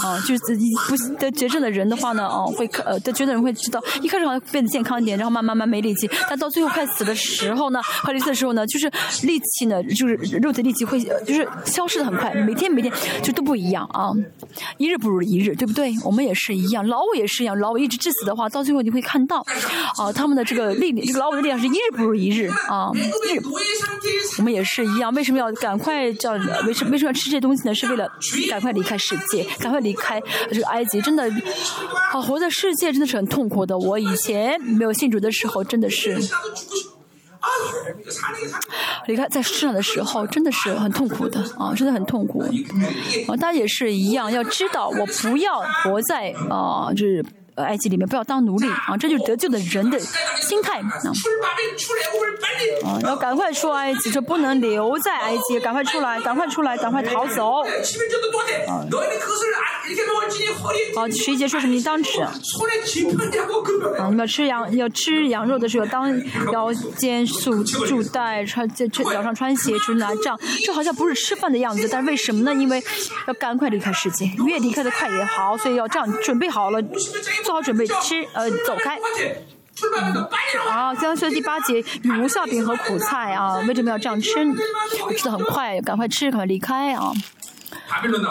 [0.03, 7.55] 啊，就是自己不得绝症的人的话呢，哦会呃得绝症人会知道，一开始好像变得健康一点，然后慢慢慢没力气，但到最后快死的时。
[7.55, 8.91] 候呢，快离次的时候呢，就是
[9.27, 12.91] 力气呢，就是肉体力气会就是消失的很快，每天每天
[13.23, 14.11] 就都不一样啊，
[14.79, 15.93] 一日不如一日，对不对？
[16.05, 19.45] 我们也是一样，老五也是一样，老五一直致死的话，到最后你会看到
[19.99, 22.91] 啊，他们的这个力，这个老五的力量是一日不如一日啊。
[22.95, 23.43] 日，
[24.39, 26.33] 我们也是一样，为什么要赶快叫？
[26.67, 27.75] 为什为什么要吃这些东西呢？
[27.75, 28.09] 是为了
[28.49, 31.01] 赶快离开世界，赶快离开这个埃及。
[31.03, 31.31] 真的，
[32.13, 33.77] 啊，活在世界真的是很痛苦的。
[33.77, 36.19] 我以前没有信主的时候，真的是。
[39.07, 42.43] 离开在世上的时候，真的是很痛苦的啊，真的很痛苦。
[43.27, 47.25] 啊，大家也是一样，要知道，我不要活在啊，就是。
[47.63, 50.85] 埃及里面不要当奴隶啊，这就是得救的人的心态啊！
[52.85, 57.63] 啊，要赶快出埃及，这不能留在埃及，赶快出来，赶快出来，赶快逃走！
[58.67, 58.87] 啊，
[60.95, 61.75] 好，十一节说什么？
[61.75, 62.33] 你当吃啊！
[64.09, 66.11] 你们吃羊要吃羊肉的时候，当
[66.53, 72.53] 腰间束束带，穿这脚上穿鞋，手拿杖，这好像不是吃饭的样子，但是为什么呢？
[72.55, 72.83] 因为
[73.27, 76.81] 要赶快离开世界，越离开的快越好，所以要这样准备好了。
[77.51, 78.97] 做好准备吃，呃，走开。
[80.71, 81.85] 啊，刚刚说第八节，
[82.23, 84.31] 无效饼和苦菜啊，为什么要这样吃？
[85.19, 87.13] 吃的很快，赶快吃，赶快离开啊。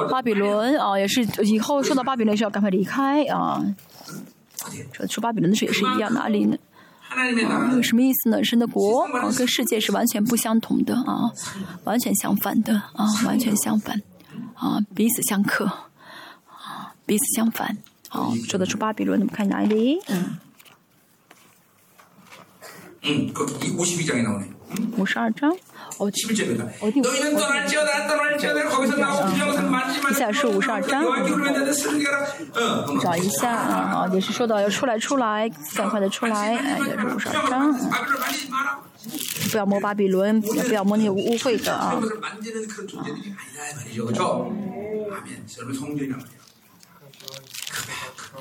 [0.10, 3.62] 巴比伦啊，也是以后说到巴比伦是要赶快离开啊。
[4.94, 6.58] 说说巴比伦的时候也是一样，哪里呢？
[7.10, 8.42] 啊，什么意思呢？
[8.42, 11.30] 神的国啊，跟世界是完全不相同的啊，
[11.84, 14.02] 完全相反的啊，完全相反
[14.56, 17.76] 啊，彼此相克啊，彼此相反。
[18.09, 19.99] 好，说得出巴比伦，我们看哪里？
[20.09, 20.39] 嗯。
[23.07, 24.47] 응, 그 52장에 나오네.
[24.97, 25.51] 五十二章，
[25.99, 26.67] 哦， 11절입니다.
[26.81, 32.19] 어디- 너희는 어디- 떠날지어다 떠날지어다 거기서 나오고 부정선 만지 말고 下是52章 여호와께로 맨날 슬기라.
[32.55, 32.99] 어, 어.
[33.01, 38.81] 找一下啊，啊，也是说到要出来出来，赶快的出来，哎，也是五十二章， 바벨을 만지지 마라.
[39.53, 42.01] 不要摸巴比伦，也不要摸那些污秽的啊。
[42.01, 42.09] 그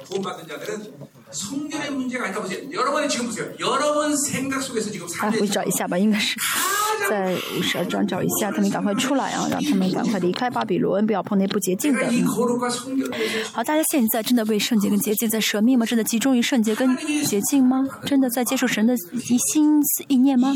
[0.07, 0.94] 구원받은 자들은
[1.31, 2.60] 성결의 문제가 아니다 보세요.
[2.72, 3.48] 여러분이 지금 보세요.
[3.60, 6.35] 여러분 생각 속에서 지금 啊，回 삶의 去找一下吧，应该是
[7.10, 12.02] 在五十二章找一下，他们赶快出来啊，让他们赶快离开巴比伦，不要碰那不洁净的。
[12.11, 15.85] 이 嗯 거룩과 성결을 위해서 好，大家现在真的为圣洁跟洁净在舍命吗？
[15.85, 16.95] 真的集中于圣洁跟
[17.26, 17.84] 洁净吗？
[18.06, 20.53] 真的在接受神的一心思意念吗？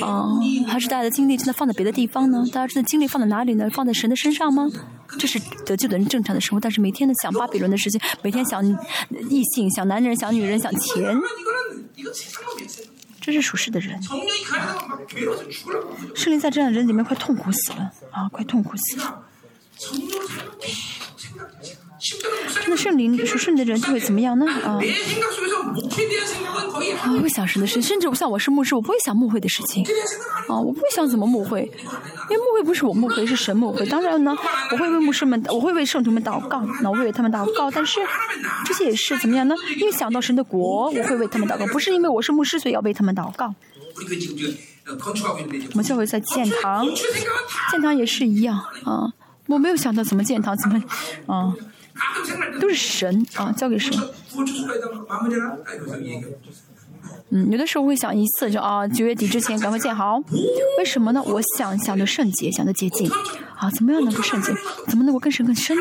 [0.00, 2.44] 啊、还是大家的精力真的放在别的地方呢？
[2.50, 3.68] 大家真的精力放在哪里呢？
[3.70, 4.70] 放在神的身上吗？
[5.17, 6.59] 这是得救的人正常的生活。
[6.59, 8.63] 但是每天的想巴比伦的事情，每天想
[9.29, 11.17] 异性、想男人、想女人、想钱，
[13.19, 14.01] 这是属实的人。
[16.15, 18.29] 圣灵在这样的人里面快痛苦死了啊！
[18.29, 19.23] 快痛苦死了。
[22.67, 24.45] 那圣灵说圣的人就会怎么样呢？
[24.63, 24.79] 啊，
[27.13, 27.81] 我会想神的事？
[27.81, 29.83] 甚至像我是牧师，我不会想牧会的事情。
[30.47, 31.61] 啊，我不会想怎么牧会，
[32.29, 33.85] 因为牧会不是我牧会，是神牧会。
[33.85, 34.35] 当然呢，
[34.71, 37.69] 我会为牧师们，我会为圣徒们祷告，那我会为他们祷告。
[37.69, 37.99] 但是
[38.65, 39.55] 这些也是怎么样呢？
[39.77, 43.53] 因为想到神的国，我会为他们祷告，不是因为我是牧师，所以要为他们祷告。
[45.71, 46.85] 我们教会在建堂，
[47.71, 49.11] 建堂也是一样啊。
[49.47, 50.81] 我没有想到怎么建堂，怎么，
[51.27, 51.53] 啊。
[52.59, 53.93] 都是神啊交给神。
[57.31, 60.17] 嗯有的时候会想一次就啊九月底之前赶快建好
[60.79, 63.09] 为什么呢我想想的圣洁想的洁净
[63.55, 64.51] 啊怎么样能够圣洁
[64.87, 65.77] 怎么能够跟神更深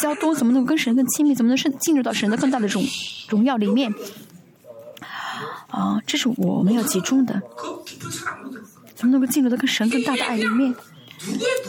[0.00, 2.84] 交多怎么能够跟神更亲密怎么能深进入到神的更大的这种
[3.28, 3.92] 荣耀里面
[5.68, 7.40] 啊这是我们要集中的
[8.94, 10.74] 怎么能够进入到跟神更大的爱里面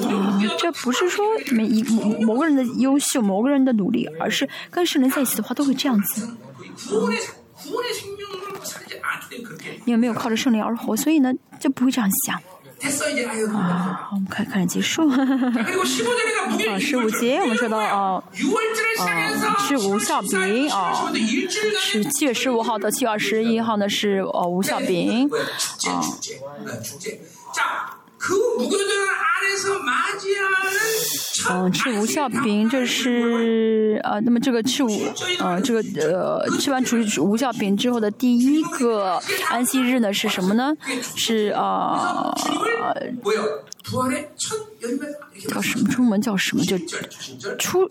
[0.04, 1.84] 啊， 这不是说每一
[2.24, 6.38] 某个人的优秀，某个人的努力，而是跟圣人在一起的话都会这样子。
[9.86, 12.42] 因为没有靠着圣灵而活，所以呢就不会这样想。
[13.56, 15.08] 啊，我们快快结束。
[15.08, 15.16] 啊，
[16.80, 18.22] 十五节我们说到啊，
[19.00, 21.10] 啊，是吴晓兵啊，
[21.80, 25.30] 是七月十五号到七月二十一号呢，是哦，吴晓兵
[27.56, 27.93] 啊。
[31.74, 34.90] 吃无效饼，就是呃，那么这个吃无
[35.40, 36.82] 呃，这个呃，吃完
[37.20, 39.20] 无效饼之后的第一个
[39.50, 40.74] 安息日呢，是什么呢？
[41.16, 42.34] 是呃，
[45.50, 45.90] 叫什么？
[45.90, 46.64] 出门叫什么？
[46.64, 46.78] 就
[47.58, 47.90] 出。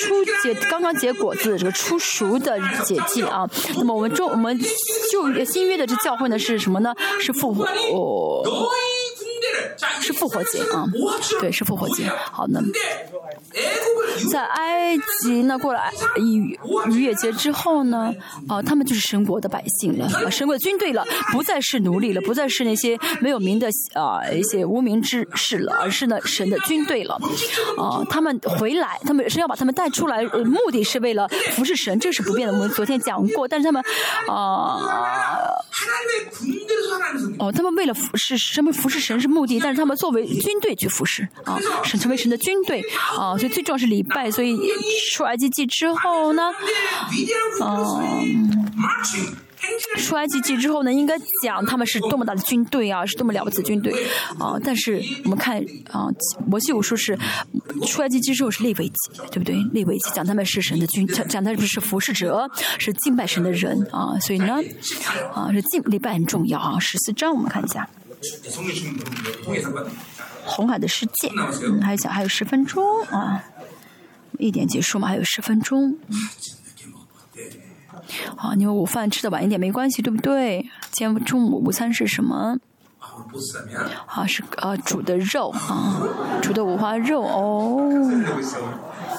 [0.00, 3.48] 初结刚刚结果子这个初熟的解气啊。
[3.76, 4.58] 那么我们中我们
[5.10, 6.94] 旧新约的这教会呢是什么呢？
[7.20, 7.66] 是复活
[10.00, 10.84] 是复活节啊。
[11.40, 12.06] 对是复活节。
[12.08, 12.60] 好那
[14.30, 15.80] 在埃及那过了
[16.16, 16.56] 逾
[17.00, 18.12] 越节之后呢，
[18.48, 27.14] 啊，他们就是神国的百姓了，啊，神国的军队了，不再是奴隶了，不再是那些没有名的啊一些无名之士了，而是呢神的军队了，
[27.76, 33.82] 啊，他们回来，他们是要把他们带出来，目的是为了服侍神，这是不变的，我们昨天讲过，但是他们
[34.28, 34.78] 啊，
[37.38, 42.82] 哦，他们为了服侍，什么服侍神是目的，但是他们作为军队去服侍，啊，成为神的军队，
[43.18, 43.49] 啊，所以。
[43.52, 44.58] 最重要是礼拜，所以
[45.12, 46.50] 出埃及记之后呢，
[47.60, 47.76] 啊，
[49.98, 53.92] 出埃及记之后呢，应该讲他们是多么大的军队啊，是多么了不起的军队
[54.38, 54.58] 啊。
[54.64, 56.06] 但是我们看啊，
[56.46, 57.18] 摩西五书是
[57.86, 58.94] 出埃及记之后是立为祭，
[59.30, 59.54] 对不对？
[59.72, 64.18] 立为祭，讲他们是神的军，讲他们是服侍者，是敬拜神的人啊。
[64.20, 64.58] 所以呢，
[65.34, 66.78] 啊，是敬礼拜很重要啊。
[66.78, 67.88] 十四章我们看一下。
[70.44, 71.30] 红海的世界。
[71.64, 73.42] 嗯还有讲还有十分钟啊。
[74.38, 75.98] 一点结束嘛还有十分钟。
[78.36, 80.68] 好你们午饭吃的晚一点没关系对不对？
[80.92, 82.58] 今天中午午餐是什么？
[84.06, 86.02] 啊是啊煮的肉啊
[86.42, 87.90] 煮的五花肉哦。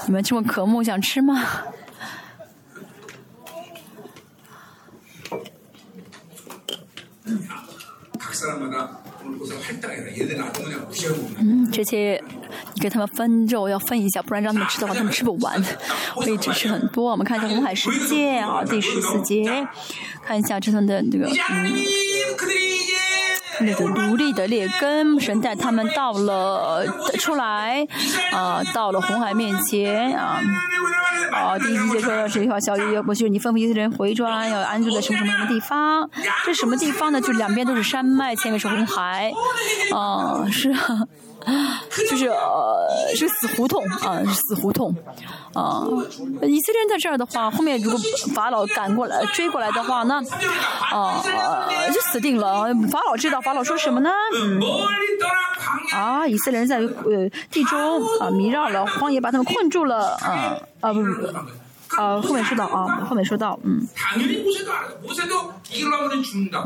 [0.05, 1.43] 你们这么渴慕想吃吗？
[7.25, 7.39] 嗯
[11.39, 12.21] 嗯，这些
[12.73, 15.63] 你给他们分肉要分一下，不然让他们吃的话，他们吃不完。
[16.21, 17.11] 可以吃很多。
[17.11, 19.67] 我们看一下《红海世界》啊，第十四节，
[20.23, 21.71] 看一下这段的这个嗯。
[23.59, 26.85] 那个奴隶的劣根，神带他们到了
[27.19, 27.85] 出来，
[28.31, 30.39] 啊，到了红海面前啊。
[31.31, 36.09] 好，第一集就说是一条小鱼，我就是你吩咐一些人回转，要安住在什么什么什么地方？
[36.45, 37.21] 这什么地方呢？
[37.21, 39.31] 就两边都是山脉，前面是红海。
[39.91, 41.07] 哦，是啊。
[42.09, 44.95] 就是呃，是死胡同啊，是死胡同
[45.53, 45.83] 啊。
[46.43, 47.99] 以色列人在这儿的话，后面如果
[48.33, 50.21] 法老赶过来追过来的话，那
[50.91, 51.21] 啊
[51.93, 52.65] 就死定了。
[52.89, 54.09] 法老知道，法老说什么呢？
[55.93, 61.09] 啊，以色列人在呃地中啊迷绕了，荒野把他们困住了啊啊不不。
[61.97, 63.87] 呃，后面说到啊，后面说到，嗯，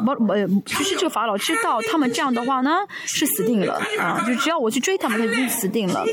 [0.05, 0.33] 不不，
[0.65, 2.71] 就是这个法老知道他们这样的话呢，
[3.05, 4.23] 是死定了啊！
[4.25, 6.03] 就只要我去追他们，他就死定了。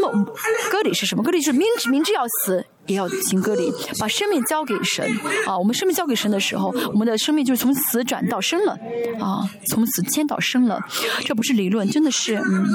[0.00, 0.24] 那么
[0.70, 1.22] 割礼是什么？
[1.22, 5.04] 割礼就是明知明知要死也要行割礼，把生命交给神
[5.46, 5.56] 啊！
[5.58, 8.72] 我们生命交给神的时候，我们的生命就是从死转到生了
[9.20, 10.80] 啊，从死迁到生了。
[11.24, 12.66] 这不是理论，真的是嗯。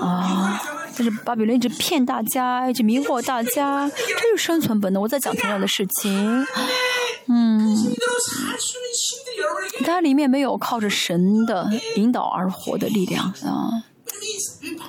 [0.00, 0.60] 啊！
[0.96, 5.00] 但是巴比伦一直骗大家，一直迷惑大家，这是生存本能。
[5.02, 6.46] 我在讲同样的事情，
[7.28, 7.76] 嗯，
[9.84, 13.82] 它里面没有靠着神的引导而活的力量啊，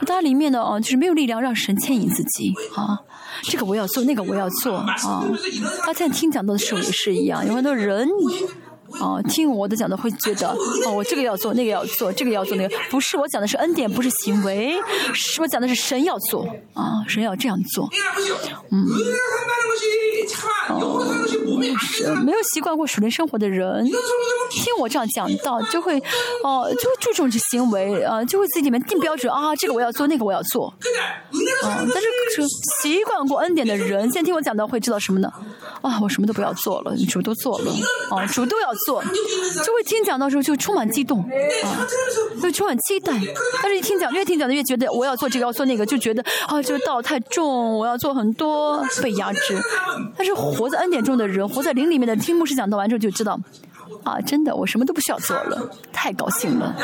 [0.06, 2.99] 它里面的啊，就是没有力量让神牵引自己啊。
[3.44, 4.95] 这个我要做，那个我要做啊。
[5.84, 8.08] 他现在听讲到的时候也是一样，有很多人。
[8.99, 10.49] 哦，听我的讲的会觉得，
[10.85, 14.76] 哦，我这个要做，那个要做，这个要做，那个不是我讲的是恩典，不是行为，
[15.13, 17.89] 是我讲的是神要做，啊，神要这样做，
[18.72, 18.85] 嗯，
[20.69, 21.05] 哦，
[22.23, 23.85] 没有习惯过属灵生活的人，
[24.49, 25.97] 听我这样讲到，就会，
[26.43, 30.73] 哦，就会注重这行为，啊，就会自己里面定标准，啊，这个我要做，那个我要做，
[31.31, 32.07] 嗯，但是
[32.81, 35.31] 习惯过恩典的人，现在听我讲到会知道什么呢？
[35.81, 37.72] 啊，我什么都不要做了，主都做了，
[38.09, 38.72] 啊，主都要。
[38.86, 41.28] 就会听讲到时候就充满激动啊，
[42.41, 43.14] 就充满期待。
[43.62, 49.60] 但是一听讲越听讲的越觉得我要做这个要做那个，就觉得啊这个道太重，我要做很多被压制。
[50.18, 53.40] 但是活在恩典中的人，活在灵里面的，听牧师讲到完之后就知道
[54.03, 56.76] 啊，真的我什么都不需要做了，太高兴了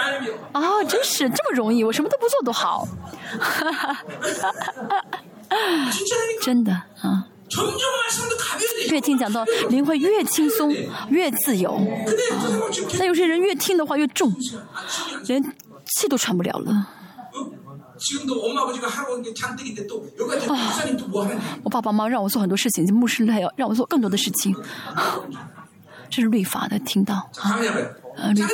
[0.52, 2.88] 啊，真是这么容易，我什么都不做都好，
[6.42, 6.72] 真的
[7.02, 7.26] 啊。
[8.90, 10.74] 越听讲到灵会越轻松
[11.10, 11.80] 越自由，
[12.98, 14.34] 但有些人越听的话越重，
[15.28, 15.44] 连
[15.86, 16.72] 气都喘不了了。
[16.72, 16.90] 啊！
[21.64, 24.56] 我爸爸妈妈让我做很多事情，牧师还要让我做更多的事情，
[26.10, 27.30] 这是律法的，听到。
[27.42, 27.58] 啊？
[28.34, 28.50] 律法。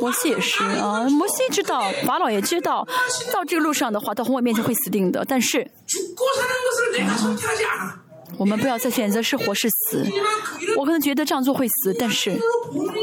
[0.00, 2.86] 摩西也是啊，摩西知道，法老也知道，
[3.32, 5.24] 到这个路上的话，到红海面前会死定的。
[5.26, 5.70] 但是，
[8.38, 10.06] 我们不要再选择是活是死。
[10.76, 12.38] 我可能觉得这样做会死，但是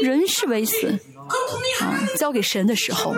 [0.02, 0.88] 人是为死
[1.80, 2.00] 啊。
[2.16, 3.14] 交给神的时候，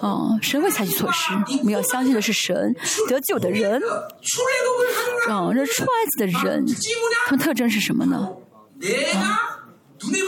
[0.00, 1.32] 啊，神会采取措施。
[1.60, 2.74] 我们要相信的是神
[3.08, 3.80] 得救的人，
[5.28, 6.66] 啊，这出埃及的人，
[7.26, 8.30] 他们特征是什么呢？
[9.14, 9.55] 啊。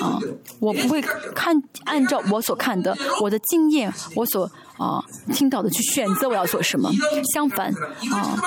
[0.02, 0.18] 啊，
[0.60, 1.00] 我不会
[1.34, 1.54] 看
[1.84, 6.90] 按照我所看的、我的经验、我所啊听到的去选择我要做什么。
[7.34, 7.72] 相反，
[8.10, 8.40] 啊，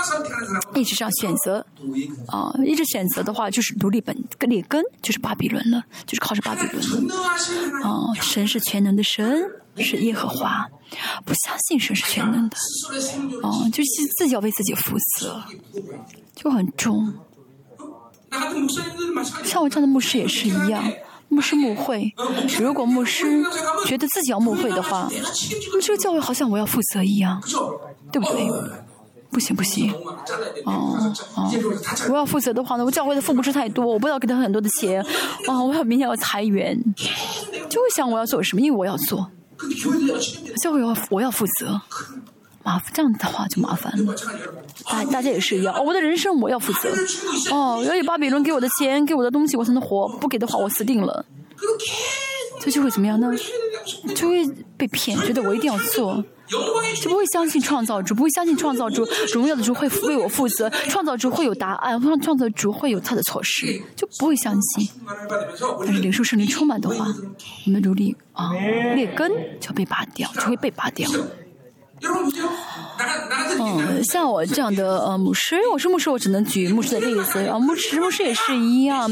[0.74, 1.66] 一直这样选择，
[2.28, 7.16] 啊，一直选择的话就是独立本跟劣根，就是巴比伦了，就是靠着巴比伦了。
[7.84, 9.44] 啊，神是全能的神，
[9.78, 10.66] 是耶和华，
[11.24, 12.58] 不相信神是全能的，
[13.44, 15.44] 啊，就是自己要为自己负责，
[16.36, 17.14] 就很重。
[19.44, 20.84] 像我这样的牧师也是一样。
[21.32, 22.14] 牧师牧会，
[22.60, 23.42] 如果牧师
[23.86, 25.10] 觉得自己要牧会的话，
[25.82, 27.42] 这个教会好像我要负责一样，
[28.12, 28.48] 对不对？
[29.32, 29.90] 不行不行，
[30.66, 31.50] 哦哦，
[32.10, 35.02] 我要负责的话呢，我教会的父母是太多，我不要给他很多的钱，
[35.48, 36.78] 啊，我要明天要裁员，
[37.70, 39.32] 就会想我要做什么，因为我要做，
[40.62, 41.80] 教会要我要负责。
[42.64, 44.16] 麻烦这样的话就麻烦了，
[44.90, 45.84] 大大家也是一样。
[45.84, 46.90] 我的人生我要负责。
[47.54, 50.08] 哦，要有巴比伦给我的钱，给我的东西，我才能活。
[50.20, 51.26] 不给的话，我死定了。
[52.60, 53.32] 这就会怎么样呢？
[54.16, 54.46] 就会
[54.78, 64.88] 被骗，觉得我一定要做，就不会相信创造主，不会相信创造主荣耀的主会为我负责，创造主会有答案，创创造主会有他的措施，就不会相信。
[65.84, 67.08] 但是灵兽圣灵充满的话，
[67.66, 71.10] 我们努力啊，劣根就被拔掉，就会被拔掉。
[73.60, 77.58] 嗯，像我这样的呃牧师，我是牧师，我只能举牧师的例子啊。
[77.60, 79.10] 牧师，牧师也是一样，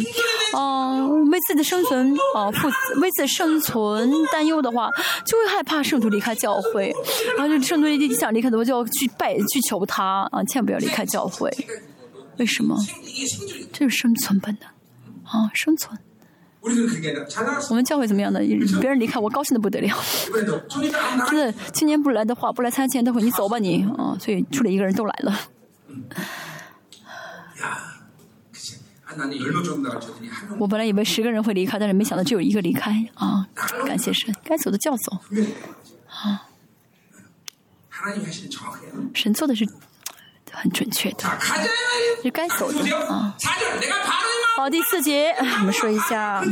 [0.57, 2.67] 嗯，为自己的生存啊负，
[2.99, 4.89] 为自己的生存担忧的话，
[5.25, 6.91] 就会害怕圣徒离开教会，
[7.37, 11.51] 然后就圣徒一想离开的话，就要去拜去求他啊，千万不要离开教会。
[12.37, 12.75] 为什么？
[13.71, 14.67] 这是生存本能
[15.25, 15.97] 啊，生存。
[16.61, 18.39] 我们教会怎么样的？
[18.79, 19.95] 别人离开我高兴的不得了。
[21.29, 24.17] 真的， 青年不来的话，不来参加签会，你走吧你啊！
[24.19, 25.39] 所以处理一个人都来了。
[30.57, 33.47] 我本来以为十个人会离开，但是没想到只有一个离开啊！
[33.85, 35.17] 感谢神，该走的就要走
[36.07, 36.45] 啊！
[39.13, 39.65] 神做的是
[40.53, 41.23] 很准确的，
[42.23, 43.35] 就该走的啊！
[44.57, 46.43] 好，第四节我们说一下啊。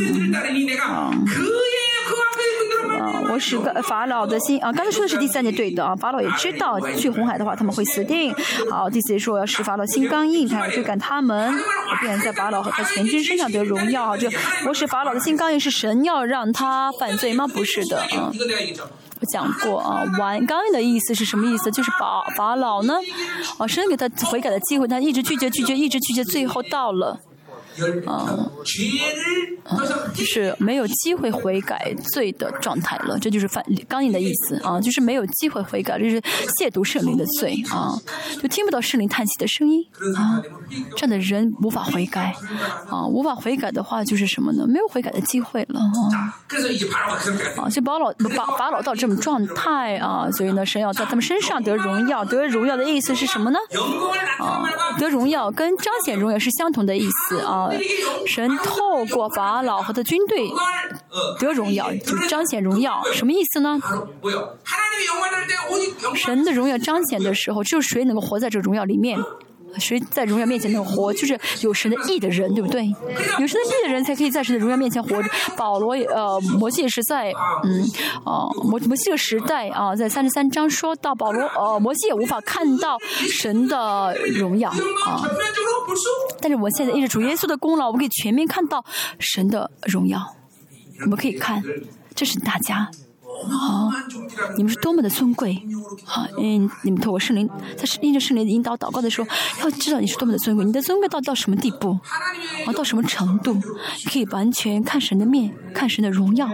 [3.00, 4.72] 啊，我使个法老的心啊！
[4.72, 8.34] 刚才说的是第三节对的啊，法老也知道去红海的话他们会死定。
[8.72, 11.54] 好，第四节说要使法老心刚硬，他要追赶他们，
[12.02, 14.16] 便在法老和他全军身上得荣耀。
[14.18, 14.30] 就
[14.66, 17.46] 我使法老的心刚硬，是神要让他犯罪吗？
[17.46, 18.32] 不是的啊，
[19.20, 21.72] 我讲过啊，完刚的意思是什么意思？
[21.72, 22.96] 就是把把老呢，
[23.58, 27.20] 啊，神给他悔改的机会，他一直拒绝拒绝，一直拒绝，最后到了。
[28.06, 28.50] 啊，
[30.16, 36.22] 就是没有机会悔改罪的状态了，这就是反刚硬的意思啊，就是没有机会悔改，这是
[36.60, 37.94] 亵渎圣灵的罪啊，
[38.42, 39.82] 就听不到圣灵叹息的声音
[40.16, 40.42] 啊，
[40.96, 42.34] 这样的人无法悔改
[42.90, 44.66] 啊，无法悔改的话就是什么呢？
[44.68, 46.34] 没有悔改的机会了啊，
[47.58, 53.60] 啊，就把老把把老到这种状态啊，所以呢，神要在他们身上得荣耀，得荣耀的意思是什么呢？
[54.40, 54.64] 啊，
[54.98, 57.67] 得荣耀跟彰显荣耀是相同的意思啊。
[58.26, 60.50] 神透过法老和的军队
[61.40, 63.80] 得荣耀，就彰显荣耀，什么意思呢？
[66.16, 69.20] 神的荣耀彰显的时候，只有谁能够活在这荣耀里面？
[69.80, 71.14] 谁在荣耀面前能活？
[71.14, 72.88] 就是有神的义的人，对不对？
[73.40, 75.30] 有神的义的人才可以在神的荣耀面前活着。
[75.56, 77.32] 保罗呃，摩西也是在
[77.64, 77.84] 嗯
[78.26, 82.98] 啊摩摩西的时代啊，在三十三章说到保罗呃摩西也无法看到
[83.32, 85.24] 神的荣耀啊。
[86.40, 88.84] 但是我现在因着主耶稣的功劳，我们可以全面看到
[89.20, 90.20] 神的荣耀。
[91.02, 91.64] 我们可以看，
[92.16, 92.90] 这是大家。
[93.46, 93.92] 啊，
[94.58, 95.62] 你们是多么的尊贵！
[96.06, 99.28] 啊，嗯，你们透过圣灵，在应着圣灵的引导祷告的时候，
[99.62, 100.66] 要知道你是多么的尊贵。
[100.66, 102.00] 你的尊贵到到什么地步？
[102.66, 103.60] 啊，到什么程度？
[104.12, 106.50] 可以完全看神的面，看神的荣耀。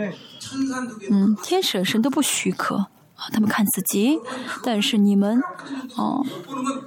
[1.10, 2.76] 嗯，天使神都不许可
[3.16, 4.20] 啊，他们看自己，
[4.64, 5.42] 但是你们，
[5.96, 6.26] 哦，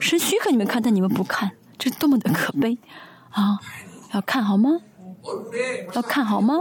[0.01, 2.79] 神许可你们看，但你们不看，这多么的可悲！
[3.31, 3.59] 啊，
[4.13, 4.71] 要看好吗？
[5.93, 6.55] 要看好吗？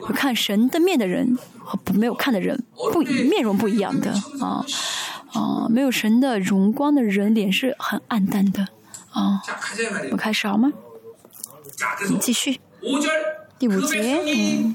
[0.00, 4.10] 有看神的面的人和不没有看的人不面容不一样的
[4.40, 4.64] 啊
[5.32, 5.68] 啊！
[5.68, 8.66] 没有神的荣光的人脸是很暗淡的
[9.10, 9.40] 啊。
[10.04, 10.72] 我们开始好吗？
[12.08, 12.60] 你继续。
[13.60, 14.74] 第五节，嗯，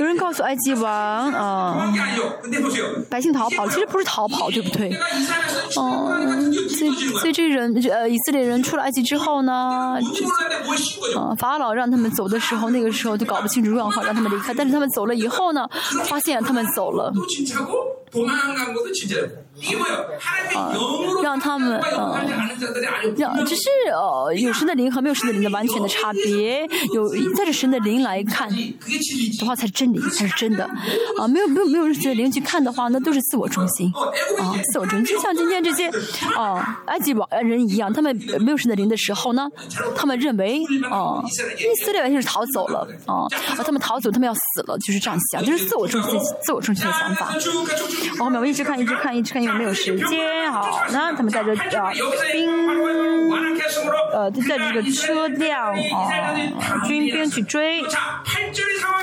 [0.00, 1.94] 有人告诉埃及王，啊，
[3.08, 4.90] 百姓逃跑，其实不是逃跑，对不对？
[5.76, 6.10] 哦，
[6.76, 6.90] 所以
[7.20, 9.96] 所以这人，呃，以色列人出了埃及之后呢，
[11.16, 14.52] 啊，法老让他们走的时候，那个时候就搞不清楚状况，让他们离开。
[14.52, 15.68] 但是他们走了以后呢，
[16.06, 17.12] 发现他们走了。
[20.54, 20.72] 啊，
[21.22, 22.20] 让他们呃，
[23.16, 23.62] 让只是
[23.92, 26.66] 呃有神的灵和没有神的灵的完全的差别。
[26.94, 30.64] 有带着神的灵来看的话，才是真理，才是真的。
[31.18, 33.92] 啊，没有没有没有神的灵去看的话，那都是自我中心。
[34.38, 35.88] 啊，自我中心，就像今天这些
[36.36, 39.48] 啊埃及王人一样，他们没有神的灵的时候呢，
[39.94, 41.22] 他们认为啊
[41.58, 43.26] 以色列百姓是逃走了啊，
[43.64, 47.32] 他们逃走，他们要死了，就是这样想，就是自我中心、自我中心的想法。
[48.18, 50.50] 后面我一直看，一直看，一直看，因没有时间。
[50.52, 51.92] 好，那他们带着啊
[52.32, 52.68] 兵，
[54.12, 55.76] 呃，带着这个车辆啊，
[56.86, 57.82] 军兵去追。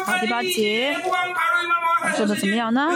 [0.06, 0.96] 好，第八节，
[2.16, 2.90] 做的怎么样呢？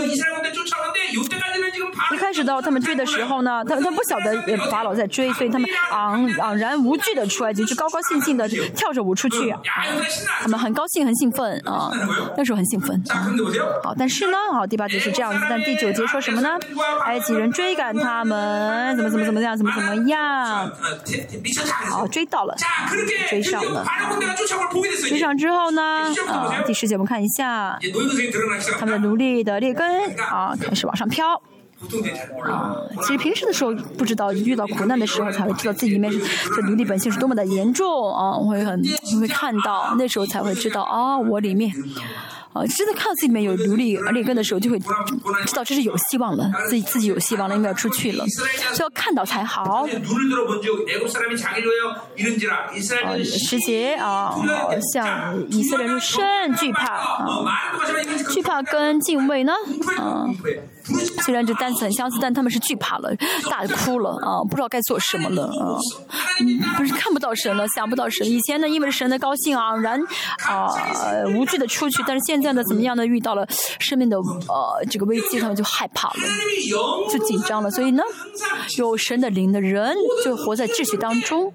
[2.32, 4.42] 开始的他们追的时候呢，他他不晓得
[4.72, 9.54] 法老在追，所以他们昂昂然无惧的出来，就高高兴兴的跳着舞出去。
[10.40, 11.92] 他们很高兴，很兴奋啊，
[12.38, 13.28] 那时候很兴奋啊。
[13.84, 16.58] 好，但是呢，好，第八节是这样子，但第九节说什么呢？
[17.04, 20.72] 埃及人追赶他们，怎么怎么怎么样，怎么怎么样？
[21.90, 22.56] 好，追到了，
[23.28, 23.86] 追上了。
[25.10, 25.82] 追上之后呢？
[26.30, 27.78] 啊，第十节我们看一下，
[28.80, 31.42] 他们的奴隶的劣根啊，开始往上飘。
[32.46, 36.20] 啊，其实平时的时候不知道，遇到苦难的时候才会知道自己里面是
[36.56, 38.38] 这奴隶本性是多么的严重啊！
[38.38, 38.82] 我会很
[39.20, 41.72] 会看到，那时候才会知道啊，我里面。
[42.54, 48.26] 啊，真的看到自己里面有奴隶劣根的时候，就会知道这是有希望了，自己自己有希望了，应该要出去了，
[48.76, 49.64] 就要看到才好。
[49.64, 49.88] 啊，
[53.24, 54.36] 时节啊，
[54.94, 56.20] 像以色列人甚
[56.56, 57.46] 惧怕啊，
[58.30, 59.54] 惧怕跟敬畏呢，
[59.98, 60.28] 啊，
[61.24, 63.14] 虽然这单词很相似，但他们是惧怕了，
[63.50, 65.78] 大哭了啊，不知道该做什么了啊，
[66.78, 68.28] 不是看不到神了，想不到神。
[68.28, 70.00] 以前呢，因为神的高兴昂然
[70.48, 70.68] 啊，
[71.36, 73.06] 无惧的出去，但是现在呢，怎么样呢？
[73.06, 73.48] 遇到了
[73.80, 76.16] 生命的呃这个危机，他们就害怕了，
[77.12, 77.70] 就紧张了。
[77.70, 78.04] 所以呢，
[78.78, 81.54] 有神的灵的人就活在秩序当中，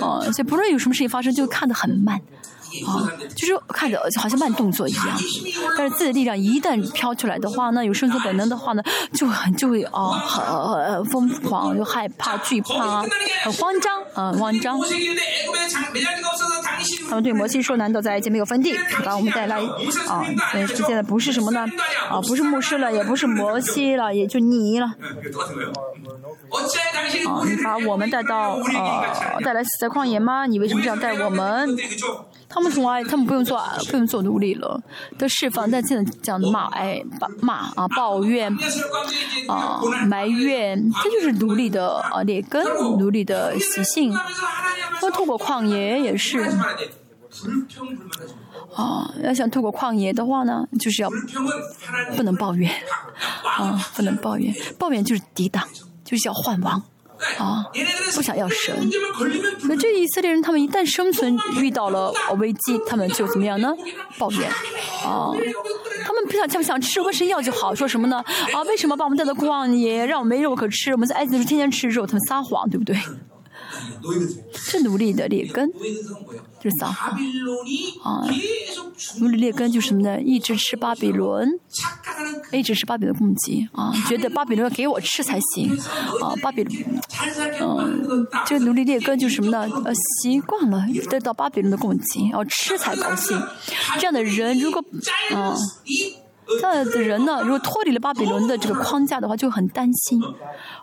[0.00, 2.20] 啊，所以不论有什么事情发生，就看得很慢。
[2.86, 3.06] 啊，
[3.36, 5.06] 就是看着好像慢动作一样，
[5.76, 8.82] 但是自己的力量一旦飘出来的话，那有生存本能的话呢，
[9.12, 13.02] 就很就会啊，很很疯狂，又害怕、惧怕，
[13.42, 14.80] 很慌张，啊，慌张。
[17.08, 18.74] 他们对摩西说：“难道在埃及没有分地，
[19.04, 19.56] 把我们带来
[20.08, 20.24] 啊？
[20.50, 21.66] 所以现在不是什么呢？
[22.10, 24.86] 啊，不是牧师了，也不是摩西了，也就你了。
[24.86, 24.94] 啊，
[27.46, 30.46] 你把我们带到呃，带来死在旷野吗？
[30.46, 31.76] 你为什么这样带我们？”
[32.54, 33.60] 他们从来，他们不用做，
[33.90, 34.80] 不用做奴隶了，
[35.18, 35.68] 都释放。
[35.68, 37.02] 但现在讲骂，哎，
[37.40, 38.56] 骂啊，抱怨
[39.48, 42.64] 啊，埋怨，这就是奴隶的啊劣根，
[42.96, 44.16] 奴隶的习性。
[45.02, 46.38] 那透过旷野也是，
[48.76, 51.10] 啊，要想透过旷野的话呢，就是要
[52.16, 52.70] 不能抱怨，
[53.58, 55.66] 啊，不能抱怨，抱怨就是抵挡，
[56.04, 56.80] 就是要换王。
[57.38, 57.64] 啊，
[58.14, 58.90] 不想要神。
[59.62, 63.74] 那这以色列人，他们一旦生存遇到了危机，他们就怎么样呢？
[64.18, 64.48] 抱怨。
[65.04, 65.30] 啊，
[66.04, 67.74] 他们不想，他们想吃，问神要就好。
[67.74, 68.16] 说什么呢？
[68.52, 70.92] 啊，为什么把我们带到旷野，让我们没肉可吃？
[70.92, 72.96] 我们在埃及的时候天天吃肉，他们撒谎，对不对？
[74.54, 75.70] 是奴隶的劣根，
[76.60, 77.18] 就是撒谎。
[78.02, 78.26] 啊，
[79.20, 80.20] 奴隶劣根就是什么呢？
[80.20, 81.48] 一直吃巴比伦，
[82.52, 85.70] 一直吃巴比伦供给啊，觉得巴比伦要给我吃才行
[86.22, 86.74] 啊，巴比伦，
[87.60, 89.68] 嗯，这个奴隶劣根就是什么呢？
[89.84, 89.92] 呃，
[90.22, 93.40] 习惯了得到巴比伦的供给，要吃才高兴。
[93.98, 94.82] 这样的人如果，
[95.34, 95.56] 啊。
[96.60, 100.20] 这的人呢，如果脱离了巴比伦的这个框架的话，就很担心，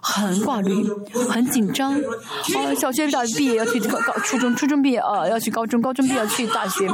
[0.02, 0.86] 很挂虑，
[1.30, 1.94] 很紧张。
[1.96, 6.88] 哦，小学大毕业要去高高初中，初中毕业呃要去高中，高中毕业要去大学。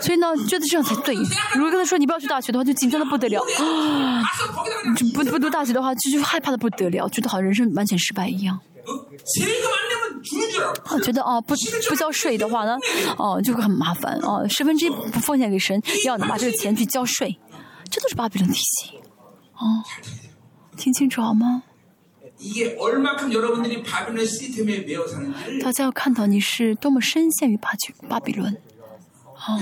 [0.00, 1.14] 所以呢，觉得这样才对。
[1.54, 3.40] 如果跟他说你不要去大学的话，就紧张的不得了。
[3.40, 4.22] 啊，
[4.96, 8.60] 就不不读大学的话，就就害怕的不得了，觉得好像人生完全失败一样。
[10.84, 11.54] 啊，觉得啊不
[11.88, 12.76] 不交税的话呢，
[13.16, 17.38] 哦就会很麻烦哦，十分之一不奉献给神，要拿这个钱去交税。
[17.90, 18.98] 这都是巴比伦体系，
[19.54, 19.82] 哦，
[20.76, 21.64] 听清楚好吗？
[25.62, 28.56] 大家要看到你是多么深陷于巴比巴比伦，
[29.34, 29.60] 哦，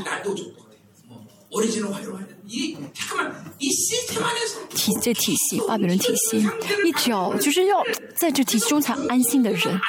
[4.68, 6.36] 体这体系巴比伦体系，
[6.84, 7.82] 你只要就是要
[8.16, 9.80] 在这体系中才安心的人，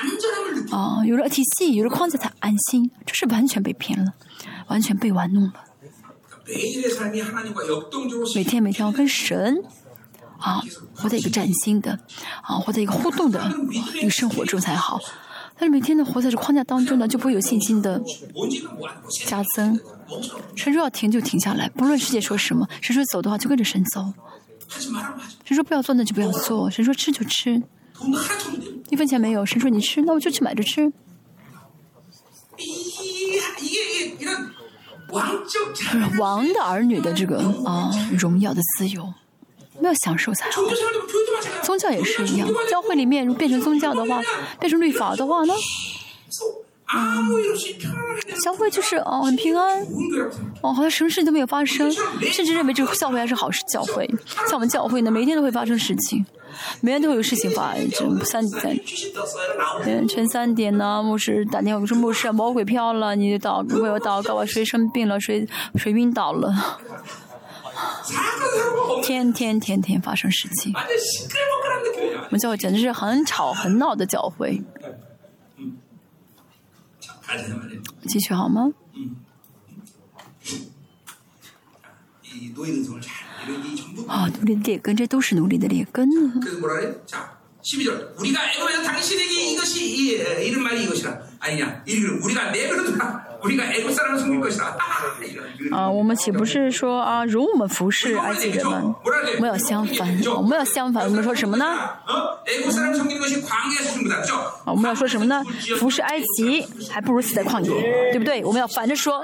[0.71, 4.13] 啊，有了体系，有了框架才安心，这是完全被骗了，
[4.67, 5.53] 完全被玩弄了。
[8.35, 9.63] 每天每天要跟神
[10.37, 10.61] 啊
[10.95, 11.99] 活在一个崭新的
[12.41, 13.39] 啊活在一个互动的
[13.95, 14.99] 一个生活中才好。
[15.57, 18.01] 但是每天呢活在这框架当中呢，就不会有信心的
[19.25, 19.77] 加增。
[20.55, 24.13] 神说要停就停下来，不论世界说什么，神说走的话就跟着神走。
[25.43, 27.61] 神说不要做那就不要做，神说吃就吃，
[28.89, 30.91] 一分钱没有，神说你吃那我就去买着吃。
[36.19, 39.13] 王的儿女的这个啊荣耀的自由，
[39.81, 40.61] 要享受才好。
[41.63, 44.21] 宗教也是一样，教会里面如变成宗教的话，
[44.59, 45.53] 变成律法的话呢，
[46.93, 47.29] 嗯，
[48.43, 49.81] 教会就是哦很平安，
[50.61, 51.91] 哦好像什么事情都没有发生，
[52.31, 54.09] 甚至认为这个教会还是好事教会。
[54.47, 56.25] 像我们教会呢，每天都会发生事情。
[56.81, 58.79] 每天都会有事情发生，三点，
[59.85, 66.53] 凌晨三点呢，牧师打电话说牧师魔鬼飘了，你祷为我祷告，谁生病了，谁谁晕倒了，
[69.03, 74.61] 天天天天发生事情，我们教会简直是很吵很闹的教会，
[78.07, 78.71] 继续好吗？
[78.95, 79.15] 嗯。
[84.07, 86.33] 啊，奴隶的劣根，这都是奴隶的劣根呢。
[95.71, 98.95] 啊，我们岂不是说啊，如我们服侍埃及人们？
[99.35, 101.65] 我们要相反，我们要相反，我们说什么呢？
[104.65, 105.43] 啊，我们要说什么呢？
[105.79, 107.69] 服侍埃及还不如死在旷野，
[108.11, 108.43] 对不对？
[108.43, 109.23] 我们要反着说，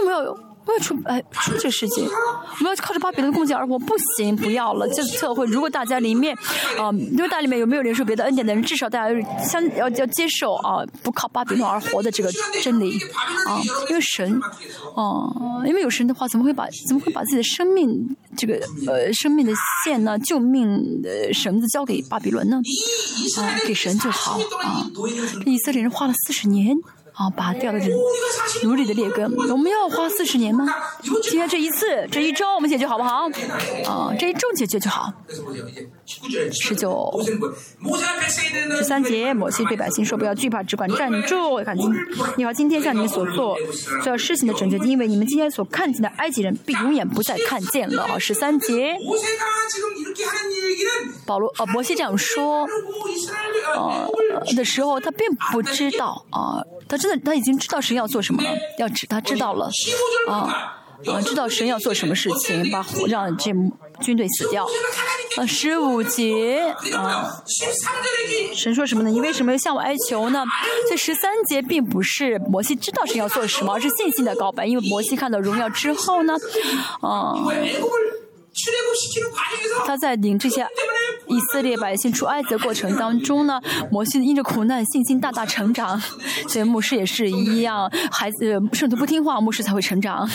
[0.00, 0.38] 有没有？
[0.66, 4.88] 我要出哎出这世界，我要靠着巴比伦共进而活，不行，不要了。
[4.88, 6.36] 这测会如果大家里面
[6.76, 12.30] 啊，因为大家里面有没有领受别的恩典的人，至少大家相要要接受啊，不靠巴比伦而活的这个
[12.62, 12.98] 真理
[13.46, 14.40] 啊，因为神
[14.96, 19.52] 哦，因为有神的话，怎么会把怎么会把自己的生命这个呃生命的
[19.84, 22.56] 线呢，救命的绳子交给巴比伦呢？
[23.38, 24.90] 啊，给神就好啊。
[25.46, 26.76] 以色列人花了四十年。
[27.16, 27.86] 啊，拔掉的这
[28.62, 30.66] 奴隶的劣根，我们要花四十年吗？
[31.00, 33.26] 今天这一次，这一周我们解决好不好？
[33.86, 35.10] 啊，这一周解决就好。
[36.52, 37.12] 十九、
[38.78, 41.56] 十三节，摩西对百姓说：“不要惧怕，只管站住。
[41.64, 41.92] 看今，
[42.36, 48.96] 你好，今天向你们所做所要施行的拯救，因为你们今天所看见的埃及人，必永远不再看见了。”啊，十三节。
[51.26, 52.68] 保罗，呃，摩西这样说，
[53.74, 54.10] 呃
[54.54, 59.68] 的时候，他并不知道啊，他真的他已经知道神要做什么了，要知他知道了，
[60.28, 60.75] 啊
[61.06, 63.50] 啊，知道神要做什么事情，把让这
[64.00, 64.66] 军队死掉。
[65.36, 67.42] 呃，十五节啊，
[68.54, 69.10] 神说什么呢？
[69.10, 70.42] 你为什么要向我哀求呢？
[70.88, 74.64] 这十三节并不是摩西知道神要做什么，而是信心的告白。
[74.64, 76.34] 因为摩西看到荣耀之后呢，
[77.00, 77.34] 啊。
[79.86, 80.66] 他在领这些
[81.28, 83.60] 以色列百姓出埃及的过程当中呢，
[83.90, 86.00] 摩西因着苦难信心大大成长，
[86.48, 90.28] 所以牧师也是一样，孩子圣徒不听话，牧师才会成长。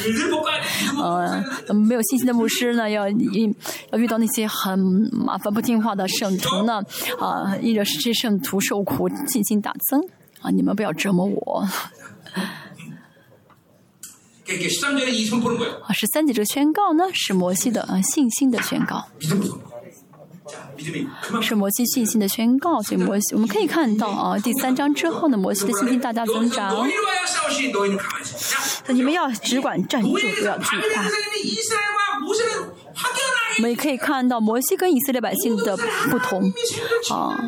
[1.01, 1.43] 呃，
[1.73, 3.55] 没有信心的牧师呢，要遇
[3.91, 4.77] 要遇到那些很
[5.11, 6.81] 麻烦不听话的圣徒呢，
[7.19, 10.01] 啊，因着这些圣徒受苦，信心大增。
[10.41, 11.67] 啊，你们不要折磨我。
[15.85, 19.05] 啊，十三节这个宣告呢，是摩西的啊信心的宣告，
[21.41, 22.81] 是摩西信心的宣告。
[22.81, 26.87] 所以摩西我们可以看到啊，第三章之后呢，摩西的信心大大增长。
[28.87, 31.03] 你们要只管站住，不要惧怕。
[33.61, 35.77] 我们也可以看到摩西跟以色列百姓的
[36.09, 36.51] 不同，
[37.11, 37.47] 啊，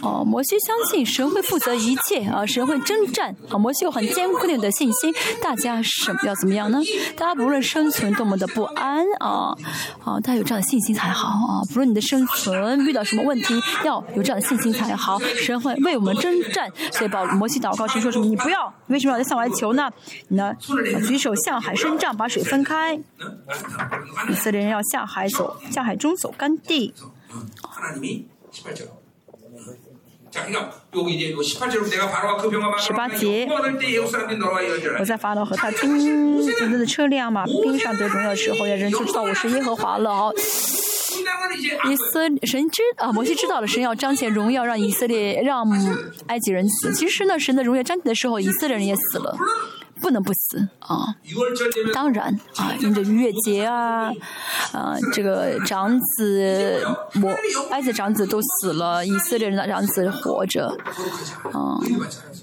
[0.00, 5.14] 哦，摩西相信神会负责一切啊，神会征战啊，摩西有很坚固的信心。
[5.42, 6.80] 大家什要怎么样呢？
[7.18, 9.54] 大家不论生存多么的不安啊，
[10.02, 11.60] 啊，大家有这样的信心才好啊。
[11.68, 15.18] 不论你的生存遇到什么问题，要有这样的信心才好。
[15.18, 18.24] 神会为我们征战，所以保摩西祷告神说什么？
[18.24, 19.90] 你不要，为什么要向外求呢？
[20.28, 20.54] 你呢？
[21.06, 22.98] 举手向海伸杖，把水分开。
[24.30, 25.25] 以色列人要下海。
[25.28, 26.94] 走，下海中走干地。
[32.78, 33.48] 十八节，
[34.98, 40.10] 我在法老和他军军的车辆马兵上得荣耀的时候，人就知道我是耶和华了。
[40.10, 40.34] 哦，
[41.88, 45.66] 以色列神知啊，摩西知道了，神要彰显荣耀，让以色列让
[46.26, 46.92] 埃及人死。
[46.92, 49.34] 其实呢，神的荣耀彰显的时候，以色列人也死了。
[50.00, 51.14] 不能不死啊！
[51.92, 54.10] 当然啊，因着逾越节啊，
[54.72, 56.84] 啊，这个长子
[57.22, 57.30] 我
[57.70, 60.68] 埃及长子都死了，以色列人的长子活着
[61.52, 61.78] 啊。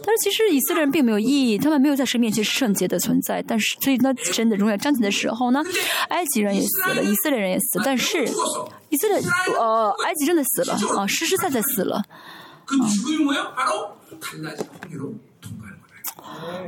[0.06, 3.42] 但是其实以色列人并没有意义，他们没有在神面前圣洁的存在。
[3.44, 5.62] 但是所以呢，真的荣耀彰显的时候呢，
[6.10, 7.80] 埃及人也死了，以色列人也死。
[7.86, 8.26] 但是
[8.90, 9.22] 以色列
[9.60, 12.04] 呃，埃及真的死了啊，实实在在死了啊。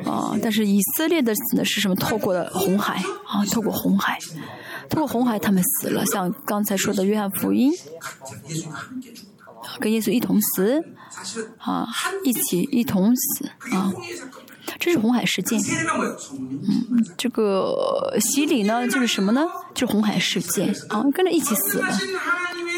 [0.06, 0.38] 啊！
[0.42, 1.96] 但是以色列的死呢是什么？
[1.96, 2.96] 透过了红海
[3.28, 4.20] 啊，透过红海，
[4.90, 6.06] 透过红海，他们死了。
[6.06, 7.72] 像刚才说的约翰福音，
[9.80, 10.84] 跟耶稣一同死
[11.58, 11.88] 啊，
[12.24, 13.92] 一起一同死啊。
[14.80, 15.60] 这是红海事件。
[15.60, 19.46] 嗯，这个洗礼呢，就是什么呢？
[19.74, 21.88] 就是红海事件啊，跟着一起死了。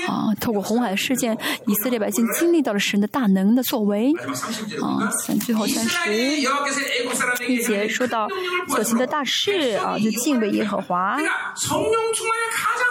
[0.07, 0.33] 啊！
[0.39, 4.13] 透过红海事件，以色列百姓经历到了神的大能的作为。
[4.81, 6.15] 啊，像最后三十
[7.47, 8.27] 一节说到
[8.69, 11.17] 所行的大事啊，就敬畏耶和华。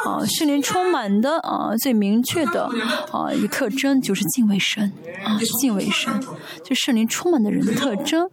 [0.04, 2.68] 啊，圣灵充满的啊，最明确的
[3.10, 4.92] 啊一个特征就是敬畏神
[5.24, 6.12] 啊，敬畏神，
[6.64, 8.28] 就圣灵充满的人的特征。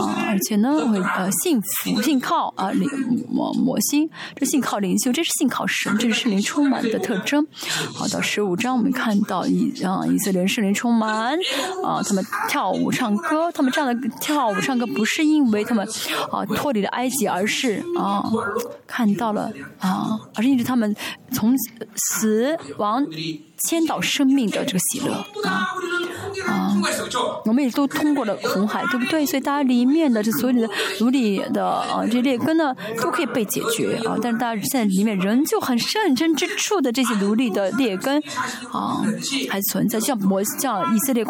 [0.00, 2.88] 啊，而且呢，会呃信服、信靠啊，灵
[3.28, 7.46] 魔魔心，这信靠领袖，这是信靠神，这是圣灵充满的特征。
[7.94, 11.36] 好，到十五章我们看到以啊以色列圣灵充满
[11.84, 15.86] 啊，他们跳舞唱歌，他们这样的跳舞唱歌不是因为他们
[16.30, 18.22] 啊脱离了埃及，而是啊
[18.86, 20.94] 看到了啊，而是因为他们
[21.32, 21.54] 从
[21.96, 23.06] 死亡
[23.68, 25.12] 迁到生命的这个喜乐
[25.48, 25.68] 啊。
[26.52, 26.76] 啊，
[27.44, 29.24] 我们也都通过了红海，对不对？
[29.24, 30.68] 所以大家里面的这所有的
[31.00, 34.16] 奴隶的啊，这劣根呢，都可以被解决啊。
[34.20, 38.22] 但是大家现在里面仍旧很深很深之处的这些奴隶的劣根
[38.70, 39.02] 啊，
[39.48, 39.98] 还存在。
[39.98, 41.24] 像摩像以色列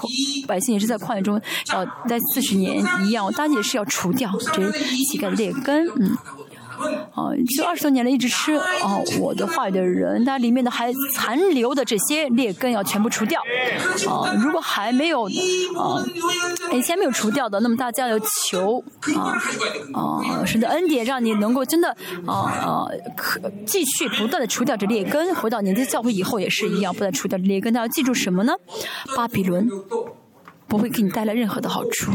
[0.46, 1.40] 百姓也是在旷野中
[1.72, 4.78] 要待四十年一样，大家也是要除掉这些
[5.10, 6.16] 乞丐劣根，嗯。
[7.14, 13.40] 啊，就二十多年了一直吃啊我的话语的人，它里面的还残留的这些劣根要全部除掉。
[14.08, 16.02] 啊，如果还没有啊
[16.72, 18.82] 以前没有除掉的，那么大家要求
[19.14, 19.36] 啊
[19.92, 21.88] 啊神的恩典，让你能够真的
[22.26, 22.86] 啊啊
[23.16, 27.72] 可继续不断的除掉这劣根，回到你的教会以后也是一样，不断除掉劣根。
[27.72, 28.54] 大家要记住什么呢？
[29.16, 29.68] 巴比伦。
[30.72, 32.10] 不会给你带来任何的好处，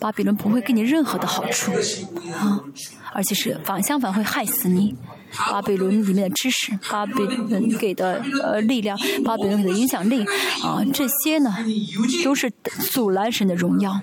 [0.00, 1.70] 巴比伦不会给你任何的好处
[2.32, 2.64] 啊，
[3.12, 4.96] 而且是反相反会害死你。
[5.50, 10.24] 巴比伦里面的知识，巴比伦给的呃力量，巴比伦给的影响力
[10.64, 11.54] 啊，这些呢
[12.24, 12.50] 都是
[12.90, 14.00] 阻拦神的荣耀，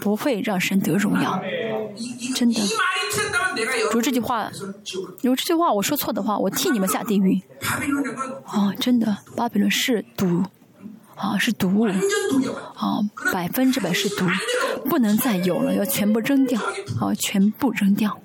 [0.00, 1.40] 不会让神得荣耀。
[2.34, 2.60] 真的，
[3.92, 4.50] 如这句话，
[5.22, 7.40] 如果这句话我说错的话，我替你们下地狱。
[8.46, 10.42] 啊，真的，巴比伦是毒。
[11.16, 13.00] 啊，是毒物，啊，
[13.32, 14.26] 百分之百是毒，
[14.88, 16.60] 不能再有了，要全部扔掉，
[17.00, 18.18] 啊，全部扔掉，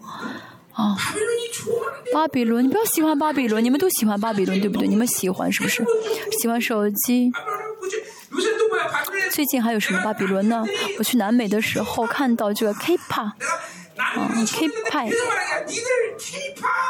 [0.73, 0.97] 啊，
[2.13, 4.87] 巴比伦，你不要喜欢巴比伦，你们都喜欢巴比伦，对不对？
[4.87, 5.83] 你们喜欢是不是？
[6.41, 7.31] 喜欢手机？
[9.31, 10.63] 最近还有什么巴比伦呢？
[10.97, 13.31] 我去南美的时候看到这个 K-pop。
[13.99, 15.09] 啊，K 派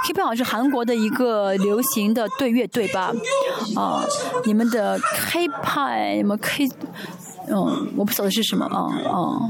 [0.05, 3.11] ，K 派好像是韩国的一个流行的对乐队吧？
[3.75, 4.05] 啊，
[4.45, 6.69] 你们的 K 派什么 K？
[7.47, 9.49] 嗯，我不晓得是什么啊啊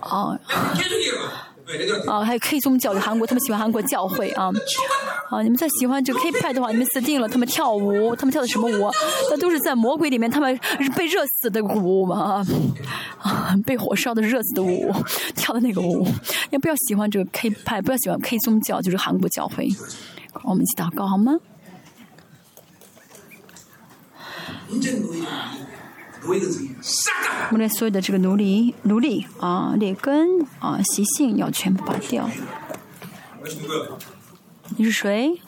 [0.00, 0.40] 啊。
[2.06, 4.50] 啊，还有 K 宗教的韩国，他们喜欢韩国教会啊。
[5.30, 7.28] 啊，你们再喜欢这个 K 派的话，你们死定了。
[7.28, 8.90] 他们跳舞，他们跳的什么舞？
[9.30, 10.58] 那都是在魔鬼里面，他们
[10.96, 12.44] 被热死的舞嘛。
[13.18, 14.92] 啊，被火烧的热死的舞，
[15.36, 16.06] 跳的那个舞。
[16.50, 19.68] 也不要喜欢这个 K 派，不要喜欢 K 宗教，就是韩国教会。
[20.42, 21.38] 我们一起祷告好吗？
[27.50, 32.28] 我们所有的这个奴隶、奴隶啊、劣根啊、习性要全部拔掉。
[34.76, 35.40] 你是谁？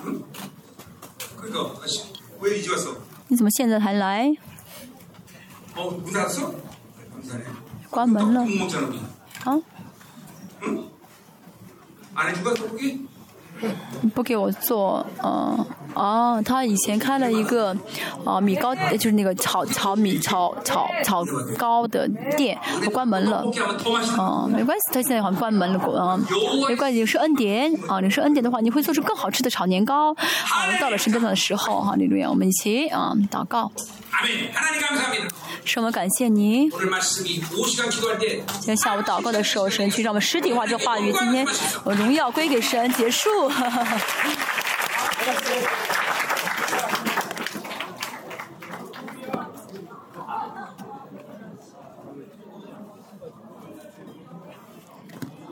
[3.28, 4.34] 你怎么现在才来？
[7.88, 8.46] 关门了。
[9.44, 9.58] 啊？
[14.14, 17.76] 不给我做，嗯，哦，他以前开了一个，
[18.24, 21.24] 啊，米糕，就是那个炒炒米、炒炒炒
[21.58, 22.58] 糕的店，
[22.92, 23.44] 关门了，
[24.16, 26.18] 哦，没关系，他现在好像关门了，啊，
[26.68, 33.70] 没关系，是恩典，啊，你是恩典的话，你会做出更好吃的炒年糕，啊，到了圣诞的时候，哈，李路亚，我们一起啊，祷告。
[35.64, 36.68] 神，我们感谢你。
[36.70, 36.80] 今
[38.62, 41.12] 天下午祷告的时候，神去让我们实体化这话语。
[41.12, 41.46] 今天，
[41.84, 43.28] 我荣耀归给神，结束。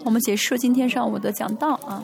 [0.05, 2.03] 我们结束今天上午的讲道啊。